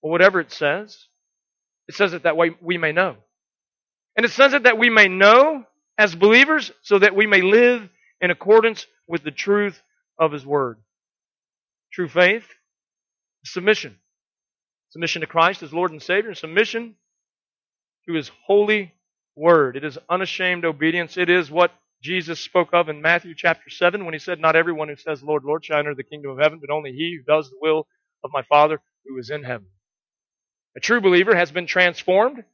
Well, 0.00 0.12
whatever 0.12 0.38
it 0.38 0.52
says, 0.52 0.96
it 1.88 1.96
says 1.96 2.14
it 2.14 2.22
that 2.22 2.36
way 2.36 2.52
we 2.60 2.78
may 2.78 2.92
know. 2.92 3.16
And 4.16 4.24
it 4.24 4.30
says 4.30 4.54
it 4.54 4.62
that 4.62 4.78
we 4.78 4.88
may 4.88 5.08
know 5.08 5.64
as 5.98 6.14
believers 6.14 6.70
so 6.82 7.00
that 7.00 7.16
we 7.16 7.26
may 7.26 7.42
live 7.42 7.88
in 8.20 8.30
accordance 8.30 8.86
with 9.08 9.24
the 9.24 9.32
truth 9.32 9.82
of 10.16 10.30
His 10.30 10.46
Word. 10.46 10.78
True 11.92 12.08
faith, 12.08 12.46
submission. 13.44 13.96
Submission 14.90 15.22
to 15.22 15.26
Christ 15.26 15.64
as 15.64 15.72
Lord 15.72 15.90
and 15.90 16.00
Savior, 16.00 16.30
and 16.30 16.38
submission 16.38 16.94
to 18.06 18.14
His 18.14 18.30
holy 18.46 18.93
Word. 19.36 19.76
It 19.76 19.84
is 19.84 19.98
unashamed 20.08 20.64
obedience. 20.64 21.16
It 21.16 21.28
is 21.28 21.50
what 21.50 21.72
Jesus 22.02 22.40
spoke 22.40 22.68
of 22.72 22.88
in 22.88 23.02
Matthew 23.02 23.34
chapter 23.36 23.70
7 23.70 24.04
when 24.04 24.14
He 24.14 24.20
said, 24.20 24.40
Not 24.40 24.56
everyone 24.56 24.88
who 24.88 24.96
says, 24.96 25.22
Lord, 25.22 25.44
Lord, 25.44 25.64
shall 25.64 25.78
enter 25.78 25.94
the 25.94 26.04
kingdom 26.04 26.32
of 26.32 26.38
heaven, 26.38 26.60
but 26.60 26.72
only 26.72 26.92
he 26.92 27.16
who 27.18 27.32
does 27.32 27.48
the 27.50 27.56
will 27.60 27.86
of 28.22 28.30
my 28.32 28.42
Father 28.42 28.80
who 29.06 29.18
is 29.18 29.30
in 29.30 29.42
heaven. 29.42 29.66
A 30.76 30.80
true 30.80 31.00
believer 31.00 31.34
has 31.34 31.50
been 31.52 31.66
transformed 31.66 32.44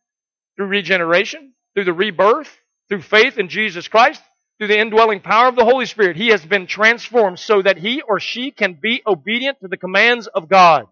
through 0.56 0.66
regeneration, 0.66 1.52
through 1.74 1.84
the 1.84 1.92
rebirth, 1.92 2.50
through 2.88 3.02
faith 3.02 3.38
in 3.38 3.48
Jesus 3.48 3.88
Christ, 3.88 4.22
through 4.58 4.68
the 4.68 4.78
indwelling 4.78 5.20
power 5.20 5.48
of 5.48 5.56
the 5.56 5.64
Holy 5.64 5.86
Spirit. 5.86 6.16
He 6.16 6.28
has 6.28 6.44
been 6.44 6.66
transformed 6.66 7.38
so 7.38 7.62
that 7.62 7.78
he 7.78 8.02
or 8.02 8.20
she 8.20 8.50
can 8.50 8.74
be 8.74 9.02
obedient 9.06 9.58
to 9.60 9.68
the 9.68 9.78
commands 9.78 10.26
of 10.26 10.48
God. 10.48 10.86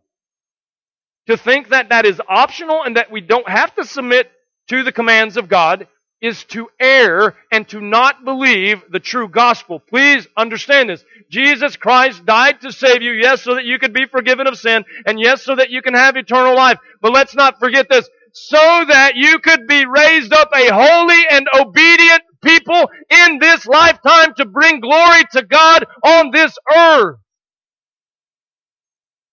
To 1.26 1.36
think 1.36 1.68
that 1.68 1.91
that 1.91 2.07
is 2.07 2.20
optional 2.26 2.82
and 2.82 2.97
that 2.97 3.11
we 3.11 3.20
don't 3.20 3.49
have 3.49 3.74
to 3.74 3.84
submit 3.84 4.30
to 4.68 4.82
the 4.82 4.92
commands 4.92 5.36
of 5.36 5.48
God 5.48 5.88
is 6.20 6.44
to 6.44 6.68
err 6.80 7.36
and 7.52 7.68
to 7.68 7.80
not 7.80 8.24
believe 8.24 8.82
the 8.90 8.98
true 8.98 9.28
gospel. 9.28 9.78
Please 9.78 10.26
understand 10.36 10.90
this. 10.90 11.04
Jesus 11.30 11.76
Christ 11.76 12.24
died 12.26 12.60
to 12.62 12.72
save 12.72 13.02
you, 13.02 13.12
yes, 13.12 13.42
so 13.42 13.54
that 13.54 13.64
you 13.64 13.78
could 13.78 13.92
be 13.92 14.06
forgiven 14.06 14.46
of 14.46 14.58
sin, 14.58 14.84
and 15.06 15.20
yes, 15.20 15.44
so 15.44 15.54
that 15.54 15.70
you 15.70 15.80
can 15.80 15.94
have 15.94 16.16
eternal 16.16 16.56
life. 16.56 16.78
But 17.00 17.12
let's 17.12 17.34
not 17.34 17.60
forget 17.60 17.88
this. 17.88 18.08
So 18.32 18.56
that 18.56 19.12
you 19.14 19.38
could 19.38 19.66
be 19.66 19.84
raised 19.86 20.32
up 20.32 20.50
a 20.54 20.68
holy 20.72 21.22
and 21.30 21.46
obedient 21.54 22.22
people 22.42 22.88
in 23.10 23.38
this 23.38 23.66
lifetime 23.66 24.34
to 24.36 24.44
bring 24.44 24.80
glory 24.80 25.22
to 25.32 25.42
God 25.44 25.86
on 26.04 26.30
this 26.32 26.56
earth. 26.74 27.16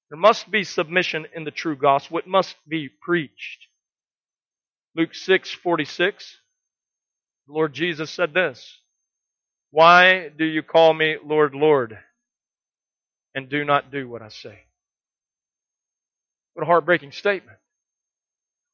There 0.09 0.19
must 0.19 0.49
be 0.49 0.63
submission 0.63 1.25
in 1.35 1.43
the 1.43 1.51
true 1.51 1.75
gospel. 1.75 2.19
It 2.19 2.27
must 2.27 2.55
be 2.67 2.89
preached. 3.01 3.64
Luke 4.95 5.13
6, 5.13 5.51
46. 5.51 6.37
The 7.47 7.53
Lord 7.53 7.73
Jesus 7.73 8.09
said 8.09 8.33
this. 8.33 8.79
Why 9.71 10.29
do 10.29 10.45
you 10.45 10.63
call 10.63 10.93
me 10.93 11.17
Lord, 11.23 11.53
Lord, 11.53 11.97
and 13.35 13.49
do 13.49 13.65
not 13.65 13.91
do 13.91 14.07
what 14.07 14.21
I 14.21 14.29
say? 14.29 14.59
What 16.53 16.63
a 16.63 16.65
heartbreaking 16.65 17.11
statement. 17.11 17.57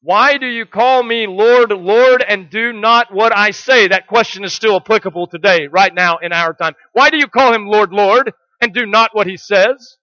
Why 0.00 0.38
do 0.38 0.46
you 0.46 0.64
call 0.64 1.02
me 1.02 1.26
Lord, 1.26 1.70
Lord, 1.70 2.24
and 2.26 2.50
do 2.50 2.72
not 2.72 3.12
what 3.12 3.36
I 3.36 3.50
say? 3.50 3.88
That 3.88 4.06
question 4.06 4.44
is 4.44 4.52
still 4.52 4.76
applicable 4.76 5.26
today, 5.26 5.66
right 5.66 5.92
now 5.92 6.18
in 6.18 6.32
our 6.32 6.54
time. 6.54 6.74
Why 6.92 7.10
do 7.10 7.18
you 7.18 7.26
call 7.26 7.52
him 7.52 7.66
Lord, 7.66 7.92
Lord, 7.92 8.32
and 8.60 8.72
do 8.72 8.86
not 8.86 9.10
what 9.12 9.26
he 9.26 9.36
says? 9.36 9.96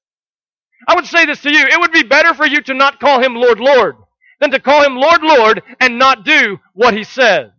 I 0.87 0.95
would 0.95 1.05
say 1.05 1.25
this 1.25 1.41
to 1.41 1.51
you. 1.51 1.59
It 1.59 1.79
would 1.79 1.91
be 1.91 2.03
better 2.03 2.33
for 2.33 2.45
you 2.45 2.61
to 2.63 2.73
not 2.73 2.99
call 2.99 3.21
him 3.21 3.35
Lord, 3.35 3.59
Lord, 3.59 3.95
than 4.39 4.51
to 4.51 4.59
call 4.59 4.83
him 4.83 4.95
Lord, 4.95 5.21
Lord, 5.21 5.61
and 5.79 5.99
not 5.99 6.25
do 6.25 6.59
what 6.73 6.93
he 6.93 7.03
says. 7.03 7.51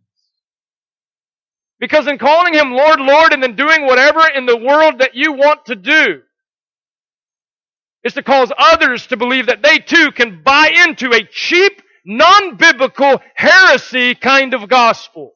Because 1.78 2.07
in 2.07 2.18
calling 2.18 2.55
him 2.55 2.72
Lord, 2.72 3.01
Lord, 3.01 3.33
and 3.33 3.43
then 3.43 3.57
doing 3.57 3.87
whatever 3.87 4.20
in 4.35 4.47
the 4.47 4.57
world 4.57 4.99
that 4.99 5.14
you 5.14 5.33
want 5.33 5.66
to 5.66 5.76
do, 5.76 6.20
is 8.03 8.14
to 8.14 8.22
cause 8.22 8.51
others 8.57 9.07
to 9.09 9.16
believe 9.16 9.47
that 9.47 9.62
they 9.62 9.78
too 9.78 10.11
can 10.12 10.43
buy 10.43 10.70
into 10.87 11.12
a 11.12 11.22
cheap, 11.31 11.83
non-biblical, 12.05 13.20
heresy 13.35 14.14
kind 14.14 14.55
of 14.55 14.68
gospel. 14.68 15.33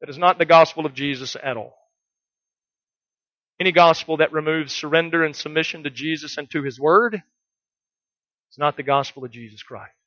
That 0.00 0.08
is 0.08 0.16
not 0.16 0.38
the 0.38 0.46
gospel 0.46 0.86
of 0.86 0.94
Jesus 0.94 1.36
at 1.42 1.58
all. 1.58 1.74
Any 3.60 3.72
gospel 3.72 4.18
that 4.18 4.32
removes 4.32 4.72
surrender 4.72 5.24
and 5.24 5.36
submission 5.36 5.82
to 5.82 5.90
Jesus 5.90 6.38
and 6.38 6.48
to 6.50 6.62
His 6.62 6.78
Word 6.80 7.14
is 7.14 8.58
not 8.58 8.76
the 8.76 8.82
gospel 8.82 9.24
of 9.24 9.30
Jesus 9.30 9.62
Christ 9.62 9.97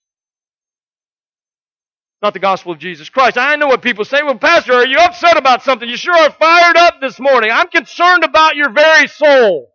not 2.22 2.34
the 2.34 2.40
gospel 2.40 2.72
of 2.72 2.80
Jesus 2.80 3.10
Christ. 3.10 3.38
I 3.38 3.56
know 3.56 3.68
what 3.68 3.82
people 3.82 4.06
say. 4.06 4.22
Well, 4.24 4.38
Pastor, 4.38 4.74
are 4.74 4.86
you 4.86 4.98
upset 5.00 5.38
about 5.38 5.64
something? 5.64 5.90
You 5.90 5.98
sure 5.98 6.16
are 6.16 6.32
fired 6.32 6.78
up 6.78 7.02
this 7.02 7.20
morning. 7.20 7.52
I'm 7.52 7.68
concerned 7.68 8.24
about 8.24 8.56
your 8.56 8.72
very 8.72 9.08
soul. 9.08 9.72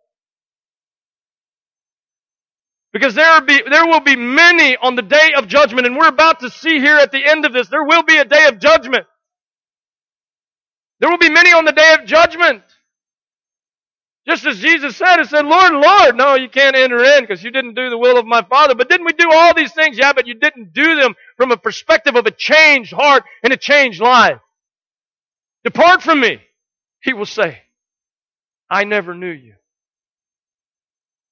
Because 2.93 3.15
there 3.15 3.41
be, 3.41 3.61
there 3.69 3.85
will 3.85 3.99
be 3.99 4.15
many 4.15 4.77
on 4.77 4.95
the 4.95 5.01
day 5.01 5.33
of 5.37 5.47
judgment, 5.47 5.85
and 5.87 5.97
we're 5.97 6.07
about 6.07 6.39
to 6.39 6.49
see 6.49 6.79
here 6.79 6.97
at 6.97 7.11
the 7.11 7.23
end 7.23 7.45
of 7.45 7.53
this, 7.53 7.67
there 7.67 7.83
will 7.83 8.03
be 8.03 8.17
a 8.17 8.25
day 8.25 8.47
of 8.47 8.59
judgment. 8.59 9.05
There 10.99 11.09
will 11.09 11.19
be 11.19 11.29
many 11.29 11.51
on 11.51 11.65
the 11.65 11.73
day 11.73 11.95
of 11.99 12.05
judgment. 12.05 12.63
Just 14.27 14.45
as 14.45 14.59
Jesus 14.59 14.97
said, 14.97 15.17
He 15.17 15.23
said, 15.23 15.45
Lord, 15.45 15.73
Lord, 15.73 16.17
no, 16.17 16.35
you 16.35 16.49
can't 16.49 16.75
enter 16.75 17.01
in 17.01 17.23
because 17.23 17.41
you 17.43 17.49
didn't 17.49 17.75
do 17.75 17.89
the 17.89 17.97
will 17.97 18.17
of 18.17 18.25
my 18.25 18.43
Father. 18.43 18.75
But 18.75 18.89
didn't 18.89 19.05
we 19.05 19.13
do 19.13 19.29
all 19.31 19.53
these 19.53 19.73
things? 19.73 19.97
Yeah, 19.97 20.11
but 20.13 20.27
you 20.27 20.33
didn't 20.33 20.73
do 20.73 20.95
them 20.95 21.15
from 21.37 21.51
a 21.51 21.57
perspective 21.57 22.15
of 22.15 22.25
a 22.25 22.31
changed 22.31 22.91
heart 22.91 23.23
and 23.41 23.53
a 23.53 23.57
changed 23.57 24.01
life. 24.01 24.41
Depart 25.63 26.03
from 26.03 26.19
me, 26.19 26.41
He 27.01 27.13
will 27.13 27.25
say. 27.25 27.61
I 28.69 28.83
never 28.83 29.13
knew 29.15 29.31
you. 29.31 29.53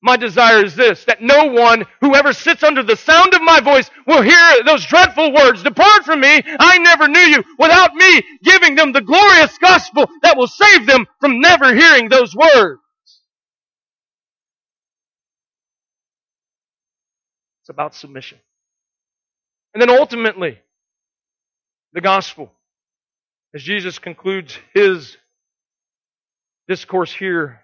My 0.02 0.18
desire 0.18 0.64
is 0.64 0.76
this, 0.76 1.04
that 1.06 1.22
no 1.22 1.46
one 1.46 1.84
who 2.00 2.16
ever 2.16 2.32
sits 2.32 2.64
under 2.64 2.84
the 2.84 2.96
sound 2.96 3.34
of 3.34 3.42
my 3.42 3.60
voice 3.60 3.90
will 4.06 4.22
hear 4.22 4.64
those 4.64 4.86
dreadful 4.86 5.34
words, 5.34 5.64
depart 5.64 6.06
from 6.06 6.20
me, 6.22 6.44
I 6.60 6.78
never 6.78 7.08
knew 7.08 7.20
you, 7.20 7.44
without 7.58 7.94
me 7.96 8.22
giving 8.44 8.76
them 8.76 8.92
the 8.92 9.02
glorious 9.02 9.58
gospel 9.58 10.08
that 10.22 10.38
will 10.38 10.48
save 10.48 10.86
them 10.86 11.08
from 11.20 11.42
never 11.42 11.74
hearing 11.74 12.08
those 12.08 12.36
words. 12.36 12.85
It's 17.66 17.72
about 17.72 17.96
submission. 17.96 18.38
And 19.74 19.82
then 19.82 19.90
ultimately, 19.90 20.60
the 21.94 22.02
gospel. 22.02 22.52
As 23.56 23.64
Jesus 23.64 23.98
concludes 23.98 24.56
his 24.76 25.18
discourse 26.68 27.12
here 27.12 27.62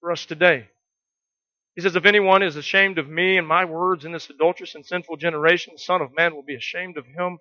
for 0.00 0.12
us 0.12 0.24
today. 0.24 0.68
He 1.74 1.82
says, 1.82 1.96
If 1.96 2.06
anyone 2.06 2.44
is 2.44 2.54
ashamed 2.54 2.98
of 2.98 3.08
me 3.08 3.38
and 3.38 3.48
my 3.48 3.64
words 3.64 4.04
in 4.04 4.12
this 4.12 4.30
adulterous 4.30 4.76
and 4.76 4.86
sinful 4.86 5.16
generation, 5.16 5.72
the 5.74 5.82
Son 5.82 6.00
of 6.00 6.14
Man 6.16 6.36
will 6.36 6.44
be 6.44 6.54
ashamed 6.54 6.96
of 6.96 7.04
him 7.04 7.38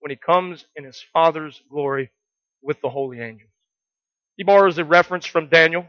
when 0.00 0.10
he 0.10 0.16
comes 0.16 0.64
in 0.74 0.82
his 0.82 1.00
Father's 1.12 1.62
glory 1.70 2.10
with 2.60 2.80
the 2.80 2.90
holy 2.90 3.20
angels. 3.20 3.52
He 4.36 4.42
borrows 4.42 4.78
a 4.78 4.84
reference 4.84 5.26
from 5.26 5.48
Daniel. 5.48 5.86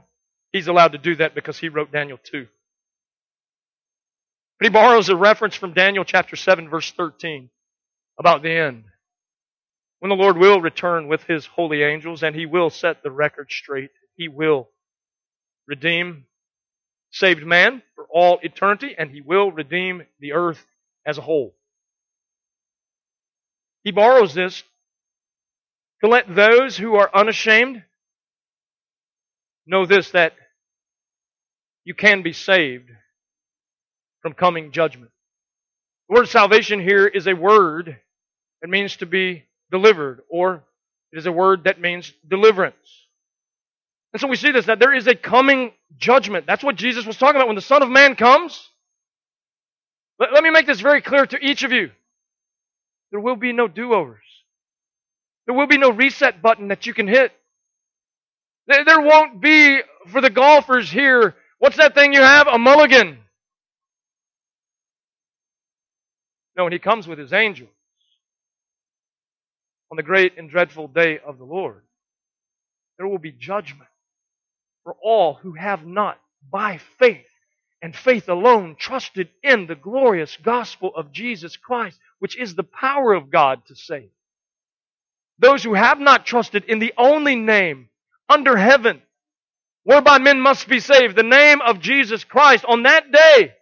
He's 0.51 0.67
allowed 0.67 0.91
to 0.91 0.99
do 0.99 1.15
that 1.15 1.33
because 1.33 1.57
he 1.57 1.67
wrote 1.67 1.91
Daniel 1.91 2.19
2. 2.31 2.45
But 4.62 4.68
he 4.68 4.74
borrows 4.74 5.09
a 5.09 5.16
reference 5.16 5.55
from 5.55 5.74
Daniel 5.74 6.05
chapter 6.05 6.36
7 6.36 6.70
verse 6.70 6.91
13 6.91 7.49
about 8.20 8.43
the 8.43 8.51
end. 8.51 8.84
When 9.97 10.09
the 10.09 10.16
Lord 10.16 10.38
will 10.38 10.62
return 10.62 11.07
with 11.07 11.24
his 11.24 11.47
holy 11.47 11.82
angels 11.82 12.22
and 12.22 12.36
he 12.36 12.45
will 12.45 12.70
set 12.70 13.01
the 13.01 13.09
record 13.09 13.47
straight. 13.49 13.89
He 14.18 14.28
will 14.28 14.70
redeem 15.66 16.26
saved 17.09 17.43
man 17.43 17.82
for 17.95 18.05
all 18.14 18.38
eternity 18.43 18.93
and 18.95 19.09
he 19.09 19.22
will 19.22 19.51
redeem 19.51 20.03
the 20.20 20.34
earth 20.34 20.64
as 21.07 21.18
a 21.18 21.22
whole. 21.22 21.55
He 23.84 23.91
borrows 23.91 24.36
this 24.36 24.62
to 26.03 26.07
let 26.07 26.36
those 26.36 26.78
who 26.78 26.93
are 26.93 27.09
unashamed 27.16 27.84
know 29.66 29.88
this 29.88 30.12
that 30.12 30.34
you 31.84 31.95
can 31.95 32.22
be 32.22 32.34
saved 32.34 32.91
from 34.22 34.34
coming 34.34 34.72
judgment. 34.72 35.11
The 36.09 36.15
word 36.15 36.30
salvation 36.30 36.80
here 36.80 37.07
is 37.07 37.28
a 37.28 37.34
word 37.34 37.97
that 38.61 38.69
means 38.69 38.97
to 38.97 39.05
be 39.05 39.43
delivered, 39.72 40.22
or 40.30 40.63
it 41.11 41.19
is 41.19 41.26
a 41.26 41.32
word 41.32 41.63
that 41.65 41.80
means 41.80 42.11
deliverance. 42.28 42.76
And 44.13 44.19
so 44.19 44.28
we 44.28 44.36
see 44.36 44.51
this, 44.51 44.65
that 44.65 44.80
there 44.80 44.93
is 44.93 45.07
a 45.07 45.15
coming 45.15 45.72
judgment. 45.97 46.45
That's 46.45 46.63
what 46.63 46.76
Jesus 46.76 47.05
was 47.05 47.17
talking 47.17 47.38
about 47.38 47.47
when 47.47 47.55
the 47.55 47.61
Son 47.61 47.82
of 47.82 47.89
Man 47.89 48.15
comes. 48.15 48.69
Let, 50.19 50.34
let 50.34 50.43
me 50.43 50.51
make 50.51 50.67
this 50.67 50.82
very 50.82 51.01
clear 51.01 51.26
to 51.26 51.38
each 51.39 51.63
of 51.63 51.72
you. 51.72 51.91
There 53.11 53.19
will 53.19 53.38
be 53.38 53.53
no 53.53 53.67
do-overs. 53.67 54.19
There 55.45 55.55
will 55.55 55.67
be 55.67 55.78
no 55.78 55.91
reset 55.91 56.41
button 56.41 56.67
that 56.67 56.86
you 56.86 56.93
can 56.93 57.07
hit. 57.07 57.32
There 58.67 59.01
won't 59.01 59.41
be, 59.41 59.80
for 60.07 60.22
the 60.22 60.30
golfers 60.30 60.89
here, 60.89 61.36
what's 61.59 61.78
that 61.78 61.95
thing 61.95 62.13
you 62.13 62.22
have? 62.22 62.47
A 62.47 62.57
mulligan. 62.57 63.17
No, 66.56 66.64
when 66.64 66.74
he 66.74 66.80
comes 66.80 67.08
with 67.08 67.20
his 67.20 67.34
angels 67.34 67.70
on 69.89 69.97
the 69.97 70.04
great 70.04 70.38
and 70.38 70.49
dreadful 70.49 70.88
day 70.88 71.20
of 71.20 71.38
the 71.38 71.45
Lord, 71.45 71.82
there 72.97 73.08
will 73.08 73.18
be 73.18 73.32
judgment 73.32 73.89
for 74.84 74.95
all 75.02 75.36
who 75.36 75.54
have 75.54 75.86
not, 75.86 76.20
by 76.52 76.80
faith 76.99 77.28
and 77.82 77.95
faith 77.95 78.30
alone, 78.30 78.76
trusted 78.78 79.30
in 79.43 79.68
the 79.68 79.76
glorious 79.76 80.38
gospel 80.43 80.91
of 80.95 81.12
Jesus 81.12 81.58
Christ, 81.58 81.97
which 82.20 82.38
is 82.38 82.56
the 82.56 82.64
power 82.64 83.14
of 83.14 83.32
God 83.32 83.66
to 83.68 83.76
save. 83.76 84.10
Those 85.39 85.64
who 85.64 85.74
have 85.74 85.99
not 85.99 86.26
trusted 86.26 86.66
in 86.66 86.80
the 86.80 86.93
only 86.97 87.36
name 87.36 87.89
under 88.30 88.56
heaven 88.56 89.02
whereby 89.84 90.20
men 90.20 90.39
must 90.39 90.68
be 90.68 90.80
saved, 90.80 91.16
the 91.16 91.24
name 91.24 91.62
of 91.62 91.80
Jesus 91.80 92.24
Christ, 92.24 92.66
on 92.66 92.84
that 92.84 93.12
day, 93.12 93.54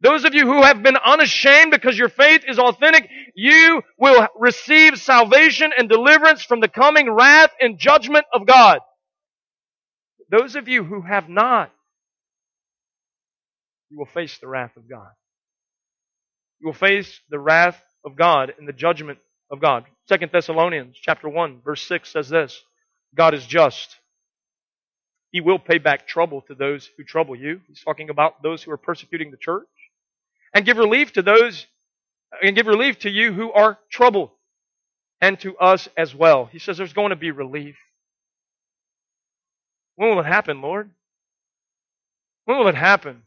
those 0.00 0.24
of 0.24 0.34
you 0.34 0.46
who 0.46 0.62
have 0.62 0.82
been 0.82 0.96
unashamed 0.96 1.72
because 1.72 1.98
your 1.98 2.08
faith 2.08 2.44
is 2.46 2.58
authentic, 2.58 3.08
you 3.34 3.82
will 3.98 4.28
receive 4.36 4.96
salvation 4.98 5.72
and 5.76 5.88
deliverance 5.88 6.42
from 6.42 6.60
the 6.60 6.68
coming 6.68 7.10
wrath 7.10 7.50
and 7.60 7.78
judgment 7.78 8.24
of 8.32 8.46
God. 8.46 8.78
Those 10.30 10.54
of 10.54 10.68
you 10.68 10.84
who 10.84 11.02
have 11.02 11.28
not, 11.28 11.72
you 13.90 13.98
will 13.98 14.06
face 14.06 14.38
the 14.38 14.46
wrath 14.46 14.76
of 14.76 14.88
God. 14.88 15.08
You 16.60 16.68
will 16.68 16.74
face 16.74 17.20
the 17.30 17.38
wrath 17.38 17.80
of 18.04 18.16
God 18.16 18.52
and 18.58 18.68
the 18.68 18.72
judgment 18.72 19.18
of 19.50 19.60
God. 19.60 19.84
Second 20.08 20.30
Thessalonians 20.32 20.96
chapter 21.00 21.28
1 21.28 21.62
verse 21.64 21.82
6 21.82 22.12
says 22.12 22.28
this, 22.28 22.62
God 23.16 23.34
is 23.34 23.46
just. 23.46 23.96
He 25.30 25.40
will 25.40 25.58
pay 25.58 25.78
back 25.78 26.06
trouble 26.06 26.42
to 26.48 26.54
those 26.54 26.88
who 26.96 27.04
trouble 27.04 27.36
you. 27.36 27.60
He's 27.68 27.82
talking 27.82 28.10
about 28.10 28.42
those 28.42 28.62
who 28.62 28.70
are 28.70 28.78
persecuting 28.78 29.30
the 29.30 29.36
church. 29.36 29.66
And 30.54 30.64
give 30.64 30.76
relief 30.76 31.12
to 31.12 31.22
those 31.22 31.66
and 32.42 32.56
give 32.56 32.66
relief 32.66 33.00
to 33.00 33.10
you 33.10 33.32
who 33.32 33.52
are 33.52 33.78
troubled 33.90 34.30
and 35.20 35.38
to 35.40 35.56
us 35.56 35.88
as 35.96 36.14
well. 36.14 36.46
He 36.46 36.58
says 36.58 36.78
there's 36.78 36.92
going 36.92 37.10
to 37.10 37.16
be 37.16 37.30
relief. 37.30 37.76
When 39.96 40.10
will 40.10 40.20
it 40.20 40.26
happen, 40.26 40.62
Lord? 40.62 40.90
When 42.44 42.58
will 42.58 42.68
it 42.68 42.74
happen? 42.74 43.22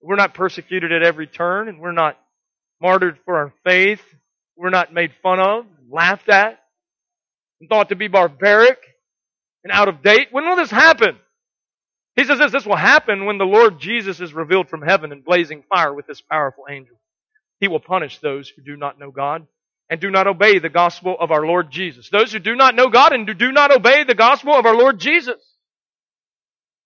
We're 0.00 0.16
not 0.16 0.34
persecuted 0.34 0.90
at 0.92 1.02
every 1.02 1.26
turn 1.26 1.68
and 1.68 1.78
we're 1.78 1.92
not 1.92 2.18
martyred 2.80 3.18
for 3.24 3.36
our 3.36 3.52
faith. 3.64 4.02
We're 4.56 4.70
not 4.70 4.92
made 4.92 5.12
fun 5.22 5.40
of, 5.40 5.66
laughed 5.90 6.28
at, 6.28 6.60
and 7.60 7.68
thought 7.68 7.88
to 7.90 7.96
be 7.96 8.08
barbaric 8.08 8.78
and 9.64 9.72
out 9.72 9.88
of 9.88 10.02
date. 10.02 10.28
When 10.30 10.44
will 10.44 10.56
this 10.56 10.70
happen? 10.70 11.16
He 12.16 12.24
says 12.24 12.38
this, 12.38 12.52
this 12.52 12.66
will 12.66 12.76
happen 12.76 13.24
when 13.24 13.38
the 13.38 13.44
Lord 13.44 13.80
Jesus 13.80 14.20
is 14.20 14.34
revealed 14.34 14.68
from 14.68 14.82
heaven 14.82 15.12
in 15.12 15.22
blazing 15.22 15.64
fire 15.68 15.94
with 15.94 16.06
this 16.06 16.20
powerful 16.20 16.64
angel. 16.68 16.96
He 17.58 17.68
will 17.68 17.80
punish 17.80 18.18
those 18.18 18.48
who 18.48 18.62
do 18.62 18.76
not 18.76 18.98
know 18.98 19.10
God 19.10 19.46
and 19.88 20.00
do 20.00 20.10
not 20.10 20.26
obey 20.26 20.58
the 20.58 20.68
gospel 20.68 21.16
of 21.18 21.30
our 21.30 21.46
Lord 21.46 21.70
Jesus. 21.70 22.10
Those 22.10 22.32
who 22.32 22.38
do 22.38 22.54
not 22.54 22.74
know 22.74 22.88
God 22.88 23.12
and 23.12 23.26
do 23.26 23.52
not 23.52 23.74
obey 23.74 24.04
the 24.04 24.14
gospel 24.14 24.52
of 24.52 24.66
our 24.66 24.74
Lord 24.74 24.98
Jesus. 24.98 25.36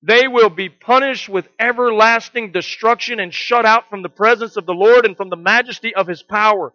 They 0.03 0.29
will 0.29 0.51
be 0.51 0.68
punished 0.68 1.29
with 1.29 1.49
everlasting 1.59 2.53
destruction 2.53 3.18
and 3.18 3.35
shut 3.35 3.64
out 3.64 3.91
from 3.91 4.03
the 4.03 4.09
presence 4.09 4.57
of 4.57 4.66
the 4.66 4.74
Lord 4.74 5.05
and 5.07 5.16
from 5.16 5.31
the 5.31 5.37
majesty 5.37 5.95
of 5.95 6.07
His 6.07 6.22
power. 6.22 6.72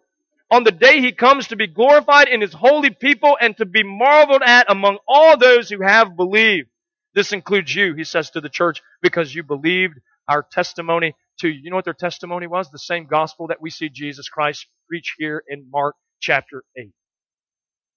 On 0.50 0.64
the 0.64 0.72
day 0.72 1.00
He 1.00 1.12
comes 1.12 1.48
to 1.48 1.56
be 1.56 1.66
glorified 1.66 2.28
in 2.28 2.42
His 2.42 2.52
holy 2.52 2.90
people 2.90 3.38
and 3.40 3.56
to 3.56 3.64
be 3.64 3.82
marveled 3.82 4.42
at 4.44 4.70
among 4.70 4.98
all 5.08 5.38
those 5.38 5.70
who 5.70 5.82
have 5.82 6.16
believed. 6.16 6.68
This 7.14 7.32
includes 7.32 7.74
you, 7.74 7.94
He 7.94 8.04
says 8.04 8.30
to 8.30 8.40
the 8.40 8.48
church, 8.48 8.82
because 9.02 9.34
you 9.34 9.42
believed 9.42 9.98
our 10.28 10.42
testimony 10.50 11.14
to 11.40 11.48
you. 11.48 11.60
You 11.64 11.70
know 11.70 11.76
what 11.76 11.84
their 11.84 11.94
testimony 11.94 12.46
was? 12.46 12.70
The 12.70 12.78
same 12.78 13.06
gospel 13.06 13.48
that 13.48 13.60
we 13.60 13.70
see 13.70 13.88
Jesus 13.88 14.28
Christ 14.28 14.66
preach 14.88 15.14
here 15.18 15.42
in 15.48 15.68
Mark 15.70 15.96
chapter 16.20 16.62
8. 16.76 16.90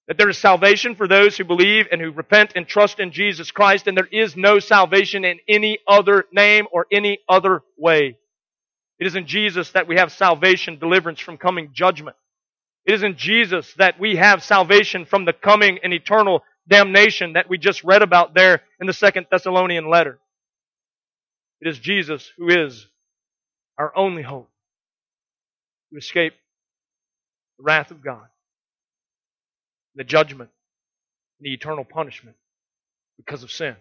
That 0.08 0.18
there 0.18 0.28
is 0.28 0.38
salvation 0.38 0.94
for 0.94 1.08
those 1.08 1.36
who 1.36 1.44
believe 1.44 1.86
and 1.90 2.00
who 2.00 2.12
repent 2.12 2.52
and 2.54 2.66
trust 2.66 3.00
in 3.00 3.10
Jesus 3.10 3.50
Christ, 3.50 3.86
and 3.86 3.96
there 3.96 4.08
is 4.10 4.36
no 4.36 4.58
salvation 4.58 5.24
in 5.24 5.38
any 5.48 5.78
other 5.88 6.24
name 6.32 6.66
or 6.70 6.86
any 6.92 7.18
other 7.28 7.62
way. 7.76 8.18
It 8.98 9.06
is 9.06 9.16
in 9.16 9.26
Jesus 9.26 9.72
that 9.72 9.88
we 9.88 9.96
have 9.96 10.12
salvation, 10.12 10.78
deliverance 10.78 11.20
from 11.20 11.38
coming 11.38 11.70
judgment. 11.72 12.16
It 12.86 12.94
is 12.94 13.02
in 13.02 13.16
Jesus 13.16 13.74
that 13.74 13.98
we 13.98 14.16
have 14.16 14.44
salvation 14.44 15.06
from 15.06 15.24
the 15.24 15.32
coming 15.32 15.80
and 15.82 15.92
eternal 15.92 16.42
damnation 16.68 17.34
that 17.34 17.48
we 17.48 17.58
just 17.58 17.84
read 17.84 18.02
about 18.02 18.34
there 18.34 18.62
in 18.80 18.86
the 18.86 18.92
second 18.92 19.26
Thessalonian 19.30 19.88
letter. 19.90 20.18
It 21.60 21.68
is 21.68 21.78
Jesus 21.78 22.30
who 22.38 22.48
is 22.48 22.86
our 23.78 23.92
only 23.96 24.22
hope 24.22 24.50
to 25.92 25.98
escape 25.98 26.34
the 27.58 27.64
wrath 27.64 27.90
of 27.90 28.02
God 28.02 28.26
the 29.96 30.04
judgment, 30.04 30.50
and 31.40 31.46
the 31.46 31.54
eternal 31.54 31.84
punishment 31.84 32.36
because 33.16 33.42
of 33.42 33.50
sin. 33.50 33.74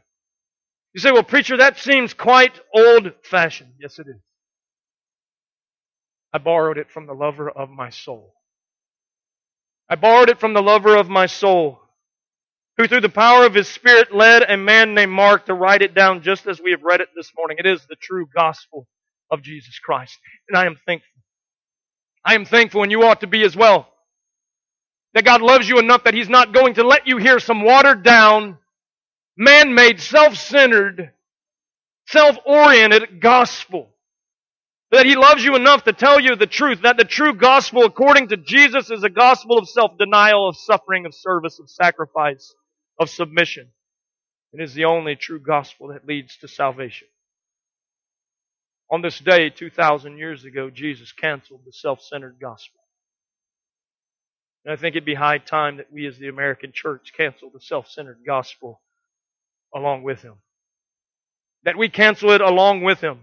You 0.94 1.02
say, 1.02 1.12
well, 1.12 1.24
preacher, 1.24 1.58
that 1.58 1.78
seems 1.78 2.14
quite 2.14 2.60
old 2.74 3.12
fashioned. 3.24 3.74
Yes, 3.80 4.00
it 4.00 4.08
is. 4.08 4.22
I 6.34 6.38
borrowed 6.38 6.78
it 6.78 6.90
from 6.90 7.06
the 7.06 7.14
lover 7.14 7.50
of 7.50 7.70
my 7.70 7.90
soul. 7.90 8.34
I 9.90 9.96
borrowed 9.96 10.30
it 10.30 10.40
from 10.40 10.54
the 10.54 10.64
lover 10.64 10.96
of 10.96 11.10
my 11.10 11.28
soul, 11.28 11.80
who 12.78 12.88
through 12.88 13.02
the 13.02 13.10
power 13.10 13.46
of 13.46 13.54
his 13.54 13.68
Spirit 13.68 14.14
led 14.14 14.44
a 14.44 14.58
man 14.58 14.94
named 14.94 15.12
Mark 15.12 15.46
to 15.46 15.54
write 15.54 15.82
it 15.82 15.96
down 15.96 16.22
just 16.22 16.46
as 16.46 16.62
we 16.62 16.72
have 16.72 16.84
read 16.84 17.02
it 17.02 17.10
this 17.16 17.32
morning. 17.38 17.58
It 17.60 17.66
is 17.66 17.86
the 17.88 17.96
true 17.96 18.28
gospel 18.36 18.88
of 19.32 19.42
Jesus 19.42 19.80
Christ. 19.80 20.18
And 20.50 20.58
I 20.58 20.66
am 20.66 20.76
thankful. 20.86 21.10
I 22.24 22.36
am 22.36 22.46
thankful, 22.46 22.84
and 22.84 22.92
you 22.92 23.04
ought 23.04 23.22
to 23.22 23.28
be 23.28 23.44
as 23.44 23.56
well. 23.56 23.88
That 25.14 25.24
God 25.24 25.42
loves 25.42 25.70
you 25.70 25.80
enough 25.80 26.04
that 26.04 26.14
He's 26.14 26.28
not 26.28 26.54
going 26.54 26.74
to 26.74 26.84
let 26.84 27.08
you 27.08 27.18
hear 27.18 27.40
some 27.40 27.64
watered 27.64 28.04
down, 28.04 28.58
man-made, 29.38 30.02
self-centered, 30.02 31.12
self-oriented 32.08 33.22
gospel. 33.22 33.90
That 34.92 35.06
He 35.06 35.16
loves 35.16 35.44
you 35.44 35.56
enough 35.56 35.86
to 35.86 35.94
tell 35.94 36.20
you 36.20 36.36
the 36.36 36.48
truth, 36.48 36.82
that 36.82 36.98
the 36.98 37.06
true 37.06 37.34
gospel 37.34 37.86
according 37.86 38.28
to 38.30 38.38
Jesus 38.38 38.92
is 38.92 39.04
a 39.04 39.10
gospel 39.10 39.58
of 39.58 39.70
self-denial, 39.70 40.50
of 40.50 40.58
suffering, 40.58 41.06
of 41.06 41.14
service, 41.14 41.60
of 41.60 41.70
sacrifice, 41.70 42.54
of 43.00 43.10
submission. 43.10 43.70
It 44.54 44.62
is 44.62 44.74
the 44.74 44.86
only 44.86 45.16
true 45.16 45.40
gospel 45.40 45.90
that 45.90 46.08
leads 46.08 46.38
to 46.38 46.48
salvation. 46.48 47.08
On 48.90 49.02
this 49.02 49.20
day, 49.20 49.50
2,000 49.50 50.18
years 50.18 50.46
ago, 50.46 50.70
Jesus 50.70 51.12
canceled 51.12 51.62
the 51.66 51.74
self-centered 51.74 52.38
gospel. 52.40 52.80
And 54.64 54.74
I 54.74 54.78
think 54.78 54.96
it'd 54.96 55.06
be 55.06 55.16
high 55.16 55.40
time 55.40 55.78
that 55.78 55.92
we 55.92 56.08
as 56.08 56.18
the 56.18 56.28
American 56.28 56.72
church 56.74 57.12
cancel 57.16 57.50
the 57.50 57.60
self-centered 57.60 58.20
gospel 58.26 58.82
along 59.76 60.04
with 60.04 60.22
him. 60.22 60.36
That 61.64 61.78
we 61.78 61.90
cancel 61.90 62.32
it 62.32 62.42
along 62.42 62.84
with 62.84 63.02
him. 63.02 63.20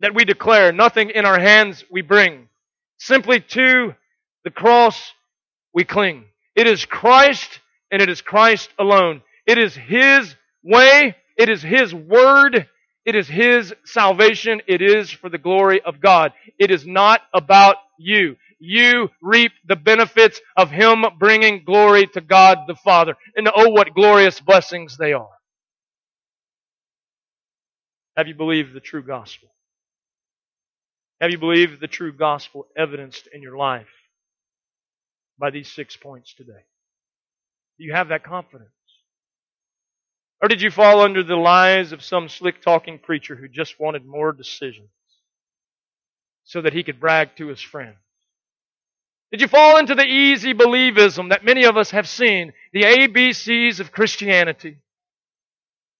That 0.00 0.14
we 0.14 0.24
declare 0.24 0.72
nothing 0.72 1.10
in 1.10 1.24
our 1.24 1.38
hands 1.38 1.84
we 1.90 2.02
bring. 2.02 2.48
Simply 2.98 3.40
to 3.40 3.94
the 4.44 4.50
cross 4.50 5.12
we 5.72 5.84
cling. 5.84 6.24
It 6.54 6.66
is 6.66 6.84
Christ 6.84 7.60
and 7.92 8.02
it 8.02 8.08
is 8.08 8.20
Christ 8.20 8.70
alone. 8.78 9.22
It 9.46 9.58
is 9.58 9.76
His 9.76 10.34
way. 10.64 11.14
It 11.36 11.48
is 11.48 11.62
His 11.62 11.94
word. 11.94 12.66
It 13.04 13.14
is 13.14 13.28
His 13.28 13.72
salvation. 13.84 14.62
It 14.66 14.82
is 14.82 15.10
for 15.10 15.28
the 15.28 15.38
glory 15.38 15.80
of 15.82 16.00
God. 16.00 16.32
It 16.58 16.72
is 16.72 16.86
not 16.86 17.20
about 17.32 17.76
you 17.98 18.36
you 18.64 19.10
reap 19.20 19.50
the 19.66 19.74
benefits 19.74 20.40
of 20.56 20.70
Him 20.70 21.04
bringing 21.18 21.64
glory 21.64 22.06
to 22.14 22.20
God 22.20 22.58
the 22.68 22.76
Father. 22.76 23.16
And 23.34 23.48
oh, 23.54 23.70
what 23.70 23.92
glorious 23.92 24.40
blessings 24.40 24.96
they 24.96 25.12
are. 25.12 25.28
Have 28.16 28.28
you 28.28 28.34
believed 28.34 28.72
the 28.72 28.80
true 28.80 29.02
gospel? 29.02 29.48
Have 31.20 31.32
you 31.32 31.38
believed 31.38 31.80
the 31.80 31.88
true 31.88 32.12
gospel 32.12 32.68
evidenced 32.76 33.28
in 33.32 33.42
your 33.42 33.56
life 33.56 33.88
by 35.38 35.50
these 35.50 35.70
six 35.70 35.96
points 35.96 36.32
today? 36.34 36.62
Do 37.82 37.86
you 37.88 37.94
have 37.94 38.10
that 38.10 38.22
confidence? 38.22 38.70
Or 40.40 40.46
did 40.46 40.62
you 40.62 40.70
fall 40.70 41.00
under 41.00 41.24
the 41.24 41.34
lies 41.34 41.90
of 41.90 42.00
some 42.00 42.28
slick 42.28 42.62
talking 42.62 43.00
preacher 43.00 43.34
who 43.34 43.48
just 43.48 43.80
wanted 43.80 44.06
more 44.06 44.30
decisions 44.30 44.90
so 46.44 46.62
that 46.62 46.74
he 46.74 46.84
could 46.84 47.00
brag 47.00 47.34
to 47.38 47.48
his 47.48 47.60
friends? 47.60 47.96
Did 49.32 49.40
you 49.40 49.48
fall 49.48 49.78
into 49.78 49.96
the 49.96 50.04
easy 50.04 50.54
believism 50.54 51.30
that 51.30 51.44
many 51.44 51.64
of 51.64 51.76
us 51.76 51.90
have 51.90 52.08
seen, 52.08 52.52
the 52.72 52.82
ABCs 52.82 53.80
of 53.80 53.90
Christianity? 53.90 54.76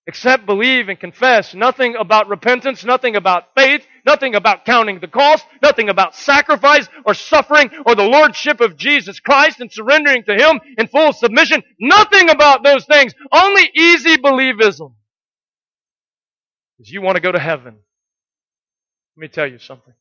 Accept, 0.09 0.47
believe, 0.47 0.89
and 0.89 0.99
confess. 0.99 1.55
Nothing 1.55 1.95
about 1.95 2.29
repentance, 2.29 2.85
nothing 2.85 3.15
about 3.15 3.55
faith, 3.57 3.87
nothing 4.05 4.35
about 4.35 4.65
counting 4.65 4.99
the 4.99 5.07
cost, 5.07 5.47
nothing 5.63 5.89
about 5.89 6.17
sacrifice 6.17 6.89
or 7.07 7.15
suffering 7.15 7.71
or 7.87 7.95
the 7.95 8.03
Lordship 8.03 8.61
of 8.61 8.77
Jesus 8.77 9.21
Christ 9.21 9.61
and 9.61 9.71
surrendering 9.71 10.25
to 10.25 10.35
Him 10.35 10.61
in 10.77 10.89
full 10.89 11.13
submission. 11.13 11.63
Nothing 11.79 12.31
about 12.31 12.65
those 12.65 12.85
things. 12.85 13.15
Only 13.31 13.71
easy 13.77 14.17
believism. 14.17 14.95
Because 16.77 16.91
you 16.91 17.01
want 17.01 17.15
to 17.17 17.23
go 17.23 17.31
to 17.31 17.39
heaven. 17.39 17.77
Let 19.17 19.21
me 19.21 19.29
tell 19.29 19.47
you 19.47 19.59
something. 19.59 19.95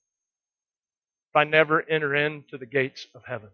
If 1.29 1.35
I 1.35 1.43
never 1.43 1.79
enter 1.79 2.15
into 2.15 2.57
the 2.57 2.65
gates 2.65 3.05
of 3.13 3.21
heaven, 3.27 3.49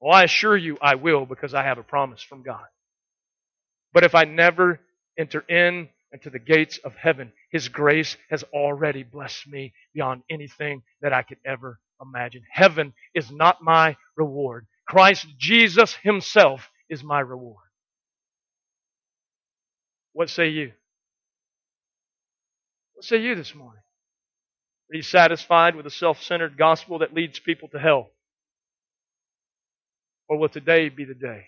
well, 0.00 0.14
I 0.14 0.22
assure 0.22 0.56
you 0.56 0.78
I 0.80 0.94
will 0.94 1.26
because 1.26 1.52
I 1.52 1.64
have 1.64 1.78
a 1.78 1.82
promise 1.82 2.22
from 2.22 2.42
God. 2.42 2.64
But 3.92 4.04
if 4.04 4.14
I 4.14 4.24
never 4.24 4.80
enter 5.22 5.40
in 5.48 5.88
into 6.12 6.28
the 6.28 6.38
gates 6.38 6.78
of 6.84 6.94
heaven. 6.94 7.32
His 7.50 7.68
grace 7.68 8.16
has 8.28 8.44
already 8.52 9.02
blessed 9.04 9.46
me 9.48 9.72
beyond 9.94 10.22
anything 10.28 10.82
that 11.00 11.12
I 11.12 11.22
could 11.22 11.38
ever 11.46 11.80
imagine. 12.02 12.42
Heaven 12.50 12.92
is 13.14 13.30
not 13.30 13.62
my 13.62 13.96
reward. 14.16 14.66
Christ 14.86 15.26
Jesus 15.38 15.94
himself 15.94 16.68
is 16.90 17.04
my 17.04 17.20
reward. 17.20 17.64
What 20.12 20.28
say 20.28 20.48
you? 20.48 20.72
What 22.94 23.04
say 23.04 23.18
you 23.18 23.34
this 23.34 23.54
morning? 23.54 23.82
Are 24.92 24.96
you 24.96 25.02
satisfied 25.02 25.76
with 25.76 25.86
a 25.86 25.90
self-centered 25.90 26.58
gospel 26.58 26.98
that 26.98 27.14
leads 27.14 27.38
people 27.38 27.68
to 27.68 27.78
hell? 27.78 28.10
Or 30.28 30.36
will 30.36 30.50
today 30.50 30.88
be 30.90 31.04
the 31.04 31.14
day 31.14 31.46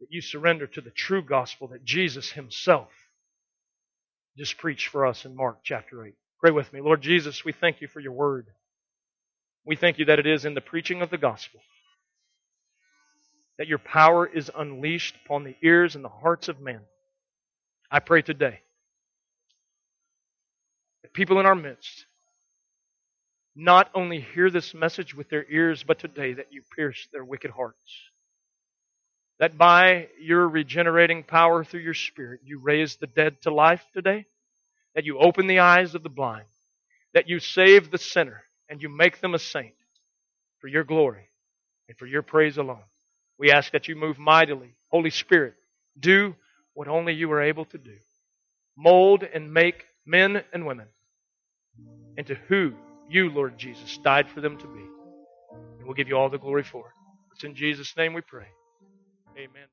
that 0.00 0.10
you 0.10 0.20
surrender 0.20 0.66
to 0.66 0.80
the 0.80 0.90
true 0.90 1.22
gospel 1.22 1.68
that 1.68 1.84
Jesus 1.84 2.30
himself 2.32 2.88
just 4.36 4.58
preached 4.58 4.88
for 4.88 5.06
us 5.06 5.24
in 5.24 5.36
Mark 5.36 5.58
chapter 5.62 6.04
8. 6.04 6.14
Pray 6.40 6.50
with 6.50 6.72
me. 6.72 6.80
Lord 6.80 7.02
Jesus, 7.02 7.44
we 7.44 7.52
thank 7.52 7.80
you 7.80 7.88
for 7.88 8.00
your 8.00 8.12
word. 8.12 8.46
We 9.66 9.76
thank 9.76 9.98
you 9.98 10.06
that 10.06 10.18
it 10.18 10.26
is 10.26 10.44
in 10.44 10.54
the 10.54 10.60
preaching 10.60 11.02
of 11.02 11.10
the 11.10 11.18
gospel 11.18 11.60
that 13.58 13.68
your 13.68 13.78
power 13.78 14.26
is 14.26 14.50
unleashed 14.56 15.14
upon 15.22 15.44
the 15.44 15.54
ears 15.62 15.94
and 15.94 16.02
the 16.02 16.08
hearts 16.08 16.48
of 16.48 16.62
men. 16.62 16.80
I 17.90 17.98
pray 17.98 18.22
today 18.22 18.60
that 21.02 21.12
people 21.12 21.38
in 21.40 21.44
our 21.44 21.54
midst 21.54 22.06
not 23.54 23.90
only 23.94 24.20
hear 24.20 24.48
this 24.48 24.72
message 24.72 25.14
with 25.14 25.28
their 25.28 25.44
ears, 25.50 25.82
but 25.82 25.98
today 25.98 26.32
that 26.32 26.46
you 26.50 26.62
pierce 26.74 27.06
their 27.12 27.22
wicked 27.22 27.50
hearts 27.50 28.09
that 29.40 29.56
by 29.56 30.06
your 30.20 30.46
regenerating 30.46 31.24
power 31.24 31.64
through 31.64 31.80
your 31.80 31.94
Spirit, 31.94 32.40
you 32.44 32.60
raise 32.60 32.96
the 32.96 33.06
dead 33.06 33.40
to 33.42 33.52
life 33.52 33.82
today, 33.94 34.26
that 34.94 35.06
you 35.06 35.18
open 35.18 35.46
the 35.46 35.60
eyes 35.60 35.94
of 35.94 36.02
the 36.02 36.10
blind, 36.10 36.44
that 37.14 37.28
you 37.28 37.40
save 37.40 37.90
the 37.90 37.98
sinner, 37.98 38.42
and 38.68 38.82
you 38.82 38.90
make 38.90 39.20
them 39.20 39.34
a 39.34 39.38
saint 39.38 39.74
for 40.60 40.68
your 40.68 40.84
glory 40.84 41.26
and 41.88 41.96
for 41.96 42.06
your 42.06 42.20
praise 42.20 42.58
alone. 42.58 42.84
We 43.38 43.50
ask 43.50 43.72
that 43.72 43.88
you 43.88 43.96
move 43.96 44.18
mightily. 44.18 44.74
Holy 44.88 45.08
Spirit, 45.08 45.54
do 45.98 46.36
what 46.74 46.86
only 46.86 47.14
you 47.14 47.32
are 47.32 47.42
able 47.42 47.64
to 47.64 47.78
do. 47.78 47.96
Mold 48.76 49.22
and 49.22 49.54
make 49.54 49.86
men 50.04 50.44
and 50.52 50.66
women 50.66 50.86
into 52.18 52.34
who 52.48 52.74
you, 53.08 53.30
Lord 53.30 53.56
Jesus, 53.56 53.98
died 54.04 54.28
for 54.28 54.42
them 54.42 54.58
to 54.58 54.66
be. 54.66 54.84
And 55.78 55.86
we'll 55.86 55.94
give 55.94 56.08
you 56.08 56.18
all 56.18 56.28
the 56.28 56.38
glory 56.38 56.62
for 56.62 56.88
it. 56.88 56.92
It's 57.34 57.44
in 57.44 57.54
Jesus' 57.54 57.96
name 57.96 58.12
we 58.12 58.20
pray. 58.20 58.46
Amen. 59.40 59.68